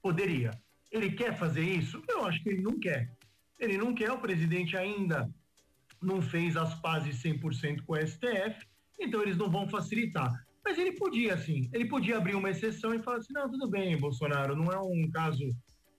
poderia. 0.00 0.50
Ele 0.90 1.10
quer 1.10 1.36
fazer 1.36 1.64
isso? 1.64 2.02
Eu 2.08 2.24
acho 2.24 2.42
que 2.42 2.48
ele 2.48 2.62
não 2.62 2.78
quer. 2.78 3.10
Ele 3.58 3.76
não 3.76 3.94
quer, 3.94 4.10
o 4.10 4.20
presidente 4.20 4.76
ainda 4.76 5.28
não 6.00 6.22
fez 6.22 6.56
as 6.56 6.74
pazes 6.80 7.22
100% 7.22 7.82
com 7.84 7.94
o 7.94 8.06
STF, 8.06 8.66
então 9.00 9.22
eles 9.22 9.36
não 9.36 9.50
vão 9.50 9.68
facilitar. 9.68 10.32
Mas 10.64 10.78
ele 10.78 10.92
podia, 10.92 11.36
sim, 11.38 11.68
ele 11.72 11.86
podia 11.86 12.16
abrir 12.16 12.34
uma 12.34 12.50
exceção 12.50 12.94
e 12.94 13.02
falar 13.02 13.18
assim: 13.18 13.32
não, 13.32 13.50
tudo 13.50 13.68
bem, 13.68 13.96
Bolsonaro, 13.96 14.56
não 14.56 14.72
é 14.72 14.80
um 14.80 15.10
caso 15.10 15.54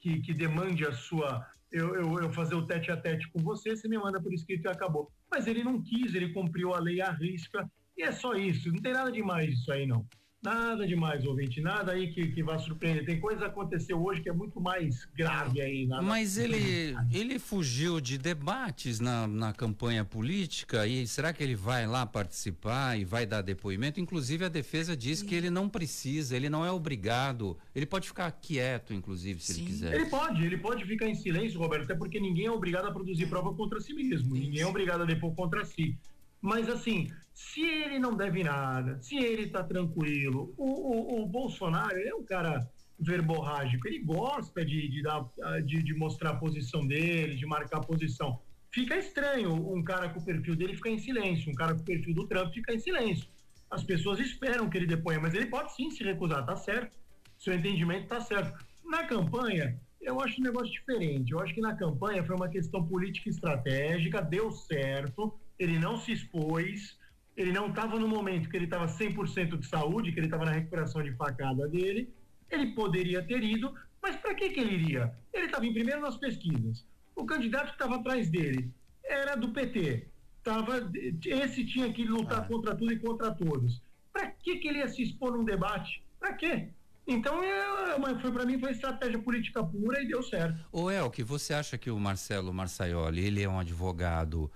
que, 0.08 0.22
que 0.22 0.34
demande 0.34 0.86
a 0.86 0.94
sua. 0.94 1.46
Eu, 1.70 1.96
eu, 1.96 2.20
eu, 2.20 2.30
fazer 2.32 2.56
o 2.56 2.66
tete 2.66 2.92
a 2.92 2.98
tete 2.98 3.30
com 3.30 3.40
você, 3.40 3.76
você 3.76 3.90
me 3.90 3.98
manda 3.98 4.22
por 4.22 4.34
escrito 4.34 4.66
e 4.66 4.70
acabou. 4.70 5.12
Mas 5.30 5.48
ele 5.48 5.64
não 5.64 5.82
quis, 5.82 6.16
ele 6.16 6.34
cumpriu 6.34 6.74
a 6.74 6.80
lei 6.80 7.02
à 7.02 7.12
risca 7.12 7.70
e 7.98 8.04
é 8.04 8.12
só 8.12 8.34
isso, 8.36 8.72
não 8.72 8.82
tem 8.82 8.94
nada 8.94 9.12
demais 9.12 9.52
isso 9.52 9.72
aí, 9.72 9.86
não. 9.86 10.08
Nada 10.48 10.88
demais, 10.88 11.26
ouvinte, 11.26 11.60
nada 11.60 11.92
aí 11.92 12.08
que, 12.08 12.28
que 12.28 12.42
vai 12.42 12.58
surpreender. 12.58 13.04
Tem 13.04 13.20
coisa 13.20 13.42
que 13.42 13.46
aconteceu 13.48 14.02
hoje 14.02 14.22
que 14.22 14.30
é 14.30 14.32
muito 14.32 14.62
mais 14.62 15.04
grave 15.14 15.60
aí. 15.60 15.86
Nada... 15.86 16.02
Mas 16.02 16.38
ele, 16.38 16.96
ele 17.12 17.38
fugiu 17.38 18.00
de 18.00 18.18
debates 18.18 19.02
na, 19.02 19.28
na 19.28 19.52
campanha 19.52 20.06
política 20.06 20.88
e 20.88 21.06
será 21.06 21.34
que 21.34 21.44
ele 21.44 21.54
vai 21.54 21.86
lá 21.86 22.06
participar 22.06 22.98
e 22.98 23.04
vai 23.04 23.26
dar 23.26 23.42
depoimento? 23.42 24.00
Inclusive 24.00 24.46
a 24.46 24.50
defesa 24.50 24.96
diz 24.96 25.20
Sim. 25.20 25.26
que 25.26 25.36
ele 25.36 25.50
não 25.50 25.68
precisa, 25.68 26.34
ele 26.34 26.50
não 26.50 26.66
é 26.66 26.72
obrigado, 26.72 27.58
ele 27.76 27.86
pode 27.86 28.08
ficar 28.08 28.32
quieto, 28.32 28.94
inclusive, 28.94 29.42
se 29.42 29.54
Sim. 29.54 29.62
ele 29.64 29.70
quiser. 29.70 29.94
Ele 29.96 30.06
pode, 30.06 30.46
ele 30.46 30.58
pode 30.58 30.86
ficar 30.86 31.10
em 31.10 31.16
silêncio, 31.16 31.60
Roberto, 31.60 31.84
até 31.84 31.96
porque 31.96 32.22
ninguém 32.22 32.46
é 32.46 32.52
obrigado 32.52 32.86
a 32.86 32.92
produzir 32.92 33.28
prova 33.28 33.54
contra 33.54 33.82
si 33.82 33.94
mesmo, 33.94 34.34
ninguém 34.34 34.62
é 34.62 34.66
obrigado 34.66 35.02
a 35.02 35.06
depor 35.06 35.36
contra 35.36 35.66
si. 35.66 35.98
Mas 36.42 36.70
assim, 36.70 37.12
se 37.38 37.62
ele 37.62 38.00
não 38.00 38.16
deve 38.16 38.44
nada, 38.44 39.00
se 39.00 39.16
ele 39.16 39.44
está 39.44 39.64
tranquilo, 39.64 40.56
o, 40.58 40.66
o, 40.66 41.22
o, 41.22 41.28
Bolsonaro 41.28 41.96
é 41.96 42.16
um 42.16 42.24
cara 42.24 42.68
verborrágico, 43.00 43.88
ele 43.88 44.00
gosta 44.00 44.66
de, 44.66 44.88
de, 44.88 45.04
dar, 45.04 45.24
de, 45.64 45.84
de 45.84 45.94
mostrar 45.94 46.32
a 46.32 46.36
posição 46.36 46.88
dele, 46.88 47.36
de 47.36 47.46
marcar 47.46 47.78
a 47.78 47.84
posição. 47.84 48.42
Fica 48.72 48.98
estranho 48.98 49.54
um 49.54 49.84
cara 49.84 50.10
com 50.10 50.20
o 50.20 50.26
perfil 50.26 50.56
dele 50.56 50.76
ficar 50.76 50.90
em 50.90 50.98
silêncio, 50.98 51.52
um 51.52 51.54
cara 51.54 51.76
com 51.76 51.82
o 51.82 51.86
perfil 51.86 52.16
do 52.16 52.28
Trump 52.28 52.52
ficar 52.52 52.74
em 52.74 52.80
silêncio. 52.80 53.28
As 53.70 53.84
pessoas 53.84 54.20
esperam 54.20 54.68
que 54.68 54.76
ele 54.76 54.88
deponha, 54.88 55.20
mas 55.20 55.36
ele 55.36 55.46
pode 55.46 55.76
sim 55.76 55.92
se 55.92 56.04
recusar, 56.04 56.44
tá 56.44 56.56
certo. 56.56 56.98
Seu 57.38 57.54
entendimento 57.54 58.08
tá 58.08 58.20
certo. 58.20 58.66
Na 58.84 59.04
campanha, 59.04 59.80
eu 60.02 60.20
acho 60.22 60.42
um 60.42 60.44
negócio 60.44 60.74
diferente. 60.74 61.34
Eu 61.34 61.40
acho 61.40 61.54
que 61.54 61.62
na 61.62 61.76
campanha 61.76 62.24
foi 62.24 62.36
uma 62.36 62.50
questão 62.50 62.84
política 62.84 63.30
estratégica, 63.30 64.24
deu 64.24 64.50
certo, 64.52 65.38
ele 65.60 65.78
não 65.78 65.98
se 65.98 66.14
expôs, 66.14 66.98
ele 67.38 67.54
não 67.54 67.68
estava 67.68 68.00
no 68.00 68.08
momento 68.08 68.50
que 68.50 68.58
ele 68.58 68.66
estava 68.66 68.88
100% 68.88 69.60
de 69.60 69.68
saúde, 69.68 70.12
que 70.12 70.20
ele 70.20 70.26
estava 70.26 70.44
na 70.44 70.52
recuperação 70.52 71.04
de 71.04 71.14
facada 71.14 71.68
dele, 71.68 72.12
ele 72.50 72.72
poderia 72.74 73.22
ter 73.22 73.44
ido, 73.44 73.74
mas 74.02 74.16
para 74.16 74.34
que, 74.34 74.50
que 74.50 74.60
ele 74.60 74.74
iria? 74.74 75.14
Ele 75.32 75.46
estava 75.46 75.66
em 75.66 75.74
primeiro 75.74 76.02
nas 76.02 76.18
pesquisas. 76.18 76.84
O 77.16 77.26
candidato 77.26 77.68
que 77.68 77.74
estava 77.74 77.98
atrás 77.98 78.30
dele 78.30 78.74
era 79.04 79.36
do 79.36 79.50
PT. 79.50 80.08
Tava, 80.44 80.90
esse 81.26 81.64
tinha 81.66 81.94
que 81.94 82.06
lutar 82.06 82.40
ah. 82.40 82.48
contra 82.48 82.76
tudo 82.76 82.92
e 82.92 83.00
contra 83.00 83.32
todos. 83.32 83.82
Para 84.12 84.32
que, 84.32 84.58
que 84.58 84.68
ele 84.68 84.80
ia 84.80 84.88
se 84.88 85.04
expor 85.04 85.38
num 85.38 85.46
debate? 85.46 86.04
Para 86.20 86.34
quê? 86.34 86.70
Então, 87.06 87.42
é, 87.44 88.20
foi 88.20 88.32
para 88.32 88.46
mim 88.46 88.60
foi 88.60 88.72
estratégia 88.72 89.20
política 89.20 89.64
pura 89.64 90.02
e 90.02 90.08
deu 90.08 90.24
certo. 90.24 90.66
O 90.72 90.90
El, 90.90 91.10
que 91.10 91.24
você 91.24 91.54
acha 91.54 91.78
que 91.78 91.92
o 91.92 92.00
Marcelo 92.00 92.54
Marçaioli, 92.54 93.24
ele 93.24 93.44
é 93.44 93.48
um 93.48 93.60
advogado 93.60 94.52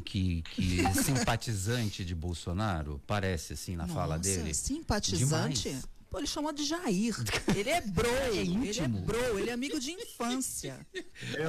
que, 0.00 0.42
que 0.42 0.82
simpatizante 1.02 2.04
de 2.04 2.14
Bolsonaro? 2.14 3.00
Parece 3.06 3.54
assim 3.54 3.76
na 3.76 3.86
Nossa, 3.86 3.94
fala 3.94 4.18
dele. 4.18 4.54
Simpatizante? 4.54 5.68
Demais. 5.68 5.94
Pô, 6.14 6.18
ele 6.20 6.28
chama 6.28 6.52
de 6.52 6.64
Jair. 6.64 7.16
Ele 7.56 7.70
é 7.70 7.80
bro, 7.80 8.06
é 8.30 8.36
ele 8.36 8.78
é 8.78 8.86
bro, 8.86 9.36
ele 9.36 9.50
é 9.50 9.52
amigo 9.52 9.80
de 9.80 9.90
infância. 9.90 10.86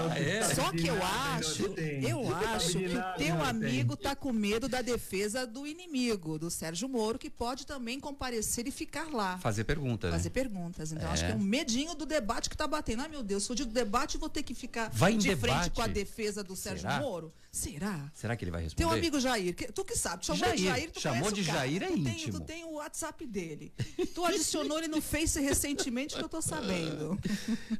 Ah, 0.09 0.19
é? 0.19 0.55
Só 0.55 0.71
que 0.71 0.87
eu 0.87 1.03
acho, 1.03 1.65
eu 2.01 2.35
acho 2.35 2.79
que 2.79 2.97
o 2.97 3.03
teu 3.15 3.43
amigo 3.43 3.95
tá 3.95 4.15
com 4.15 4.33
medo 4.33 4.67
da 4.67 4.81
defesa 4.81 5.45
do 5.45 5.67
inimigo, 5.67 6.39
do 6.39 6.49
Sérgio 6.49 6.89
Moro, 6.89 7.19
que 7.19 7.29
pode 7.29 7.67
também 7.67 7.99
comparecer 7.99 8.67
e 8.67 8.71
ficar 8.71 9.07
lá. 9.13 9.37
Fazer 9.37 9.65
perguntas. 9.65 10.09
Fazer 10.09 10.29
né? 10.29 10.33
perguntas. 10.33 10.91
Então 10.91 11.09
é. 11.09 11.11
acho 11.11 11.25
que 11.27 11.31
é 11.31 11.35
um 11.35 11.39
medinho 11.39 11.93
do 11.93 12.07
debate 12.07 12.49
que 12.49 12.57
tá 12.57 12.65
batendo. 12.65 13.03
Ai, 13.03 13.07
meu 13.07 13.21
Deus, 13.21 13.43
se 13.43 13.51
eu 13.51 13.55
digo 13.55 13.71
debate, 13.71 14.17
vou 14.17 14.29
ter 14.29 14.41
que 14.41 14.55
ficar 14.55 14.89
Vai 14.89 15.15
de 15.15 15.27
frente 15.35 15.41
debate. 15.41 15.69
com 15.75 15.81
a 15.83 15.87
defesa 15.87 16.43
do 16.43 16.55
Sérgio 16.55 16.89
Será? 16.89 16.99
Moro. 17.01 17.31
Será? 17.55 18.11
Será 18.13 18.35
que 18.35 18.43
ele 18.43 18.51
vai 18.51 18.63
responder? 18.63 18.85
Teu 18.85 18.97
amigo 18.97 19.17
Jair, 19.17 19.55
que, 19.55 19.71
tu 19.71 19.85
que 19.85 19.95
sabe, 19.95 20.25
chamou 20.25 20.41
Jair, 20.41 20.57
de 20.57 20.63
Jair, 20.65 20.91
tu 20.91 20.99
chamou 20.99 21.31
de 21.31 21.41
Jair 21.41 21.83
é 21.83 21.87
tu 21.87 21.97
íntimo. 21.97 22.13
Tem, 22.13 22.31
tu 22.31 22.39
tem 22.41 22.63
o 22.65 22.73
WhatsApp 22.73 23.25
dele. 23.25 23.71
Tu 24.13 24.25
adicionou 24.25 24.77
ele 24.77 24.89
no 24.89 25.01
Face 25.01 25.39
recentemente 25.39 26.17
que 26.17 26.21
eu 26.21 26.27
tô 26.27 26.41
sabendo. 26.41 27.17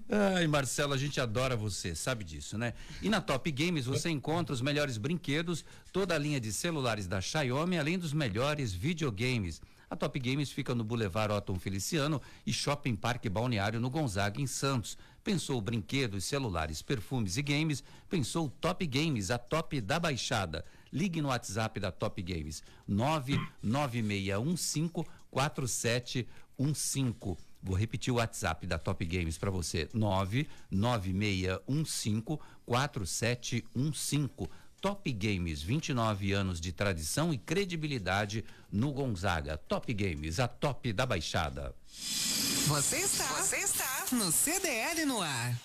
Ai, 0.09 0.47
Marcelo, 0.47 0.93
a 0.93 0.97
gente 0.97 1.19
adora 1.19 1.57
você, 1.57 1.93
sabe 1.93 2.23
disso, 2.23 2.57
né? 2.57 2.73
E 3.01 3.09
na 3.09 3.19
Top 3.19 3.51
Games 3.51 3.85
você 3.85 4.09
encontra 4.09 4.53
os 4.53 4.61
melhores 4.61 4.97
brinquedos, 4.97 5.65
toda 5.91 6.15
a 6.15 6.17
linha 6.17 6.39
de 6.39 6.53
celulares 6.53 7.05
da 7.05 7.19
Xiaomi, 7.19 7.77
além 7.77 7.99
dos 7.99 8.13
melhores 8.13 8.71
videogames. 8.71 9.61
A 9.89 9.95
Top 9.95 10.17
Games 10.17 10.51
fica 10.51 10.73
no 10.73 10.85
Boulevard 10.85 11.33
Otton 11.33 11.59
Feliciano 11.59 12.21
e 12.45 12.53
Shopping 12.53 12.95
Parque 12.95 13.29
Balneário 13.29 13.79
no 13.79 13.89
Gonzaga, 13.89 14.41
em 14.41 14.47
Santos. 14.47 14.97
Pensou 15.25 15.59
brinquedos, 15.59 16.23
celulares, 16.25 16.83
perfumes 16.83 17.35
e 17.35 17.41
games? 17.41 17.83
Pensou 18.07 18.47
Top 18.61 18.85
Games, 18.85 19.31
a 19.31 19.39
top 19.39 19.81
da 19.81 19.99
baixada. 19.99 20.63
Ligue 20.93 21.19
no 21.19 21.29
WhatsApp 21.29 21.79
da 21.79 21.91
Top 21.91 22.21
Games, 22.21 22.61
99615 22.87 25.03
4715. 25.31 27.37
Vou 27.63 27.75
repetir 27.75 28.13
o 28.13 28.17
WhatsApp 28.17 28.67
da 28.67 28.77
Top 28.77 29.03
Games 29.03 29.35
para 29.35 29.49
você, 29.49 29.89
99615 29.91 32.37
4715. 32.63 34.47
Top 34.79 35.11
Games, 35.11 35.63
29 35.63 36.33
anos 36.33 36.61
de 36.61 36.71
tradição 36.71 37.33
e 37.33 37.39
credibilidade 37.39 38.45
no 38.71 38.91
Gonzaga. 38.91 39.57
Top 39.57 39.91
Games, 39.91 40.39
a 40.39 40.47
top 40.47 40.93
da 40.93 41.07
baixada. 41.07 41.73
Você 42.67 42.97
está, 42.97 43.25
você 43.25 43.57
está 43.57 44.05
no 44.11 44.31
CDL 44.31 45.05
no 45.05 45.21
ar. 45.21 45.55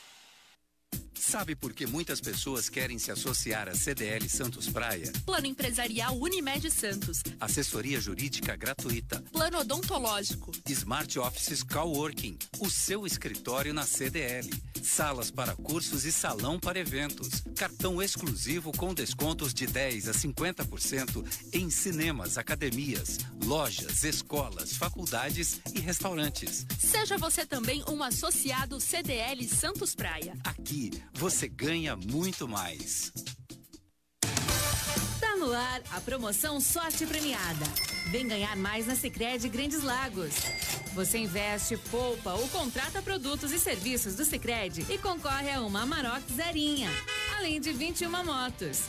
Sabe 1.15 1.55
por 1.55 1.73
que 1.73 1.87
muitas 1.87 2.21
pessoas 2.21 2.69
querem 2.69 2.99
se 2.99 3.13
associar 3.13 3.69
à 3.69 3.75
CDL 3.75 4.29
Santos 4.29 4.69
Praia? 4.69 5.13
Plano 5.25 5.47
Empresarial 5.47 6.17
Unimed 6.19 6.71
Santos. 6.71 7.23
Assessoria 7.39 8.01
Jurídica 8.01 8.57
Gratuita. 8.57 9.23
Plano 9.31 9.59
Odontológico. 9.59 10.51
Smart 10.69 11.19
Offices 11.19 11.63
Coworking. 11.63 12.39
O 12.59 12.69
seu 12.71 13.07
escritório 13.07 13.73
na 13.73 13.85
CDL. 13.85 14.51
Salas 14.83 15.31
para 15.31 15.55
cursos 15.55 16.05
e 16.05 16.13
salão 16.13 16.59
para 16.59 16.79
eventos. 16.79 17.43
Cartão 17.57 18.03
exclusivo 18.03 18.73
com 18.73 18.95
descontos 18.95 19.53
de 19.53 19.67
10 19.67 20.09
a 20.09 20.13
50% 20.13 21.25
em 21.53 21.71
cinemas, 21.71 22.39
academias, 22.39 23.19
lojas, 23.45 24.05
escolas, 24.05 24.77
faculdades 24.77 25.61
e 25.75 25.81
restaurantes. 25.81 26.67
Seja 26.79 27.17
você 27.19 27.45
também 27.47 27.85
um 27.89 28.03
associado 28.03 28.81
CDL 28.81 29.47
Santos 29.49 29.95
Praia. 29.95 30.37
Aqui 30.45 30.91
você 31.15 31.49
ganha 31.49 31.97
muito 31.97 32.49
mais. 32.49 33.13
No 35.41 35.55
ar 35.55 35.81
a 35.93 36.01
promoção 36.03 36.61
Sorte 36.61 37.07
Premiada. 37.07 37.65
Vem 38.11 38.29
ganhar 38.29 38.55
mais 38.57 38.87
na 38.87 38.95
Sicredi 38.95 39.49
Grandes 39.49 39.83
Lagos. 39.83 40.35
Você 40.93 41.17
investe, 41.17 41.79
poupa 41.91 42.35
ou 42.35 42.47
contrata 42.49 43.01
produtos 43.01 43.51
e 43.51 43.59
serviços 43.59 44.15
do 44.15 44.25
Sicredi 44.27 44.85
e 44.91 44.99
concorre 44.99 45.51
a 45.51 45.63
uma 45.63 45.81
Amarok 45.81 46.31
zerinha, 46.31 46.91
além 47.39 47.59
de 47.59 47.73
21 47.73 48.11
motos. 48.23 48.83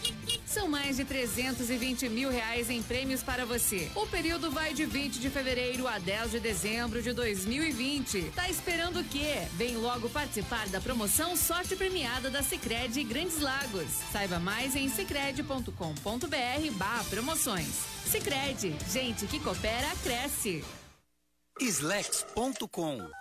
São 0.52 0.68
mais 0.68 0.98
de 0.98 1.06
320 1.06 2.10
mil 2.10 2.30
reais 2.30 2.70
em 2.70 2.84
prêmios 2.84 3.24
para 3.24 3.46
você. 3.46 3.90
O 3.96 4.06
período 4.06 4.52
vai 4.52 4.74
de 4.74 4.86
20 4.86 5.18
de 5.18 5.30
fevereiro 5.30 5.88
a 5.88 5.98
10 5.98 6.32
de 6.32 6.40
dezembro 6.42 7.02
de 7.02 7.14
2020. 7.14 8.34
Tá 8.36 8.50
esperando 8.50 9.00
o 9.00 9.04
quê? 9.06 9.48
Vem 9.54 9.78
logo 9.78 10.10
participar 10.10 10.68
da 10.68 10.82
promoção 10.82 11.38
Sorte 11.38 11.74
Premiada 11.78 12.30
da 12.30 12.44
Sicredi 12.44 13.02
Grandes 13.06 13.40
Lagos. 13.40 13.88
Saiba 14.12 14.40
mais 14.40 14.76
em 14.76 14.90
sicredi.com.br 14.90 15.72
barra 16.74 17.04
promoções. 17.06 17.70
Sicredi, 18.06 18.76
gente 18.92 19.28
que 19.28 19.40
coopera, 19.40 19.88
cresce. 20.04 20.66
Slex.com 21.62 23.21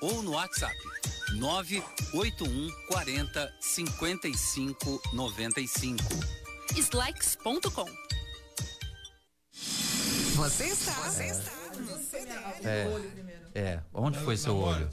ou 0.00 0.22
no 0.22 0.32
WhatsApp 0.32 0.76
981 1.34 2.70
40 2.88 3.54
55 3.60 5.02
95. 5.12 6.04
Slacks.com 6.76 7.86
Você 10.36 10.64
está, 10.66 10.92
você 10.92 11.24
está 11.24 11.58
é, 12.64 12.88
é, 13.54 13.80
onde 13.92 14.18
foi 14.18 14.36
seu 14.36 14.56
olho? 14.56 14.88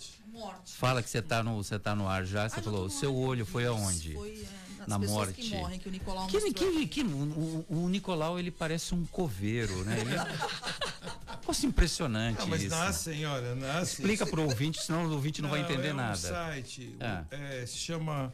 Fala 0.65 1.01
que 1.01 1.09
você 1.09 1.19
está 1.19 1.43
no, 1.43 1.63
você 1.63 1.79
tá 1.79 1.95
no 1.95 2.07
ar 2.07 2.25
já, 2.25 2.47
você 2.49 2.59
ah, 2.59 2.63
falou, 2.63 2.89
seu 2.89 3.15
olho 3.15 3.45
foi 3.45 3.65
aonde? 3.65 4.13
Foi, 4.13 4.41
é, 4.41 4.64
na 4.87 4.99
morte. 4.99 5.33
Que 5.33 5.49
morrem, 5.49 5.79
que 5.79 5.87
o 5.87 5.91
Nicolau 5.91 6.27
que, 6.27 6.53
que, 6.53 6.87
que, 6.87 7.01
o, 7.03 7.65
o, 7.69 7.89
Nicolau 7.89 8.39
ele 8.39 8.51
parece 8.51 8.93
um 8.93 9.05
coveiro, 9.05 9.83
né? 9.83 9.99
Ele... 9.99 10.15
Negócio 11.55 11.67
impressionante 11.67 12.39
Não, 12.39 12.47
mas 12.47 12.61
isso. 12.63 12.75
nascem, 12.75 13.25
olha, 13.25 13.55
nascem. 13.55 13.81
Explica 14.03 14.25
pro 14.25 14.41
ouvinte, 14.43 14.81
senão 14.81 15.05
o 15.05 15.11
ouvinte 15.13 15.41
não, 15.41 15.49
vai 15.49 15.61
entender 15.61 15.89
é 15.89 15.93
um 15.93 15.97
nada. 15.97 16.17
site, 16.17 16.95
Ah. 16.99 17.23
é, 17.31 17.65
se 17.65 17.77
chama 17.77 18.33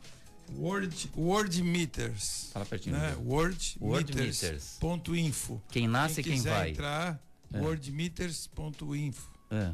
Word, 0.57 1.11
Word 1.15 1.61
Meters. 1.61 2.49
Fala 2.53 2.65
pertinho. 2.65 2.97
Né? 2.97 3.15
Word, 3.23 3.77
Word 3.79 4.13
Meters. 4.15 4.41
Meters. 4.41 4.77
Ponto 4.79 5.15
info. 5.15 5.61
Quem 5.69 5.87
nasce 5.87 6.21
e 6.21 6.23
quem 6.23 6.33
quiser 6.33 6.49
vai. 6.55 6.69
entrar, 6.71 7.21
É. 7.53 7.59
wordmeters.info. 7.59 9.29
É. 9.51 9.71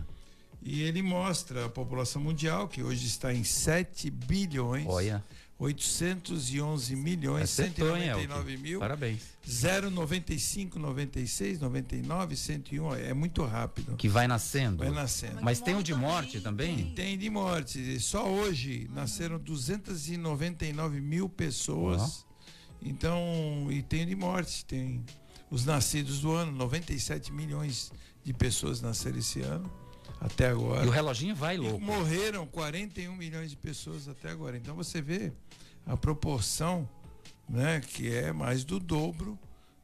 E 0.62 0.82
ele 0.82 1.02
mostra 1.02 1.66
a 1.66 1.70
população 1.70 2.22
mundial, 2.22 2.68
que 2.68 2.82
hoje 2.84 3.06
está 3.06 3.34
em 3.34 3.44
7 3.44 4.10
bilhões. 4.10 4.86
Olha. 4.88 5.24
811 5.60 6.96
milhões, 6.96 7.60
hein, 7.60 7.66
199 7.76 8.52
Elke? 8.52 8.62
mil. 8.64 8.80
Parabéns. 8.80 9.22
095, 9.46 10.78
96, 10.78 11.60
99, 11.60 12.36
101. 12.36 12.94
É 12.96 13.14
muito 13.14 13.44
rápido. 13.44 13.96
Que 13.96 14.08
vai 14.08 14.28
nascendo. 14.28 14.78
Vai 14.78 14.92
nascendo. 14.92 15.40
Mas 15.42 15.60
tem 15.60 15.76
o 15.76 15.82
de 15.82 15.96
morte 15.96 16.40
também? 16.42 16.92
Tem 16.96 17.18
de 17.18 17.30
morte. 17.30 18.00
Só 18.00 18.28
hoje 18.30 18.88
nasceram 18.94 19.40
299 19.40 21.02
mil 21.02 21.28
pessoas. 21.28 22.26
Então, 22.82 23.68
e 23.72 23.82
tem 23.82 24.06
de 24.06 24.16
morte. 24.16 24.64
Tem 24.66 25.04
os 25.50 25.66
nascidos 25.66 26.20
do 26.22 26.32
ano, 26.34 26.52
97 26.52 27.32
milhões 27.32 27.92
de 28.24 28.34
pessoas 28.34 28.82
nasceram 28.82 29.18
esse 29.18 29.42
ano, 29.42 29.72
até 30.20 30.50
agora. 30.50 30.86
E 30.86 30.88
o 30.88 30.92
reloginho 30.92 31.34
vai 31.34 31.56
E 31.56 31.58
louco. 31.58 31.80
morreram 31.80 32.46
41 32.46 33.16
milhões 33.16 33.50
de 33.50 33.56
pessoas 33.58 34.08
até 34.08 34.30
agora. 34.30 34.58
Então 34.58 34.76
você 34.76 35.02
vê 35.02 35.32
a 35.88 35.96
proporção, 35.98 36.88
né, 37.48 37.80
que 37.80 38.14
é 38.14 38.32
mais 38.34 38.64
do 38.64 38.80
dobro 38.80 39.38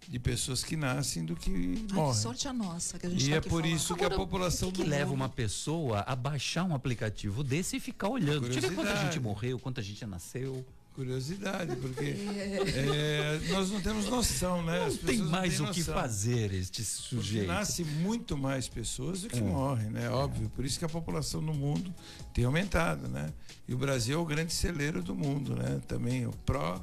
de 0.07 0.19
pessoas 0.19 0.63
que 0.65 0.75
nascem 0.75 1.23
do 1.23 1.33
que 1.35 1.49
Ai, 1.49 1.85
que 1.87 1.93
morrem. 1.93 2.13
sorte 2.13 2.45
a 2.47 2.51
nossa 2.53 2.99
que 2.99 3.07
a 3.07 3.09
gente 3.09 3.25
E 3.25 3.29
tá 3.29 3.35
é 3.37 3.41
por 3.41 3.61
falando. 3.61 3.65
isso 3.67 3.95
que 3.95 4.03
a 4.03 4.09
população 4.09 4.67
O 4.67 4.71
que, 4.73 4.83
que 4.83 4.89
leva 4.89 5.13
uma 5.13 5.29
pessoa 5.29 6.01
a 6.01 6.13
baixar 6.15 6.65
um 6.65 6.75
aplicativo 6.75 7.41
desse 7.41 7.77
e 7.77 7.79
ficar 7.79 8.09
olhando? 8.09 8.41
Deixa 8.49 8.59
eu 8.67 8.69
ver 8.69 8.75
quanta 8.75 8.97
gente 8.97 9.17
morreu, 9.19 9.57
quanta 9.57 9.81
gente 9.81 10.05
nasceu. 10.05 10.65
Curiosidade, 10.93 11.75
porque 11.77 12.03
é, 12.75 13.39
nós 13.49 13.71
não 13.71 13.81
temos 13.81 14.05
noção, 14.05 14.61
né? 14.63 14.85
As 14.85 14.93
Não 14.95 15.03
tem 15.03 15.17
mais 15.19 15.57
têm 15.57 15.65
o 15.67 15.71
que 15.71 15.79
noção. 15.79 15.93
fazer 15.95 16.53
este 16.53 16.83
Porque 16.83 17.15
sujeito. 17.15 17.47
nasce 17.47 17.83
muito 17.83 18.37
mais 18.37 18.67
pessoas 18.67 19.21
do 19.21 19.29
que 19.29 19.39
É. 19.39 19.41
morrem, 19.41 19.89
né? 19.89 20.09
Óbvio. 20.09 20.49
Por 20.49 20.63
isso 20.63 20.77
que 20.77 20.85
a 20.85 20.89
população 20.89 21.41
no 21.41 21.53
mundo 21.53 21.93
tem 22.33 22.45
aumentado, 22.45 23.07
né? 23.07 23.31
E 23.67 23.73
o 23.73 23.77
Brasil 23.77 24.17
é 24.19 24.21
o 24.21 24.25
grande 24.25 24.53
celeiro 24.53 25.01
do 25.01 25.15
mundo, 25.15 25.55
né? 25.55 25.81
Também 25.87 26.27
o 26.27 26.31
pró, 26.45 26.79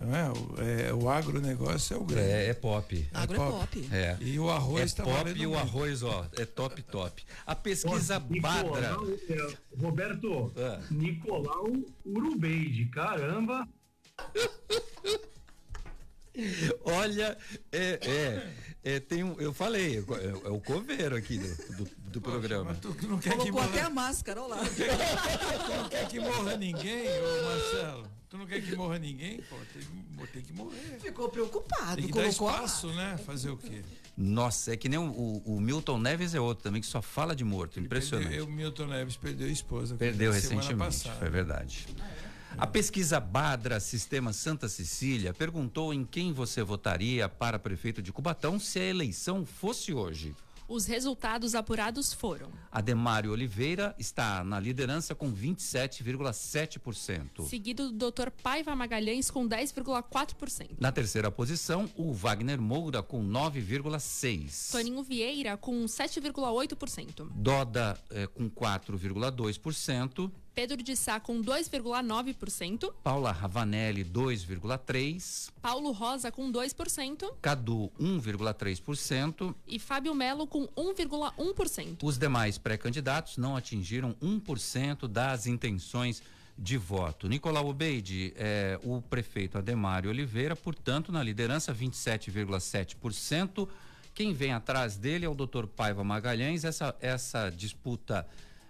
não 0.00 0.16
é? 0.16 0.30
O, 0.30 0.54
é, 0.60 0.94
o 0.94 1.08
agronegócio 1.08 1.94
é 1.94 1.98
o 1.98 2.04
grande. 2.04 2.30
É, 2.30 2.46
é 2.48 2.54
pop. 2.54 3.08
Agro 3.12 3.34
é 3.34 3.38
pop. 3.50 3.88
É. 3.92 4.16
E 4.20 4.38
o 4.38 4.50
arroz 4.50 4.92
é 4.92 4.96
tá 4.96 5.02
pop 5.04 5.30
e 5.30 5.46
o 5.46 5.50
muito. 5.50 5.62
arroz, 5.62 6.02
ó, 6.02 6.26
é 6.38 6.44
top, 6.44 6.82
top. 6.82 7.24
A 7.46 7.54
pesquisa 7.54 8.18
Nicolau, 8.28 8.70
Badra. 8.70 8.96
é, 9.28 9.56
Roberto, 9.80 10.52
Ah. 10.56 10.80
Nicolau 10.90 11.72
Urubeide, 12.06 12.86
caramba. 12.86 13.68
Olha, 16.84 17.38
é, 17.70 17.98
é, 18.02 18.48
é, 18.82 19.00
tem 19.00 19.22
um, 19.22 19.40
eu 19.40 19.52
falei, 19.54 19.98
é, 19.98 20.46
é 20.46 20.50
o 20.50 20.60
coveiro 20.60 21.14
aqui 21.16 21.38
do, 21.38 21.76
do, 21.76 21.90
do 22.14 22.20
programa. 22.20 22.64
Mas 22.70 22.78
tu 22.78 22.94
que 22.94 23.06
não 23.06 23.18
quer 23.18 23.30
que 23.30 23.36
Colocou 23.50 23.62
até 23.62 23.76
morra, 23.82 23.86
a 23.86 23.90
máscara, 23.90 24.42
olha 24.42 24.54
lá. 24.56 24.62
tu 24.64 25.72
não 25.76 25.88
quer 25.88 26.08
que 26.08 26.20
morra 26.20 26.56
ninguém, 26.56 27.06
ô 27.08 27.44
Marcelo? 27.44 28.06
Tu 28.30 28.38
não 28.38 28.46
quer 28.46 28.60
que 28.62 28.74
morra 28.74 28.98
ninguém? 28.98 29.40
Pô, 29.42 29.56
tem, 29.72 29.82
que- 29.82 30.32
tem 30.32 30.42
que 30.42 30.52
morrer. 30.52 30.98
Ficou 31.00 31.28
preocupado. 31.28 31.96
Tem 31.96 32.06
que 32.06 32.12
dar 32.12 32.22
colocou 32.22 32.50
espaço, 32.50 32.88
né? 32.92 33.16
Fazer 33.18 33.50
o 33.50 33.56
quê? 33.56 33.82
Nossa, 34.16 34.72
é 34.72 34.76
que 34.76 34.88
nem 34.88 34.98
o, 34.98 35.04
o- 35.10 35.56
o 35.56 35.60
Milton 35.60 35.98
Neves 35.98 36.34
é 36.34 36.40
outro 36.40 36.64
também 36.64 36.80
que 36.80 36.86
só 36.86 37.00
fala 37.02 37.34
de 37.36 37.44
morto, 37.44 37.78
impressionante. 37.78 38.28
Perdeu, 38.28 38.46
o 38.46 38.50
Milton 38.50 38.86
Neves 38.86 39.16
perdeu 39.16 39.46
a 39.48 39.50
esposa. 39.50 39.94
Perdeu 39.96 40.32
recentemente, 40.32 41.08
foi 41.18 41.28
verdade. 41.30 41.86
A 42.56 42.66
pesquisa 42.68 43.18
Badra 43.18 43.80
Sistema 43.80 44.32
Santa 44.32 44.68
Cecília 44.68 45.34
perguntou 45.34 45.92
em 45.92 46.04
quem 46.04 46.32
você 46.32 46.62
votaria 46.62 47.28
para 47.28 47.58
prefeito 47.58 48.00
de 48.00 48.12
Cubatão 48.12 48.60
se 48.60 48.78
a 48.78 48.84
eleição 48.84 49.44
fosse 49.44 49.92
hoje. 49.92 50.34
Os 50.66 50.86
resultados 50.86 51.54
apurados 51.54 52.12
foram: 52.12 52.50
Ademário 52.72 53.32
Oliveira 53.32 53.94
está 53.98 54.42
na 54.42 54.58
liderança 54.58 55.14
com 55.14 55.32
27,7%. 55.32 57.46
seguido 57.46 57.92
do 57.92 58.10
Dr. 58.10 58.30
Paiva 58.42 58.74
Magalhães 58.74 59.30
com 59.30 59.48
10,4%. 59.48 60.70
Na 60.80 60.90
terceira 60.90 61.30
posição, 61.30 61.88
o 61.96 62.12
Wagner 62.12 62.60
Moura 62.60 63.02
com 63.02 63.22
9,6%. 63.22 64.72
Toninho 64.72 65.02
Vieira 65.02 65.56
com 65.56 65.84
7,8%. 65.84 67.28
Doda 67.34 67.98
eh, 68.10 68.26
com 68.26 68.50
4,2%. 68.50 70.30
Pedro 70.54 70.82
de 70.82 70.94
Sá 70.94 71.18
com 71.18 71.42
2,9%. 71.42 72.92
Paula 73.02 73.32
Ravanelli 73.32 74.04
2,3%. 74.04 75.50
Paulo 75.60 75.90
Rosa 75.90 76.30
com 76.30 76.50
2%. 76.52 77.34
Cadu 77.42 77.90
1,3%. 78.00 79.54
E 79.66 79.78
Fábio 79.78 80.14
Melo 80.14 80.46
com 80.46 80.68
1,1%. 80.68 81.98
Os 82.02 82.16
demais 82.16 82.56
pré-candidatos 82.56 83.36
não 83.36 83.56
atingiram 83.56 84.14
1% 84.22 85.08
das 85.08 85.46
intenções 85.46 86.22
de 86.56 86.76
voto. 86.76 87.28
Nicolau 87.28 87.68
Obeide, 87.68 88.32
é, 88.36 88.78
o 88.84 89.02
prefeito 89.02 89.58
Ademário 89.58 90.08
Oliveira, 90.08 90.54
portanto, 90.54 91.10
na 91.10 91.22
liderança, 91.22 91.74
27,7%. 91.74 93.68
Quem 94.14 94.32
vem 94.32 94.52
atrás 94.52 94.96
dele 94.96 95.24
é 95.24 95.28
o 95.28 95.34
doutor 95.34 95.66
Paiva 95.66 96.04
Magalhães. 96.04 96.64
Essa, 96.64 96.94
essa 97.00 97.50
disputa 97.50 98.24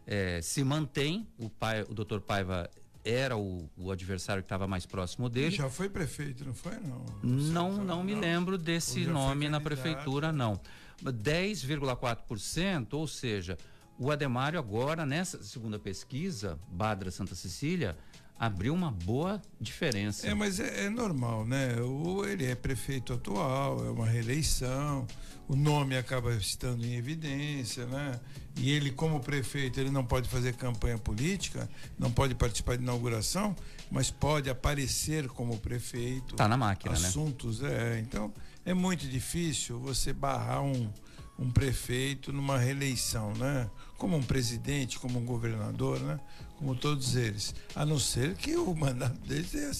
é, 0.07 0.41
se 0.43 0.63
mantém. 0.65 1.27
O, 1.39 1.49
pai, 1.49 1.83
o 1.83 1.95
doutor 1.95 2.21
Paiva 2.21 2.69
era 3.05 3.37
o, 3.37 3.69
o 3.77 3.91
adversário 3.91 4.43
que 4.43 4.47
estava 4.47 4.67
mais 4.67 4.87
próximo 4.87 5.29
dele. 5.29 5.55
Já 5.55 5.69
foi 5.69 5.89
prefeito, 5.89 6.45
não 6.45 6.55
foi? 6.55 6.73
Não, 6.79 7.05
Não, 7.23 7.85
não 7.85 8.05
me 8.05 8.15
lembro 8.15 8.57
desse 8.57 9.05
nome 9.07 9.49
na 9.49 9.61
prefeitura, 9.61 10.33
não. 10.33 10.59
10,4%, 11.03 12.95
ou 12.95 13.07
seja, 13.07 13.59
o 13.99 14.11
Ademário 14.11 14.59
agora, 14.59 15.05
nessa 15.05 15.43
segunda 15.43 15.79
pesquisa, 15.79 16.59
Badra 16.69 17.11
Santa 17.11 17.35
Cecília, 17.35 17.97
abriu 18.39 18.75
uma 18.75 18.91
boa 18.91 19.41
diferença. 19.61 20.27
É, 20.27 20.35
mas 20.35 20.61
é, 20.61 20.87
é 20.87 20.91
normal, 20.91 21.47
né? 21.47 21.77
O, 21.81 22.25
ele 22.25 22.45
é 22.45 22.55
prefeito 22.55 23.13
atual, 23.13 23.85
é 23.87 23.91
uma 23.91 24.07
reeleição, 24.07 25.07
o 25.49 25.55
nome 25.55 25.97
acaba 25.97 26.35
estando 26.35 26.85
em 26.85 26.95
evidência, 26.95 27.87
né? 27.87 28.19
E 28.57 28.71
ele, 28.71 28.91
como 28.91 29.21
prefeito, 29.21 29.79
ele 29.79 29.91
não 29.91 30.05
pode 30.05 30.29
fazer 30.29 30.55
campanha 30.55 30.97
política, 30.97 31.69
não 31.99 32.11
pode 32.11 32.35
participar 32.35 32.77
de 32.77 32.83
inauguração, 32.83 33.55
mas 33.91 34.11
pode 34.11 34.49
aparecer 34.49 35.29
como 35.29 35.59
prefeito. 35.59 36.35
Tá 36.35 36.49
na 36.49 36.57
máquina, 36.57 36.99
né? 36.99 37.09
assuntos, 37.09 37.63
é. 37.63 37.99
Então, 38.01 38.33
é 38.65 38.73
muito 38.73 39.07
difícil 39.07 39.79
você 39.79 40.13
barrar 40.13 40.63
um, 40.63 40.91
um 41.39 41.51
prefeito 41.51 42.33
numa 42.33 42.57
reeleição, 42.57 43.33
né? 43.35 43.69
Como 43.99 44.17
um 44.17 44.23
presidente, 44.23 44.99
como 44.99 45.19
um 45.19 45.25
governador, 45.25 46.01
né? 46.01 46.19
Como 46.59 46.75
todos 46.75 47.17
eles. 47.17 47.55
A 47.75 47.85
não 47.85 47.99
ser 47.99 48.35
que 48.37 48.57
o 48.57 48.75
mandato 48.75 49.19
deles 49.21 49.51
tenha, 49.51 49.73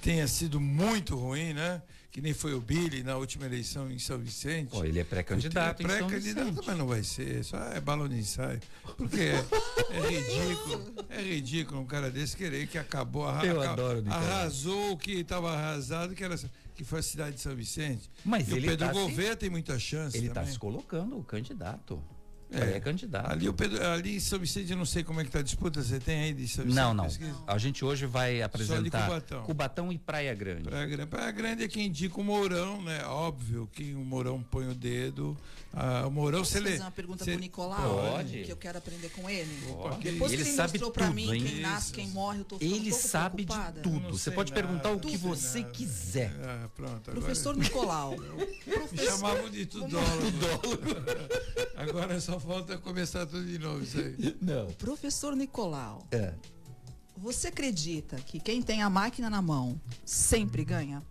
tenha 0.00 0.28
sido 0.28 0.60
muito 0.60 1.16
ruim, 1.16 1.52
né? 1.52 1.82
Que 2.10 2.22
nem 2.22 2.32
foi 2.32 2.54
o 2.54 2.60
Billy 2.62 3.02
na 3.02 3.16
última 3.18 3.44
eleição 3.44 3.90
em 3.90 3.98
São 3.98 4.18
Vicente. 4.18 4.70
Pô, 4.70 4.82
ele 4.82 4.98
é 5.00 5.04
pré-candidato 5.04 5.82
É 5.82 5.84
pré-candidato, 5.86 6.62
mas 6.66 6.78
não 6.78 6.86
vai 6.86 7.02
ser. 7.02 7.44
Só 7.44 7.58
é 7.58 7.78
balão 7.78 8.08
de 8.08 8.16
ensaio. 8.16 8.58
Porque 8.96 9.20
é, 9.20 9.44
é 9.90 10.08
ridículo. 10.08 10.94
É 11.10 11.20
ridículo 11.22 11.80
um 11.82 11.84
cara 11.86 12.10
desse 12.10 12.34
querer 12.34 12.66
que 12.68 12.78
acabou, 12.78 13.28
arra- 13.28 13.44
Eu 13.44 13.60
adoro 13.60 14.02
arrasou 14.08 14.92
o 14.92 14.96
que 14.96 15.12
estava 15.12 15.52
arrasado, 15.52 16.14
que, 16.14 16.24
era, 16.24 16.34
que 16.74 16.84
foi 16.84 17.00
a 17.00 17.02
cidade 17.02 17.36
de 17.36 17.42
São 17.42 17.54
Vicente. 17.54 18.10
Mas 18.24 18.48
e 18.48 18.52
ele 18.54 18.66
o 18.66 18.70
Pedro 18.70 18.86
tá 18.86 18.94
se- 18.94 18.98
Gouveia 18.98 19.36
tem 19.36 19.50
muita 19.50 19.78
chance. 19.78 20.16
Ele 20.16 20.28
está 20.28 20.46
se 20.46 20.58
colocando 20.58 21.18
o 21.18 21.22
candidato. 21.22 22.02
É. 22.50 22.76
É, 22.76 22.80
candidato. 22.80 23.30
Ali, 23.30 23.48
o 23.48 23.52
Pedro, 23.52 23.84
ali 23.86 24.16
em 24.16 24.20
São 24.20 24.38
Vicente, 24.38 24.70
eu 24.70 24.78
não 24.78 24.84
sei 24.84 25.02
como 25.02 25.20
é 25.20 25.24
que 25.24 25.30
tá 25.30 25.40
a 25.40 25.42
disputa. 25.42 25.82
Você 25.82 25.98
tem 25.98 26.20
aí 26.20 26.32
de 26.32 26.46
São 26.46 26.64
Vicente? 26.64 26.80
Não, 26.80 26.94
não. 26.94 27.04
pesquisa? 27.04 27.34
A 27.46 27.58
gente 27.58 27.84
hoje 27.84 28.06
vai 28.06 28.40
apresentar 28.40 29.06
Cubatão. 29.06 29.42
Cubatão 29.42 29.92
e 29.92 29.98
Praia 29.98 30.34
Grande. 30.34 30.62
Praia 30.62 30.86
Grande. 30.86 31.10
Praia 31.10 31.30
Grande 31.32 31.64
é 31.64 31.68
quem 31.68 31.86
indica 31.86 32.20
o 32.20 32.24
Mourão, 32.24 32.80
né? 32.82 33.04
Óbvio 33.06 33.68
que 33.72 33.94
o 33.94 34.00
Mourão 34.00 34.42
põe 34.42 34.68
o 34.68 34.74
dedo. 34.74 35.36
Ah, 35.78 36.06
o 36.06 36.10
Mourão, 36.10 36.38
Posso 36.38 36.52
se 36.52 36.56
ele. 36.58 36.70
fazer 36.70 36.80
uma 36.82 36.90
pergunta 36.90 37.22
se- 37.22 37.30
pro 37.32 37.38
Nicolau? 37.40 37.98
Pode. 38.12 38.44
Que 38.44 38.50
eu 38.50 38.56
quero 38.56 38.78
aprender 38.78 39.10
com 39.10 39.28
ele? 39.28 39.70
Opa, 39.72 39.96
que 39.98 40.10
Depois 40.10 40.32
Ele 40.32 40.42
que 40.42 40.48
ele 40.48 40.56
sabe 40.56 40.70
mostrou 40.72 40.90
pra 40.90 41.04
tudo, 41.08 41.14
mim 41.14 41.30
hein? 41.34 41.44
quem 41.44 41.60
nasce, 41.60 41.92
quem 41.92 42.08
morre, 42.08 42.38
eu 42.40 42.44
tô 42.46 42.58
ficando 42.58 42.74
Ele 42.76 42.88
um 42.88 42.90
pouco 42.92 43.08
sabe 43.08 43.36
de 43.42 43.46
preocupada. 43.46 43.80
tudo. 43.82 44.00
não 44.00 44.10
Você 44.12 44.30
pode 44.30 44.52
nada, 44.52 44.62
perguntar 44.66 44.90
o 44.92 44.98
que 45.00 45.16
você 45.18 45.60
nada. 45.60 45.72
quiser. 45.72 46.32
Ah, 46.42 46.68
pronto. 46.74 47.10
Agora, 47.10 47.12
Professor 47.12 47.54
Nicolau. 47.56 48.16
Me 48.90 48.98
chamavam 49.04 49.50
de 49.50 49.66
tudólogo. 49.66 50.06
Agora 51.76 52.18
só 52.20 52.40
falta 52.40 52.78
começar 52.78 53.26
tudo 53.26 53.44
de 53.44 53.58
novo 53.58 53.82
isso 53.82 53.98
aí. 53.98 54.36
Não. 54.40 54.68
Professor 54.78 55.36
Nicolau, 55.36 56.06
É. 56.10 56.32
você 57.18 57.48
acredita 57.48 58.16
que 58.16 58.40
quem 58.40 58.62
tem 58.62 58.82
a 58.82 58.88
máquina 58.88 59.28
na 59.28 59.42
mão 59.42 59.78
sempre 60.06 60.64
ganha? 60.64 61.02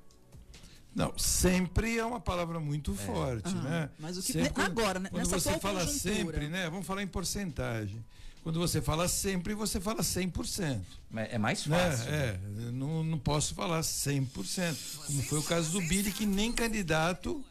Não, 0.96 1.16
sempre 1.18 1.98
é 1.98 2.06
uma 2.06 2.22
palavra 2.22 2.58
muito 2.58 2.94
é. 2.94 2.96
forte, 2.96 3.54
né? 3.54 3.90
Mas 4.00 4.18
o 4.18 4.24
que 4.24 4.32
sempre, 4.32 4.64
agora, 4.64 4.98
né? 4.98 5.10
Quando 5.12 5.28
você 5.28 5.60
fala 5.60 5.86
sempre, 5.86 6.48
né? 6.48 6.70
Vamos 6.70 6.88
falar 6.88 7.04
em 7.04 7.08
porcentagem. 7.08 8.04
Quando 8.42 8.60
você 8.60 8.82
fala 8.82 9.08
sempre, 9.10 9.54
você 9.54 9.82
fala 9.82 10.02
100%. 10.02 10.80
É 11.16 11.38
mais 11.38 11.66
né? 11.66 11.78
fácil. 11.78 12.12
Né? 12.12 12.18
É, 12.18 12.40
não, 12.72 13.04
não 13.04 13.18
posso 13.18 13.54
falar 13.56 13.82
100%. 13.82 15.06
Como 15.08 15.24
foi 15.24 15.40
o 15.40 15.44
caso 15.44 15.72
do 15.72 15.82
Billy, 15.82 16.12
que 16.14 16.26
nem 16.26 16.54
candidato 16.54 17.44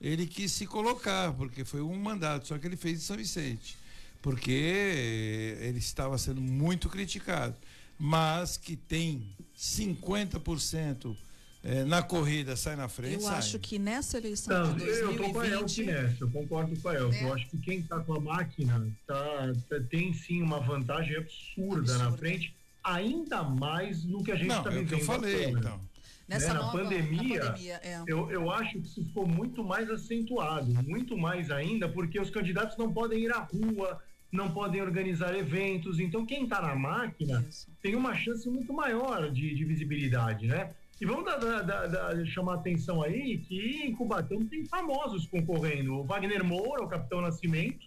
ele 0.00 0.26
quis 0.26 0.52
se 0.52 0.66
colocar, 0.66 1.32
porque 1.32 1.64
foi 1.64 1.80
um 1.80 1.96
mandato, 1.96 2.46
só 2.46 2.58
que 2.58 2.66
ele 2.66 2.76
fez 2.76 2.98
em 2.98 3.02
São 3.02 3.16
Vicente. 3.16 3.76
Porque 4.20 5.56
ele 5.60 5.78
estava 5.78 6.16
sendo 6.18 6.40
muito 6.40 6.88
criticado. 6.88 7.56
Mas 7.98 8.56
que 8.56 8.76
tem 8.76 9.34
50% 9.58 11.16
é, 11.64 11.82
na 11.82 12.02
corrida 12.02 12.56
sai 12.56 12.76
na 12.76 12.88
frente. 12.88 13.14
Eu 13.14 13.20
sai. 13.20 13.38
acho 13.38 13.58
que 13.58 13.78
nessa 13.78 14.18
eleição 14.18 14.66
Não, 14.66 14.74
de 14.74 14.84
2020... 14.84 15.18
Eu 15.18 15.26
tô 15.26 15.32
com 15.32 15.40
a 15.40 15.48
Elke 15.48 15.84
nessa, 15.84 16.16
eu 16.20 16.30
concordo 16.30 16.80
com 16.80 16.88
a 16.90 16.94
Elke. 16.94 17.16
É. 17.16 17.24
Eu 17.24 17.34
acho 17.34 17.48
que 17.48 17.56
quem 17.56 17.78
está 17.78 17.98
com 18.00 18.12
a 18.12 18.20
máquina 18.20 18.86
tá, 19.06 19.52
tá, 19.68 19.76
tem 19.88 20.12
sim 20.12 20.42
uma 20.42 20.60
vantagem 20.60 21.16
absurda, 21.16 21.80
absurda, 21.80 21.98
na 21.98 22.12
frente, 22.12 22.54
ainda 22.84 23.42
mais 23.42 24.04
no 24.04 24.22
que 24.22 24.30
a 24.30 24.36
gente 24.36 24.50
está 24.50 24.68
vivendo. 24.68 24.82
É 24.82 24.84
o 24.84 24.88
que 24.88 25.02
eu 25.02 25.06
falei, 25.06 25.44
então. 25.46 25.80
Nessa 26.28 26.48
né? 26.48 26.60
nova, 26.60 26.76
na 26.78 26.82
pandemia, 26.84 27.38
na 27.38 27.50
pandemia 27.50 27.80
é. 27.82 28.02
eu, 28.06 28.30
eu 28.30 28.50
acho 28.50 28.72
que 28.72 28.86
isso 28.86 29.04
ficou 29.04 29.26
muito 29.26 29.64
mais 29.64 29.90
acentuado, 29.90 30.66
muito 30.82 31.16
mais 31.16 31.50
ainda, 31.50 31.88
porque 31.88 32.20
os 32.20 32.30
candidatos 32.30 32.76
não 32.76 32.92
podem 32.92 33.24
ir 33.24 33.32
à 33.32 33.38
rua, 33.38 34.02
não 34.30 34.50
podem 34.50 34.82
organizar 34.82 35.34
eventos. 35.34 35.98
Então, 35.98 36.26
quem 36.26 36.44
está 36.44 36.60
na 36.60 36.74
máquina 36.74 37.44
isso. 37.48 37.68
tem 37.80 37.94
uma 37.94 38.14
chance 38.14 38.48
muito 38.48 38.72
maior 38.72 39.30
de, 39.30 39.54
de 39.54 39.64
visibilidade, 39.64 40.46
né? 40.46 40.70
E 41.04 41.06
vamos 41.06 41.26
dar, 41.26 41.36
dar, 41.36 41.86
dar, 41.86 42.24
chamar 42.24 42.54
atenção 42.54 43.02
aí 43.02 43.36
que 43.36 43.82
em 43.84 43.94
Cubatão 43.94 44.42
tem 44.46 44.64
famosos 44.64 45.26
concorrendo. 45.26 45.96
O 45.96 46.04
Wagner 46.04 46.42
Moura, 46.42 46.82
o 46.82 46.88
Capitão 46.88 47.20
Nascimento, 47.20 47.86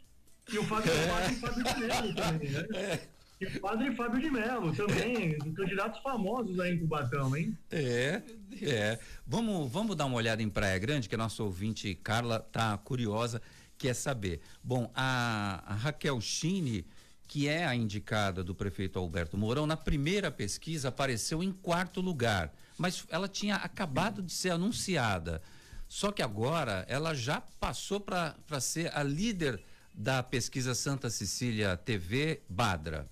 e 0.53 0.59
o 0.59 0.63
Fábio, 0.63 0.91
é. 0.91 1.33
Fábio 1.33 1.63
de 1.63 1.79
Mello 1.79 2.13
também, 2.13 2.49
né? 2.51 2.67
É. 2.75 2.99
E 3.41 3.45
o 3.47 3.59
padre 3.59 3.95
Fábio 3.95 4.21
de 4.21 4.29
Mello 4.29 4.71
também, 4.75 5.35
candidatos 5.55 5.99
famosos 6.03 6.59
aí 6.59 6.75
em 6.75 6.77
Cubatão, 6.77 7.35
hein? 7.35 7.57
É, 7.71 8.21
é. 8.61 8.99
Vamos, 9.25 9.71
vamos 9.71 9.95
dar 9.95 10.05
uma 10.05 10.17
olhada 10.17 10.43
em 10.43 10.49
Praia 10.49 10.77
Grande, 10.77 11.09
que 11.09 11.15
a 11.15 11.17
nossa 11.17 11.41
ouvinte 11.41 11.95
Carla 11.95 12.39
tá 12.39 12.77
curiosa, 12.77 13.41
quer 13.79 13.95
saber. 13.95 14.41
Bom, 14.63 14.91
a, 14.93 15.63
a 15.65 15.73
Raquel 15.73 16.21
Chini 16.21 16.85
que 17.27 17.47
é 17.47 17.65
a 17.65 17.75
indicada 17.75 18.43
do 18.43 18.55
prefeito 18.55 18.97
Alberto 18.97 19.37
Mourão, 19.37 19.67
na 19.67 19.75
primeira 19.75 20.31
pesquisa 20.31 20.87
apareceu 20.87 21.43
em 21.43 21.51
quarto 21.51 21.99
lugar, 21.99 22.53
mas 22.77 23.05
ela 23.09 23.27
tinha 23.27 23.55
acabado 23.55 24.21
de 24.21 24.31
ser 24.31 24.51
anunciada. 24.51 25.41
Só 25.87 26.11
que 26.11 26.21
agora 26.21 26.85
ela 26.87 27.13
já 27.13 27.41
passou 27.41 27.99
para 27.99 28.59
ser 28.59 28.95
a 28.95 29.03
líder 29.03 29.63
da 29.93 30.21
pesquisa 30.21 30.75
Santa 30.75 31.09
Cecília 31.09 31.75
TV 31.77 32.41
Badra. 32.47 33.09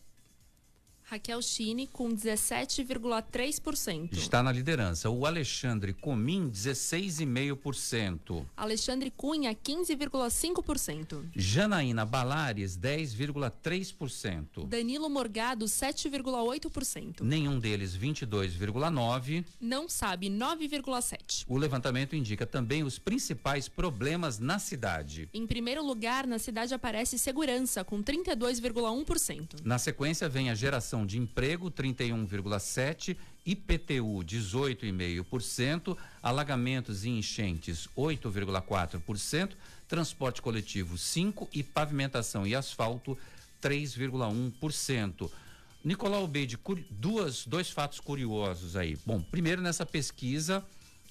Raquel 1.07 1.39
Chini 1.39 1.85
com 1.85 2.09
17,3%. 2.09 4.11
Está 4.11 4.41
na 4.41 4.51
liderança. 4.51 5.07
O 5.07 5.23
Alexandre 5.25 5.93
Comim, 5.93 6.49
16,5%. 6.49 8.43
Alexandre 8.57 9.11
Cunha, 9.11 9.53
15,5%. 9.53 11.23
Janaína 11.35 12.05
Balares, 12.05 12.75
10,3%. 12.75 14.67
Danilo 14.67 15.07
Morgado, 15.07 15.65
7,8%. 15.65 17.21
Nenhum 17.21 17.59
deles, 17.59 17.95
22,9%. 17.95 19.45
Não 19.61 19.87
sabe, 19.87 20.27
9,7%. 20.27 21.45
O 21.47 21.55
levantamento 21.55 22.15
indica 22.15 22.47
também 22.47 22.83
os 22.83 22.97
principais 22.97 23.69
problemas 23.69 24.39
na 24.39 24.57
cidade. 24.57 25.29
Em 25.31 25.45
primeiro 25.45 25.85
lugar, 25.85 26.25
na 26.25 26.39
cidade 26.39 26.73
aparece 26.73 27.19
segurança, 27.19 27.83
com 27.83 28.01
32,1%. 28.01 29.61
Na 29.63 29.77
sequência, 29.77 30.27
vem 30.27 30.49
a 30.49 30.55
geração 30.55 30.94
de 31.03 31.17
emprego 31.17 31.71
31,7, 31.71 33.17
IPTU 33.43 34.23
18,5%, 34.23 35.97
alagamentos 36.21 37.03
e 37.03 37.09
enchentes 37.09 37.89
8,4%, 37.97 39.53
transporte 39.87 40.43
coletivo 40.43 40.95
5 40.95 41.49
e 41.51 41.63
pavimentação 41.63 42.45
e 42.45 42.53
asfalto 42.53 43.17
3,1%. 43.59 45.31
Nicolau 45.83 46.27
Beide, 46.27 46.59
duas, 46.91 47.45
dois 47.45 47.71
fatos 47.71 47.99
curiosos 47.99 48.75
aí. 48.75 48.95
Bom, 49.05 49.19
primeiro 49.19 49.61
nessa 49.61 49.85
pesquisa 49.85 50.63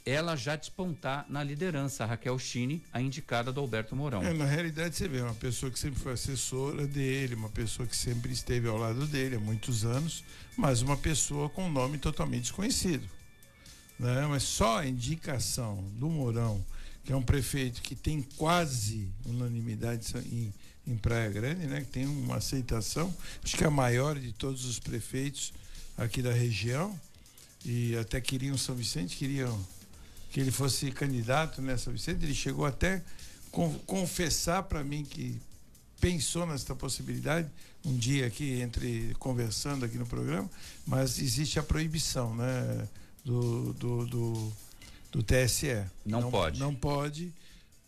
ela 0.07 0.37
já 0.37 0.55
despontar 0.55 1.25
na 1.31 1.43
liderança, 1.43 2.05
a 2.05 2.07
Raquel 2.07 2.39
Chini, 2.39 2.83
a 2.93 3.01
indicada 3.01 3.51
do 3.51 3.61
Alberto 3.61 3.97
Mourão. 3.97 4.23
É, 4.23 4.35
na 4.35 4.45
realidade, 4.45 4.95
você 4.95 5.09
vê, 5.09 5.23
uma 5.23 5.35
pessoa 5.35 5.73
que 5.73 5.79
sempre 5.79 5.99
foi 5.99 6.13
assessora 6.13 6.87
dele, 6.87 7.35
uma 7.35 7.49
pessoa 7.49 7.89
que 7.89 7.97
sempre 7.97 8.31
esteve 8.31 8.69
ao 8.69 8.77
lado 8.77 9.07
dele 9.07 9.37
há 9.37 9.41
muitos 9.41 9.85
anos, 9.85 10.23
mas 10.59 10.83
uma 10.83 10.97
pessoa 10.97 11.49
com 11.49 11.71
nome 11.71 11.97
totalmente 11.97 12.43
desconhecido. 12.43 13.09
Né? 13.99 14.27
Mas 14.27 14.43
só 14.43 14.81
a 14.81 14.87
indicação 14.87 15.83
do 15.95 16.11
Mourão, 16.11 16.63
que 17.03 17.13
é 17.13 17.17
um 17.17 17.23
prefeito 17.23 17.81
que 17.81 17.95
tem 17.95 18.21
quase 18.37 19.09
unanimidade 19.25 20.13
em, 20.31 20.53
em 20.87 20.97
Praia 20.99 21.31
Grande, 21.31 21.67
né? 21.67 21.81
que 21.81 21.89
tem 21.89 22.05
uma 22.05 22.37
aceitação, 22.37 23.15
acho 23.43 23.57
que 23.57 23.65
é 23.65 23.69
a 23.69 23.71
maior 23.71 24.19
de 24.19 24.33
todos 24.33 24.67
os 24.67 24.79
prefeitos 24.79 25.55
aqui 25.97 26.21
da 26.21 26.33
região, 26.33 26.99
e 27.65 27.97
até 27.97 28.21
queriam 28.21 28.59
São 28.59 28.75
Vicente, 28.75 29.17
queriam 29.17 29.59
que 30.35 30.41
ele 30.41 30.51
fosse 30.51 30.91
candidato 30.91 31.63
nessa 31.63 31.93
Vicente. 31.93 32.25
Ele 32.25 32.35
chegou 32.35 32.67
até 32.67 33.01
confessar 33.87 34.65
para 34.65 34.83
mim 34.83 35.05
que 35.05 35.41
pensou 36.01 36.45
nessa 36.45 36.75
possibilidade 36.75 37.49
um 37.85 37.97
dia 37.97 38.27
aqui 38.27 38.61
entre 38.61 39.15
conversando 39.21 39.85
aqui 39.85 39.97
no 39.97 40.05
programa, 40.05 40.51
mas 40.85 41.21
existe 41.21 41.61
a 41.61 41.63
proibição, 41.63 42.35
né, 42.35 42.89
do 43.25 43.75
do, 43.75 44.07
do, 44.07 44.53
do 45.13 45.23
TSE. 45.23 45.85
Não, 46.05 46.23
não 46.23 46.31
pode. 46.33 46.59
Não 46.59 46.75
pode, 46.75 47.33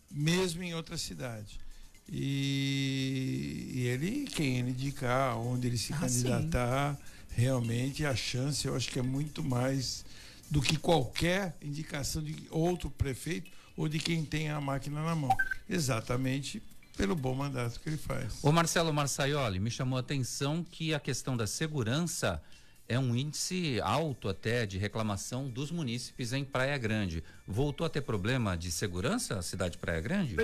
mesmo 0.09 0.63
em 0.63 0.73
outra 0.73 0.97
cidade. 0.97 1.59
E, 2.07 3.71
e 3.73 3.87
ele, 3.87 4.25
quem 4.25 4.59
ele 4.59 4.69
indicar, 4.69 5.37
onde 5.37 5.67
ele 5.67 5.77
se 5.77 5.91
ah, 5.91 5.97
candidatar, 5.97 6.95
sim. 6.95 7.01
realmente 7.41 8.05
a 8.05 8.15
chance 8.15 8.65
eu 8.65 8.73
acho 8.73 8.89
que 8.89 8.99
é 8.99 9.03
muito 9.03 9.43
mais 9.43 10.05
do 10.49 10.61
que 10.61 10.77
qualquer 10.77 11.55
indicação 11.61 12.23
de 12.23 12.47
outro 12.49 12.89
prefeito 12.89 13.51
ou 13.75 13.87
de 13.87 13.99
quem 13.99 14.25
tem 14.25 14.49
a 14.49 14.59
máquina 14.59 15.03
na 15.03 15.15
mão. 15.15 15.35
Exatamente 15.69 16.61
pelo 16.97 17.15
bom 17.15 17.35
mandato 17.35 17.79
que 17.79 17.89
ele 17.89 17.97
faz. 17.97 18.43
O 18.43 18.51
Marcelo 18.51 18.91
Marçaioli 18.91 19.59
me 19.59 19.69
chamou 19.69 19.97
a 19.97 19.99
atenção 19.99 20.63
que 20.63 20.93
a 20.93 20.99
questão 20.99 21.37
da 21.37 21.45
segurança 21.45 22.41
é 22.89 22.97
um 22.97 23.15
índice 23.15 23.79
alto 23.81 24.27
até 24.27 24.65
de 24.65 24.77
reclamação 24.77 25.47
dos 25.47 25.69
munícipes 25.69 26.33
em 26.33 26.43
Praia 26.43 26.77
Grande. 26.77 27.23
Voltou 27.45 27.85
a 27.85 27.89
ter 27.89 28.01
problema 28.01 28.57
de 28.57 28.71
segurança 28.71 29.37
a 29.37 29.41
cidade 29.41 29.73
de 29.73 29.77
Praia 29.77 30.01
Grande? 30.01 30.35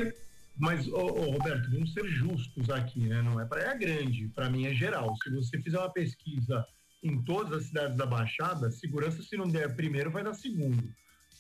Mas, 0.56 0.88
ô, 0.88 0.98
ô, 0.98 1.32
Roberto, 1.32 1.72
vamos 1.72 1.94
ser 1.94 2.08
justos 2.10 2.70
aqui, 2.70 3.00
né? 3.00 3.22
Não 3.24 3.40
é 3.40 3.46
Praia 3.46 3.74
Grande, 3.74 4.28
para 4.36 4.50
mim 4.50 4.68
é 4.68 4.74
geral. 4.76 5.16
Se 5.24 5.32
você 5.32 5.60
fizer 5.60 5.80
uma 5.80 5.90
pesquisa 5.90 6.68
em 7.04 7.22
todas 7.22 7.52
as 7.54 7.66
cidades 7.66 7.98
da 7.98 8.06
Baixada, 8.06 8.72
segurança, 8.72 9.22
se 9.22 9.36
não 9.36 9.48
der 9.48 9.76
primeiro, 9.76 10.10
vai 10.10 10.24
dar 10.24 10.34
segundo. 10.34 10.82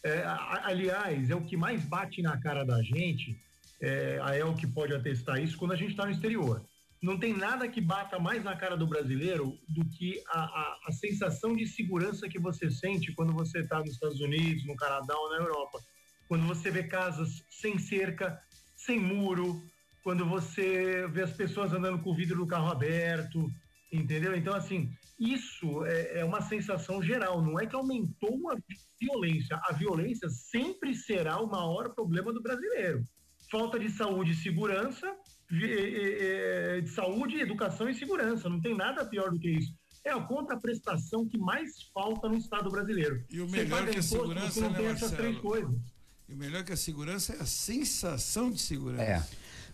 É, 0.03 0.23
aliás, 0.63 1.29
é 1.29 1.35
o 1.35 1.45
que 1.45 1.55
mais 1.55 1.85
bate 1.85 2.21
na 2.21 2.37
cara 2.37 2.65
da 2.65 2.83
gente, 2.83 3.39
é, 3.81 4.19
a 4.21 4.37
El 4.37 4.53
que 4.53 4.67
pode 4.67 4.93
atestar 4.93 5.41
isso, 5.41 5.57
quando 5.57 5.71
a 5.71 5.77
gente 5.77 5.91
está 5.91 6.05
no 6.05 6.11
exterior. 6.11 6.61
Não 7.01 7.17
tem 7.17 7.35
nada 7.35 7.67
que 7.67 7.81
bata 7.81 8.19
mais 8.19 8.43
na 8.43 8.55
cara 8.55 8.75
do 8.75 8.87
brasileiro 8.87 9.57
do 9.67 9.85
que 9.85 10.21
a, 10.27 10.39
a, 10.39 10.79
a 10.87 10.91
sensação 10.91 11.55
de 11.55 11.65
segurança 11.65 12.29
que 12.29 12.39
você 12.39 12.69
sente 12.69 13.13
quando 13.13 13.33
você 13.33 13.59
está 13.59 13.79
nos 13.79 13.91
Estados 13.91 14.19
Unidos, 14.19 14.65
no 14.65 14.75
Canadá 14.75 15.15
ou 15.17 15.29
na 15.29 15.37
Europa. 15.37 15.79
Quando 16.27 16.45
você 16.45 16.71
vê 16.71 16.83
casas 16.83 17.43
sem 17.49 17.77
cerca, 17.77 18.37
sem 18.75 18.99
muro, 18.99 19.65
quando 20.01 20.25
você 20.25 21.07
vê 21.07 21.23
as 21.23 21.31
pessoas 21.33 21.73
andando 21.73 21.99
com 21.99 22.11
o 22.11 22.15
vidro 22.15 22.37
do 22.37 22.47
carro 22.47 22.71
aberto, 22.71 23.49
entendeu? 23.91 24.35
Então, 24.35 24.53
assim, 24.53 24.93
isso 25.19 25.85
é, 25.85 26.19
é, 26.19 26.25
uma 26.25 26.41
sensação 26.41 27.01
geral, 27.01 27.41
não 27.41 27.59
é 27.59 27.65
que 27.65 27.75
aumentou 27.75 28.49
a 28.51 28.57
violência. 28.99 29.59
A 29.63 29.73
violência 29.73 30.29
sempre 30.29 30.95
será 30.95 31.39
o 31.39 31.47
maior 31.47 31.93
problema 31.93 32.33
do 32.33 32.41
brasileiro. 32.41 33.03
Falta 33.51 33.77
de 33.77 33.89
saúde 33.89 34.31
e 34.31 34.35
segurança, 34.35 35.15
de 35.49 36.89
saúde, 36.89 37.39
educação 37.39 37.87
e 37.87 37.93
segurança. 37.93 38.49
Não 38.49 38.59
tem 38.59 38.75
nada 38.75 39.05
pior 39.05 39.29
do 39.29 39.39
que 39.39 39.49
isso. 39.49 39.73
É 40.03 40.11
a 40.11 40.19
contraprestação 40.19 41.27
que 41.27 41.37
mais 41.37 41.83
falta 41.93 42.27
no 42.27 42.35
Estado 42.35 42.69
brasileiro. 42.69 43.23
E 43.29 43.39
o 43.39 43.47
melhor 43.47 43.87
que 43.87 43.99
a 43.99 44.03
segurança 44.03 44.59
não 44.59 44.71
né, 44.71 44.77
tem 44.77 44.87
essas 44.87 45.11
três 45.11 45.37
coisas. 45.37 45.79
E 46.27 46.33
o 46.33 46.37
melhor 46.37 46.63
que 46.63 46.73
a 46.73 46.77
segurança 46.77 47.33
é 47.33 47.41
a 47.41 47.45
sensação 47.45 48.49
de 48.49 48.59
segurança. 48.59 49.03
É. 49.03 49.23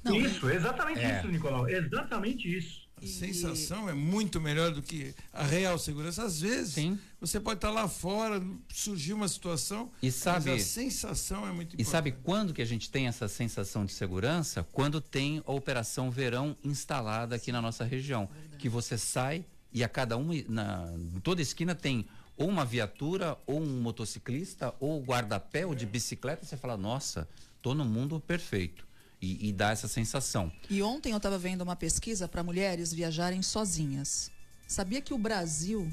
Não, 0.04 0.16
isso, 0.16 0.50
exatamente 0.50 1.00
é. 1.00 1.18
isso, 1.18 1.28
Nicolau. 1.28 1.68
Exatamente 1.68 2.58
isso. 2.58 2.89
A 3.02 3.08
sensação 3.08 3.90
é 3.90 3.94
muito 3.94 4.40
melhor 4.42 4.72
do 4.72 4.82
que 4.82 5.14
a 5.34 5.44
real 5.44 5.78
segurança. 5.80 6.24
Às 6.24 6.42
vezes, 6.42 6.74
Sim. 6.74 7.00
você 7.20 7.40
pode 7.40 7.58
estar 7.58 7.72
lá 7.72 7.88
fora, 7.88 8.42
surgiu 8.74 9.16
uma 9.16 9.28
situação, 9.28 9.90
E 10.02 10.12
sabe- 10.12 10.52
mas 10.52 10.62
a 10.62 10.66
sensação 10.66 11.48
é 11.48 11.52
muito 11.52 11.74
E 11.74 11.82
importante. 11.82 11.90
sabe 11.92 12.12
quando 12.24 12.54
que 12.54 12.62
a 12.62 12.66
gente 12.66 12.90
tem 12.90 13.08
essa 13.08 13.28
sensação 13.28 13.86
de 13.86 13.94
segurança? 13.94 14.66
Quando 14.72 15.00
tem 15.02 15.42
a 15.46 15.52
Operação 15.52 16.12
Verão 16.12 16.56
instalada 16.64 17.36
aqui 17.36 17.52
na 17.52 17.62
nossa 17.62 17.84
região. 17.84 18.30
Que 18.58 18.68
você 18.70 18.98
sai 18.98 19.46
e 19.74 19.84
a 19.84 19.90
cada 19.90 20.18
uma, 20.18 20.34
na, 20.48 20.88
toda 21.24 21.42
esquina 21.42 21.74
tem 21.76 22.06
ou 22.36 22.48
uma 22.48 22.64
viatura, 22.64 23.38
ou 23.46 23.62
um 23.62 23.82
motociclista, 23.82 24.74
ou 24.80 25.02
guarda-pé, 25.04 25.66
ou 25.66 25.76
de 25.76 25.86
bicicleta. 25.86 26.46
Você 26.46 26.56
fala, 26.56 26.78
nossa, 26.78 27.28
tô 27.62 27.74
no 27.76 27.84
mundo 27.84 28.18
perfeito. 28.20 28.88
E, 29.22 29.50
e 29.50 29.54
dá 29.54 29.72
essa 29.72 29.88
sensação. 29.88 30.52
E 30.70 30.82
ontem 30.82 31.12
eu 31.12 31.18
estava 31.18 31.38
vendo 31.38 31.62
uma 31.62 31.76
pesquisa 31.76 32.28
para 32.28 32.42
mulheres 32.42 32.94
viajarem 32.94 33.42
sozinhas. 33.42 34.32
Sabia 34.68 35.02
que 35.02 35.14
o 35.14 35.18
Brasil 35.18 35.92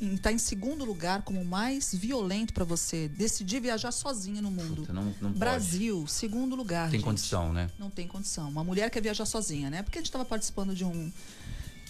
está 0.00 0.30
em 0.30 0.38
segundo 0.38 0.84
lugar 0.84 1.22
como 1.22 1.40
o 1.40 1.44
mais 1.44 1.94
violento 1.94 2.52
para 2.52 2.64
você 2.64 3.08
decidir 3.08 3.60
viajar 3.60 3.92
sozinha 3.92 4.42
no 4.42 4.50
mundo? 4.50 4.82
Puta, 4.82 4.92
não, 4.92 5.04
não 5.04 5.14
pode. 5.14 5.38
Brasil, 5.38 6.06
segundo 6.06 6.54
lugar. 6.54 6.90
Tem 6.90 7.00
gente. 7.00 7.04
condição, 7.04 7.52
né? 7.52 7.70
Não 7.78 7.90
tem 7.90 8.06
condição. 8.06 8.48
Uma 8.48 8.62
mulher 8.62 8.90
quer 8.90 9.02
viajar 9.02 9.24
sozinha, 9.24 9.70
né? 9.70 9.82
Porque 9.82 9.98
a 9.98 10.00
gente 10.00 10.08
estava 10.08 10.24
participando 10.24 10.74
de 10.74 10.84
um 10.84 11.12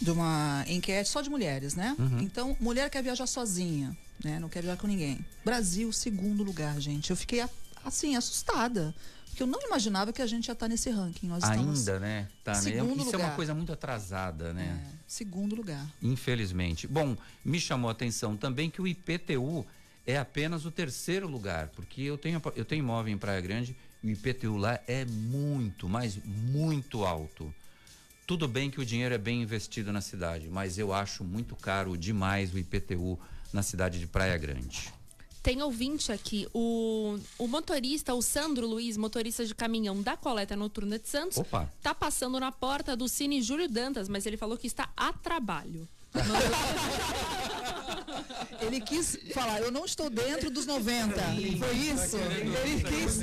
de 0.01 0.13
uma 0.13 0.65
enquete 0.69 1.09
só 1.09 1.21
de 1.21 1.29
mulheres, 1.29 1.75
né? 1.75 1.97
Uhum. 1.99 2.21
Então, 2.21 2.57
mulher 2.61 2.89
quer 2.89 3.03
viajar 3.03 3.27
sozinha, 3.27 3.97
né? 4.23 4.39
Não 4.39 4.49
quer 4.49 4.63
viajar 4.63 4.81
com 4.81 4.87
ninguém. 4.87 5.25
Brasil, 5.45 5.93
segundo 5.93 6.45
lugar, 6.45 6.81
gente. 6.81 7.11
Eu 7.11 7.17
fiquei 7.17 7.45
assim 7.85 8.15
assustada, 8.15 8.95
porque 9.39 9.45
eu 9.45 9.47
não 9.47 9.61
imaginava 9.62 10.12
que 10.12 10.20
a 10.20 10.26
gente 10.26 10.49
ia 10.49 10.53
estar 10.53 10.66
nesse 10.66 10.91
ranking. 10.91 11.28
Nós 11.28 11.45
Ainda, 11.45 12.01
né? 12.01 12.26
Tá, 12.43 12.55
né? 12.55 12.61
segundo 12.61 13.03
Isso 13.03 13.14
é 13.14 13.18
uma 13.18 13.24
lugar. 13.26 13.36
coisa 13.36 13.55
muito 13.55 13.72
atrasada, 13.72 14.53
né? 14.53 14.84
é, 14.84 14.97
segundo 15.07 15.55
lugar. 15.55 15.86
Infelizmente. 16.03 16.89
Bom, 16.89 17.16
me 17.45 17.61
chamou 17.61 17.89
a 17.89 17.93
atenção 17.93 18.36
também 18.36 18.68
que 18.68 18.82
o 18.82 18.86
IPTU 18.86 19.64
é 20.05 20.18
apenas 20.18 20.64
o 20.64 20.72
terceiro 20.72 21.28
lugar, 21.28 21.68
porque 21.68 22.03
eu 22.03 22.18
tenho, 22.18 22.43
eu 22.57 22.64
tenho 22.64 22.80
imóvel 22.80 23.14
em 23.14 23.18
Praia 23.18 23.41
Grande 23.41 23.76
e 24.03 24.09
o 24.09 24.11
IPTU 24.11 24.57
lá 24.57 24.80
é 24.89 25.05
muito, 25.05 25.89
mas 25.89 26.18
muito 26.24 27.05
alto. 27.05 27.55
Tudo 28.26 28.49
bem 28.49 28.72
que 28.72 28.80
o 28.80 28.84
dinheiro 28.84 29.14
é 29.14 29.18
bem 29.18 29.41
investido 29.41 29.93
na 29.93 30.01
cidade, 30.01 30.49
mas 30.49 30.78
eu 30.78 30.93
acho 30.93 31.22
muito 31.22 31.55
caro 31.55 31.97
demais 31.97 32.53
o 32.53 32.59
IPTU 32.59 33.16
na 33.53 33.62
cidade 33.62 34.01
de 34.01 34.07
Praia 34.09 34.36
Grande. 34.36 34.93
Tem 35.43 35.62
ouvinte 35.62 36.11
aqui, 36.12 36.47
o, 36.53 37.18
o 37.39 37.47
motorista, 37.47 38.12
o 38.14 38.20
Sandro 38.20 38.66
Luiz, 38.66 38.97
motorista 38.97 39.47
de 39.47 39.55
caminhão 39.55 40.03
da 40.03 40.16
coleta 40.16 40.55
noturna 40.57 40.99
de 40.99 41.09
Santos, 41.09 41.39
Opa. 41.39 41.70
tá 41.82 41.95
passando 41.95 42.39
na 42.41 42.51
porta 42.53 42.97
do 42.97 43.09
Cine 43.09 43.41
Júlio 43.41 43.68
Dantas, 43.68 44.09
mas 44.09 44.26
ele 44.26 44.36
falou 44.36 44.59
que 44.59 44.66
está 44.66 44.91
a 44.97 45.12
trabalho. 45.12 45.89
Ele 48.61 48.80
quis 48.80 49.16
falar, 49.32 49.61
eu 49.61 49.70
não 49.70 49.84
estou 49.84 50.11
dentro 50.11 50.51
dos 50.51 50.66
90. 50.66 51.14
Foi 51.59 51.76
isso? 51.76 52.16
Ele 52.16 52.82
quis, 52.82 53.20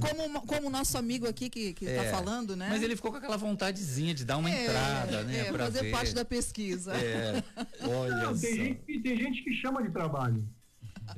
como, 0.00 0.40
como 0.46 0.66
o 0.68 0.70
nosso 0.70 0.96
amigo 0.98 1.28
aqui 1.28 1.48
que, 1.48 1.72
que 1.72 1.84
tá 1.86 2.04
É, 2.04 2.10
falando, 2.10 2.56
né? 2.56 2.68
Mas 2.70 2.82
ele 2.82 2.96
ficou 2.96 3.10
com 3.12 3.18
aquela 3.18 3.36
vontadezinha 3.36 4.12
de 4.14 4.24
dar 4.24 4.38
uma 4.38 4.50
É, 4.50 4.64
entrada, 4.64 5.22
né? 5.24 5.40
é, 5.40 5.52
pra 5.52 5.64
fazer 5.66 5.82
ver. 5.82 5.90
parte 5.92 6.14
da 6.14 6.24
pesquisa. 6.24 6.94
É, 6.94 7.42
olha 7.86 8.16
Não, 8.16 8.38
tem, 8.38 8.54
gente, 8.56 9.00
tem 9.02 9.16
gente 9.16 9.44
que 9.44 9.52
chama 9.54 9.82
de 9.82 9.90
trabalho. 9.90 10.42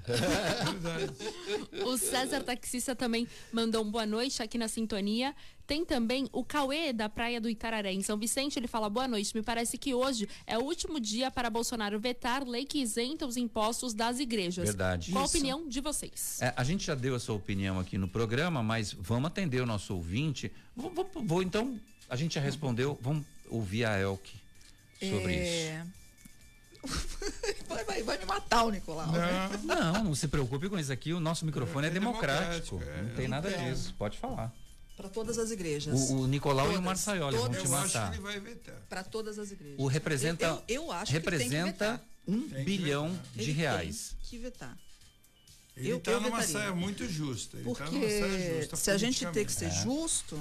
O 1.84 1.96
César 1.98 2.42
Taxista 2.42 2.94
também 2.94 3.26
mandou 3.52 3.84
um 3.84 3.90
boa 3.90 4.06
noite 4.06 4.42
aqui 4.42 4.56
na 4.58 4.68
sintonia. 4.68 5.34
Tem 5.66 5.84
também 5.84 6.28
o 6.32 6.44
Cauê 6.44 6.92
da 6.92 7.08
Praia 7.08 7.40
do 7.40 7.48
Itararé, 7.48 7.92
em 7.92 8.02
São 8.02 8.18
Vicente. 8.18 8.58
Ele 8.58 8.66
fala 8.68 8.90
boa 8.90 9.08
noite. 9.08 9.34
Me 9.34 9.42
parece 9.42 9.78
que 9.78 9.94
hoje 9.94 10.28
é 10.46 10.58
o 10.58 10.62
último 10.62 11.00
dia 11.00 11.30
para 11.30 11.48
Bolsonaro 11.48 11.98
vetar 11.98 12.46
lei 12.46 12.64
que 12.66 12.78
isenta 12.78 13.26
os 13.26 13.36
impostos 13.36 13.94
das 13.94 14.18
igrejas. 14.20 14.64
Verdade. 14.66 15.10
Qual 15.10 15.24
a 15.24 15.26
opinião 15.26 15.66
de 15.68 15.80
vocês? 15.80 16.38
É, 16.42 16.52
a 16.54 16.62
gente 16.64 16.84
já 16.84 16.94
deu 16.94 17.14
a 17.14 17.20
sua 17.20 17.34
opinião 17.34 17.80
aqui 17.80 17.96
no 17.96 18.06
programa, 18.08 18.62
mas 18.62 18.92
vamos 18.92 19.28
atender 19.28 19.62
o 19.62 19.66
nosso 19.66 19.94
ouvinte. 19.94 20.52
Vou, 20.76 20.90
vou- 20.90 21.08
vou, 21.24 21.42
então, 21.42 21.78
a 22.10 22.16
gente 22.16 22.34
já 22.34 22.40
respondeu, 22.42 22.98
vamos 23.00 23.24
ouvir 23.48 23.86
a 23.86 23.98
Elke 23.98 24.36
sobre 25.00 25.34
isso. 25.34 26.03
É... 26.84 27.54
vai, 27.68 27.84
vai, 27.84 28.02
vai 28.02 28.18
me 28.18 28.24
matar 28.26 28.64
o 28.64 28.70
Nicolau. 28.70 29.06
Não, 29.62 29.92
Não, 29.92 30.04
não 30.04 30.14
se 30.14 30.28
preocupe 30.28 30.68
com 30.68 30.78
isso 30.78 30.92
aqui, 30.92 31.12
o 31.12 31.20
nosso 31.20 31.44
microfone 31.44 31.86
é, 31.86 31.90
É 31.90 31.92
democrático. 31.92 32.80
é. 32.82 33.02
Não 33.02 33.14
tem 33.14 33.28
nada 33.28 33.50
Então. 33.50 33.64
disso, 33.72 33.94
pode 33.98 34.18
falar. 34.18 34.52
Para 34.96 35.08
todas 35.08 35.38
as 35.38 35.50
igrejas. 35.50 36.10
O, 36.10 36.18
o 36.20 36.26
Nicolau 36.28 36.66
e 36.66 36.68
o 36.68 36.72
Todas, 36.74 36.84
Marçaioli 36.84 37.36
vão 37.36 37.46
todas. 37.46 37.62
te 37.62 37.68
eu 37.68 37.74
acho 37.76 37.88
que 37.92 37.98
matar. 37.98 38.12
ele 38.14 38.22
vai 38.22 38.40
vetar. 38.40 38.74
Para 38.88 39.02
todas 39.02 39.38
as 39.40 39.50
igrejas. 39.50 39.78
O 39.78 39.86
representa, 39.88 40.44
Eu, 40.46 40.52
eu, 40.52 40.62
eu 40.84 40.92
acho 40.92 41.10
representa 41.12 42.00
um 42.28 42.40
bilhão 42.64 43.10
de 43.34 43.42
Ele 43.42 43.52
reais. 43.52 44.14
Tem 44.20 44.30
que 44.30 44.38
vetar. 44.38 44.78
Ele 45.76 45.98
tá 45.98 46.12
eu 46.12 46.20
numa 46.20 46.38
vetaria. 46.38 46.52
saia 46.60 46.72
muito 46.72 47.08
justa. 47.08 47.56
Ele 47.56 47.64
tá 47.74 47.84
numa 47.86 47.90
Porque 48.00 48.20
saia 48.20 48.60
justa. 48.60 48.76
se 48.76 48.90
a 48.92 48.96
gente 48.96 49.26
tem 49.26 49.44
que 49.44 49.52
ser 49.52 49.64
politicamente. 49.68 50.00
justo, 50.00 50.40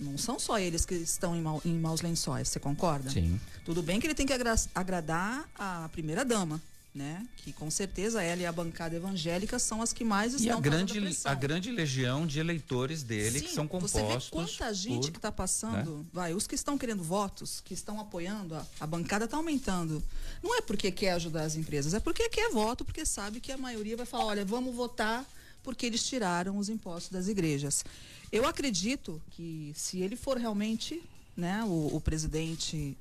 não 0.00 0.16
são 0.18 0.38
só 0.38 0.58
eles 0.58 0.84
que 0.86 0.94
estão 0.94 1.34
em, 1.36 1.40
mau- 1.42 1.60
em 1.64 1.74
maus 1.78 2.00
lençóis, 2.00 2.48
você 2.48 2.60
concorda? 2.60 3.10
Sim. 3.10 3.40
Tudo 3.64 3.82
bem 3.82 3.98
que 4.00 4.06
ele 4.06 4.14
tem 4.14 4.26
que 4.26 4.32
agra- 4.32 4.54
agradar 4.74 5.48
a 5.58 5.88
primeira 5.92 6.24
dama, 6.24 6.60
né? 6.94 7.26
Que 7.38 7.52
com 7.52 7.70
certeza 7.70 8.22
ela 8.22 8.40
e 8.42 8.46
a 8.46 8.52
bancada 8.52 8.96
evangélica 8.96 9.58
são 9.58 9.82
as 9.82 9.92
que 9.92 10.02
mais 10.04 10.32
E 10.32 10.36
estão 10.36 10.58
a 10.58 10.62
fazendo 10.62 10.92
grande, 10.94 11.18
a 11.24 11.34
grande 11.34 11.70
legião 11.70 12.26
de 12.26 12.40
eleitores 12.40 13.02
dele 13.02 13.40
que 13.40 13.48
Sim, 13.50 13.54
são 13.56 13.66
Você 13.66 13.98
vê 13.98 14.04
compostos. 14.06 14.30
quanta 14.30 14.72
gente 14.74 15.02
por- 15.06 15.10
que 15.12 15.18
está 15.18 15.30
passando. 15.32 15.98
né? 15.98 16.04
Vai, 16.12 16.34
os 16.34 16.46
que 16.46 16.54
estão 16.54 16.78
querendo 16.78 17.02
votos, 17.02 17.60
que 17.64 17.74
estão 17.74 18.00
apoiando, 18.00 18.54
a, 18.54 18.66
a 18.80 18.86
bancada 18.86 19.26
está 19.26 19.36
aumentando. 19.36 20.02
Não 20.42 20.56
é 20.56 20.60
porque 20.62 20.90
quer 20.90 21.12
ajudar 21.12 21.42
as 21.42 21.56
empresas, 21.56 21.92
é 21.94 22.00
porque 22.00 22.28
quer 22.30 22.50
voto, 22.50 22.84
porque 22.84 23.04
sabe 23.04 23.38
que 23.40 23.52
a 23.52 23.58
maioria 23.58 23.96
vai 23.96 24.06
falar: 24.06 24.26
olha, 24.26 24.44
vamos 24.44 24.74
votar 24.74 25.24
porque 25.68 25.84
eles 25.84 26.02
tiraram 26.02 26.56
os 26.56 26.70
impostos 26.70 27.12
das 27.12 27.28
igrejas. 27.28 27.84
Eu 28.32 28.46
acredito 28.46 29.20
que 29.32 29.70
se 29.76 30.00
ele 30.00 30.16
for 30.16 30.38
realmente 30.38 31.02
né, 31.36 31.62
o, 31.64 31.94
o 31.94 32.00
presidente 32.00 32.96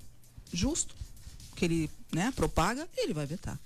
justo, 0.51 0.93
que 1.55 1.63
ele 1.63 1.89
né, 2.11 2.29
propaga, 2.35 2.85
ele 2.97 3.13
vai 3.13 3.25
vetar. 3.25 3.57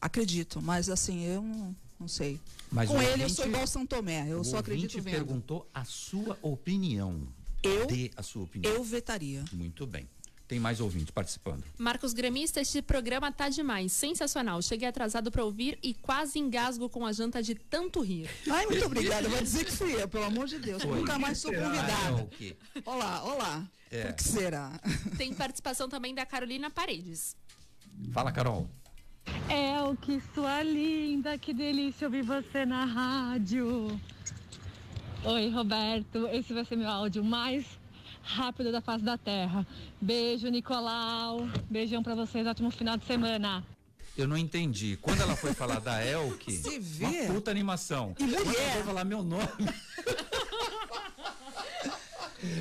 Acredito, 0.00 0.62
mas 0.62 0.88
assim, 0.88 1.24
eu 1.26 1.42
não, 1.42 1.76
não 2.00 2.08
sei. 2.08 2.40
Mas 2.72 2.88
Com 2.88 2.96
ele 2.96 3.06
eu 3.06 3.12
ouvinte- 3.24 3.34
sou 3.34 3.46
igual 3.46 3.66
São 3.66 3.86
Tomé, 3.86 4.26
eu 4.32 4.40
o 4.40 4.44
só 4.44 4.56
acredito 4.56 4.94
vendo. 5.02 5.12
perguntou 5.12 5.68
a 5.74 5.84
sua 5.84 6.38
opinião. 6.40 7.20
Eu- 7.62 7.86
Dê 7.86 8.10
a 8.16 8.22
sua 8.22 8.44
opinião. 8.44 8.72
Eu 8.72 8.82
vetaria. 8.82 9.44
Muito 9.52 9.86
bem. 9.86 10.08
Tem 10.48 10.60
mais 10.60 10.80
ouvintes 10.80 11.10
participando. 11.10 11.64
Marcos 11.76 12.12
Gremista, 12.12 12.60
este 12.60 12.80
programa 12.80 13.32
tá 13.32 13.48
demais, 13.48 13.90
sensacional. 13.92 14.62
Cheguei 14.62 14.86
atrasado 14.86 15.28
para 15.30 15.44
ouvir 15.44 15.76
e 15.82 15.92
quase 15.92 16.38
engasgo 16.38 16.88
com 16.88 17.04
a 17.04 17.12
janta 17.12 17.42
de 17.42 17.56
tanto 17.56 18.00
rir. 18.00 18.30
Ai, 18.48 18.64
muito 18.66 18.84
obrigada. 18.86 19.28
Vou 19.28 19.42
dizer 19.42 19.64
que 19.64 19.72
fui 19.72 20.00
eu, 20.00 20.08
pelo 20.08 20.24
amor 20.24 20.46
de 20.46 20.60
Deus. 20.60 20.80
Foi. 20.82 21.00
Nunca 21.00 21.18
mais 21.18 21.38
sou 21.38 21.50
Ah, 21.50 21.56
convidada. 21.60 22.22
o 22.22 22.28
quê? 22.28 22.56
Olá, 22.84 23.24
olá. 23.24 23.68
É. 23.90 24.04
Por 24.04 24.14
que 24.14 24.22
será? 24.22 24.78
Tem 25.18 25.34
participação 25.34 25.88
também 25.88 26.14
da 26.14 26.24
Carolina 26.24 26.70
Paredes. 26.70 27.36
Fala, 28.12 28.30
Carol. 28.30 28.68
É 29.48 29.82
o 29.82 29.96
que 29.96 30.22
sua 30.32 30.62
linda, 30.62 31.36
que 31.38 31.52
delícia 31.52 32.06
ouvir 32.06 32.22
você 32.22 32.64
na 32.64 32.84
rádio. 32.84 34.00
Oi, 35.24 35.50
Roberto, 35.50 36.28
esse 36.28 36.52
vai 36.52 36.64
ser 36.64 36.76
meu 36.76 36.88
áudio 36.88 37.24
mais 37.24 37.64
rápido 38.26 38.72
da 38.72 38.80
face 38.80 39.04
da 39.04 39.16
terra. 39.16 39.66
Beijo, 40.00 40.48
Nicolau. 40.48 41.48
Beijão 41.70 42.02
pra 42.02 42.14
vocês, 42.14 42.46
ótimo 42.46 42.70
final 42.70 42.96
de 42.96 43.04
semana. 43.06 43.64
Eu 44.16 44.26
não 44.26 44.36
entendi. 44.36 44.98
Quando 45.00 45.20
ela 45.20 45.36
foi 45.36 45.52
falar 45.54 45.78
da 45.78 46.04
Elke, 46.04 46.50
Se 46.56 46.68
uma 46.68 46.80
vê. 46.80 47.26
puta 47.26 47.50
animação. 47.50 48.14
E 48.18 48.24
mulher. 48.24 48.42
Quando 48.42 48.56
ela 48.56 48.72
foi 48.72 48.82
falar 48.82 49.04
meu 49.04 49.22
nome. 49.22 49.46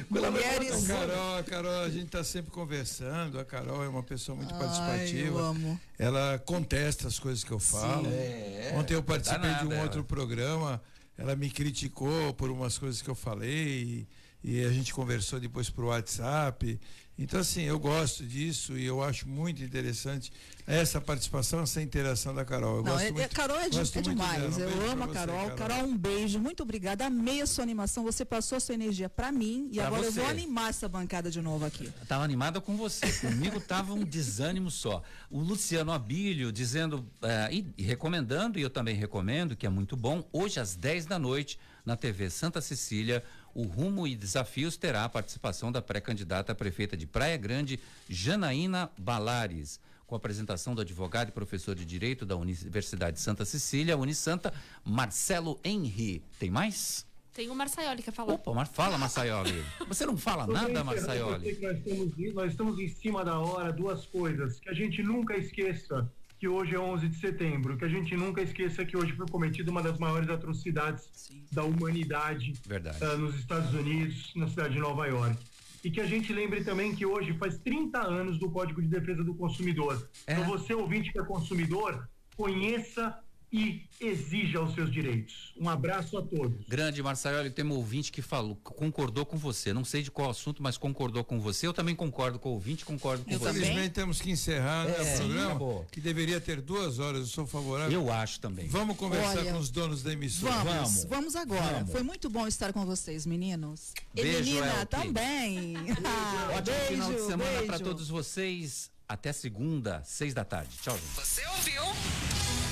Mulheres. 0.09 0.83
meu 0.87 0.97
nome, 0.97 1.07
Carol, 1.09 1.37
a 1.37 1.43
Carol, 1.43 1.81
a 1.83 1.89
gente 1.89 2.05
está 2.05 2.23
sempre 2.23 2.49
conversando. 2.51 3.39
A 3.39 3.45
Carol 3.45 3.83
é 3.83 3.87
uma 3.87 4.01
pessoa 4.03 4.35
muito 4.35 4.53
Ai, 4.53 4.59
participativa. 4.59 5.27
eu 5.27 5.37
amo. 5.37 5.79
Ela 5.99 6.39
contesta 6.45 7.07
as 7.07 7.19
coisas 7.19 7.43
que 7.43 7.51
eu 7.51 7.59
falo. 7.59 8.07
É, 8.07 8.73
Ontem 8.77 8.93
eu 8.93 9.03
participei 9.03 9.53
de 9.55 9.65
um 9.67 9.79
outro 9.81 10.03
programa. 10.03 10.81
Ela 11.17 11.35
me 11.35 11.49
criticou 11.49 12.33
por 12.33 12.49
umas 12.49 12.77
coisas 12.77 13.01
que 13.01 13.09
eu 13.09 13.15
falei 13.15 14.07
e, 14.45 14.63
a 14.65 14.71
gente 14.71 14.93
conversou 14.93 15.39
depois 15.39 15.69
por 15.69 15.85
WhatsApp. 15.85 16.79
Então, 17.17 17.39
assim, 17.39 17.61
eu 17.61 17.79
gosto 17.79 18.25
disso 18.25 18.77
e 18.77 18.85
eu 18.85 19.01
acho 19.01 19.25
muito 19.25 19.63
interessante 19.63 20.33
essa 20.67 20.99
participação, 20.99 21.61
essa 21.61 21.81
interação 21.81 22.35
da 22.35 22.43
Carol. 22.43 22.77
Eu 22.79 22.83
Não, 22.83 22.91
gosto 22.91 23.05
é, 23.05 23.11
muito, 23.11 23.33
Carol 23.33 23.57
é, 23.57 23.69
de- 23.69 23.77
gosto 23.77 23.97
é 23.97 24.01
muito 24.01 24.09
demais. 24.09 24.57
dela. 24.57 24.69
Um 24.71 24.81
eu 24.81 24.91
amo 24.91 25.03
a 25.03 25.07
você, 25.07 25.13
Carol. 25.13 25.51
Carol. 25.51 25.83
um 25.85 25.97
beijo. 25.97 26.37
Muito 26.39 26.61
obrigada. 26.63 27.05
Amei 27.05 27.41
a 27.41 27.47
sua 27.47 27.63
animação. 27.63 28.03
Você 28.03 28.25
passou 28.25 28.57
a 28.57 28.59
sua 28.59 28.75
energia 28.75 29.07
pra 29.07 29.31
mim 29.31 29.69
e 29.71 29.75
Pra 29.77 29.87
agora 29.87 30.03
eu 30.03 30.11
você. 30.11 30.19
vou 30.19 30.29
animar 30.29 30.69
essa 30.71 30.89
bancada 30.89 31.31
de 31.31 31.41
novo 31.41 31.63
aqui. 31.63 31.89
Tava 32.05 32.25
animada 32.25 32.59
com 32.59 32.75
você. 32.75 33.09
Comigo 33.21 33.61
tava 33.61 33.93
um 33.93 34.03
desânimo 34.03 34.69
só. 34.69 35.01
O 35.31 35.39
Luciano 35.39 35.93
Abílio 35.93 36.51
dizendo 36.51 37.07
eh, 37.21 37.49
e, 37.53 37.65
e 37.77 37.83
recomendando, 37.83 38.59
e 38.59 38.61
eu 38.61 38.69
também 38.69 38.93
recomendo, 38.95 39.55
que 39.55 39.65
é 39.65 39.69
muito 39.69 39.95
bom, 39.95 40.27
hoje 40.33 40.59
às 40.59 40.75
10 40.75 41.05
da 41.05 41.17
noite, 41.17 41.57
na 41.85 41.95
TV 41.95 42.29
Santa 42.29 42.59
Cecília, 42.59 43.23
O 43.55 43.63
Rumo 43.63 44.05
e 44.05 44.17
Desafios 44.17 44.75
terá 44.75 45.05
a 45.05 45.09
participação 45.09 45.71
da 45.71 45.81
pré-candidata 45.81 46.51
a 46.51 46.55
prefeita 46.55 46.97
de 46.97 47.07
Praia 47.07 47.37
Grande, 47.37 47.79
Janaína 48.09 48.91
Balares 48.97 49.79
com 50.05 50.13
a 50.13 50.17
apresentação 50.17 50.75
do 50.75 50.81
advogado 50.81 51.29
e 51.29 51.31
professor 51.31 51.73
de 51.73 51.83
Direito 51.83 52.27
da 52.27 52.35
Universidade 52.35 53.15
de 53.15 53.23
Santa 53.23 53.43
Cecília, 53.43 53.97
Unisanta, 53.97 54.53
Marcelo 54.83 55.59
Henri. 55.63 56.21
Tem 56.37 56.51
mais? 56.51 57.07
Tem 57.33 57.49
o 57.49 57.55
Marçaioli 57.55 58.03
que 58.03 58.11
falar. 58.11 58.33
Opa, 58.33 58.53
mas 58.53 58.69
fala, 58.69 58.99
Marçaioli. 58.99 59.65
Você 59.87 60.05
não 60.05 60.15
fala 60.15 60.45
nada, 60.45 60.83
Marçaioli? 60.83 61.57
Nós 61.59 61.77
estamos, 61.77 62.33
nós 62.35 62.51
estamos 62.51 62.79
em 62.79 62.87
cima 62.87 63.25
da 63.25 63.39
hora, 63.39 63.73
duas 63.73 64.05
coisas. 64.05 64.59
Que 64.59 64.69
a 64.69 64.73
gente 64.73 65.01
nunca 65.01 65.35
esqueça 65.35 66.07
que 66.45 66.49
hoje 66.49 66.75
é 66.75 66.79
11 66.79 67.09
de 67.09 67.17
setembro, 67.17 67.75
que 67.75 67.85
a 67.85 67.87
gente 67.87 68.15
nunca 68.15 68.39
esqueça 68.39 68.85
que 68.85 68.95
hoje 68.95 69.13
foi 69.13 69.25
cometida 69.25 69.71
uma 69.71 69.81
das 69.81 69.97
maiores 69.97 70.29
atrocidades 70.29 71.09
Sim. 71.11 71.43
da 71.51 71.63
humanidade 71.63 72.53
uh, 72.69 73.17
nos 73.17 73.33
Estados 73.33 73.73
Unidos, 73.73 74.31
na 74.35 74.47
cidade 74.47 74.75
de 74.75 74.79
Nova 74.79 75.07
York. 75.07 75.35
E 75.83 75.89
que 75.89 75.99
a 75.99 76.05
gente 76.05 76.31
lembre 76.31 76.63
também 76.63 76.93
que 76.93 77.03
hoje 77.03 77.33
faz 77.39 77.57
30 77.57 77.99
anos 77.99 78.37
do 78.37 78.47
Código 78.51 78.79
de 78.79 78.87
Defesa 78.87 79.23
do 79.23 79.33
Consumidor. 79.33 80.07
É. 80.27 80.33
Então, 80.33 80.45
você, 80.45 80.75
ouvinte 80.75 81.11
que 81.11 81.17
é 81.17 81.23
consumidor, 81.23 82.07
conheça 82.37 83.17
e 83.55 83.87
exija 84.01 84.61
os 84.61 84.75
seus 84.75 84.91
direitos. 84.91 85.53
Um 85.57 85.69
abraço 85.69 86.17
a 86.17 86.21
todos. 86.21 86.65
Grande 86.67 87.01
Marcelo, 87.01 87.49
tem 87.49 87.63
um 87.63 87.71
ouvinte 87.71 88.11
que 88.11 88.21
falou, 88.21 88.57
concordou 88.57 89.25
com 89.25 89.37
você. 89.37 89.71
Não 89.71 89.85
sei 89.85 90.03
de 90.03 90.11
qual 90.11 90.29
assunto, 90.29 90.61
mas 90.61 90.77
concordou 90.77 91.23
com 91.23 91.39
você. 91.39 91.65
Eu 91.65 91.71
também 91.73 91.95
concordo 91.95 92.37
com 92.37 92.49
o 92.49 92.53
ouvinte, 92.53 92.83
concordo 92.83 93.23
com 93.23 93.31
Eu 93.31 93.39
você. 93.39 93.51
Infelizmente 93.51 93.93
temos 93.93 94.19
que 94.19 94.29
encerrar 94.29 94.83
né, 94.83 94.95
é, 94.97 95.01
o 95.01 95.17
programa, 95.17 95.85
que 95.89 96.01
deveria 96.01 96.41
ter 96.41 96.59
duas 96.59 96.99
horas. 96.99 97.21
Eu 97.21 97.27
sou 97.27 97.47
favorável. 97.47 97.93
Eu 97.93 98.11
acho 98.11 98.41
também. 98.41 98.67
Vamos 98.67 98.97
conversar 98.97 99.39
Olha, 99.39 99.53
com 99.53 99.59
os 99.59 99.69
donos 99.69 100.03
da 100.03 100.11
emissora. 100.11 100.51
Vamos, 100.55 100.73
vamos, 100.73 101.05
vamos 101.05 101.35
agora. 101.37 101.77
Vamos. 101.77 101.91
Foi 101.93 102.03
muito 102.03 102.29
bom 102.29 102.45
estar 102.45 102.73
com 102.73 102.85
vocês, 102.85 103.25
meninos. 103.25 103.93
Beijo, 104.13 104.39
e 104.39 104.43
menina 104.43 104.85
também. 104.85 105.75
ah, 106.03 106.49
Ótimo 106.57 106.75
beijo, 106.75 106.91
final 106.91 107.13
de 107.13 107.21
semana 107.21 107.63
para 107.63 107.79
todos 107.79 108.09
vocês. 108.09 108.91
Até 109.07 109.31
segunda, 109.31 110.03
seis 110.03 110.33
da 110.33 110.43
tarde. 110.43 110.75
Tchau, 110.81 110.97
gente. 110.97 111.15
Você 111.15 111.45
ouviu? 111.47 112.64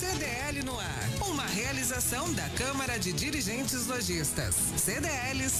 CDL 0.00 0.62
no 0.64 0.80
ar. 0.80 1.10
Uma 1.28 1.44
realização 1.44 2.32
da 2.32 2.48
Câmara 2.56 2.98
de 2.98 3.12
Dirigentes 3.12 3.86
Lojistas. 3.86 4.54
CDLs 4.78 5.52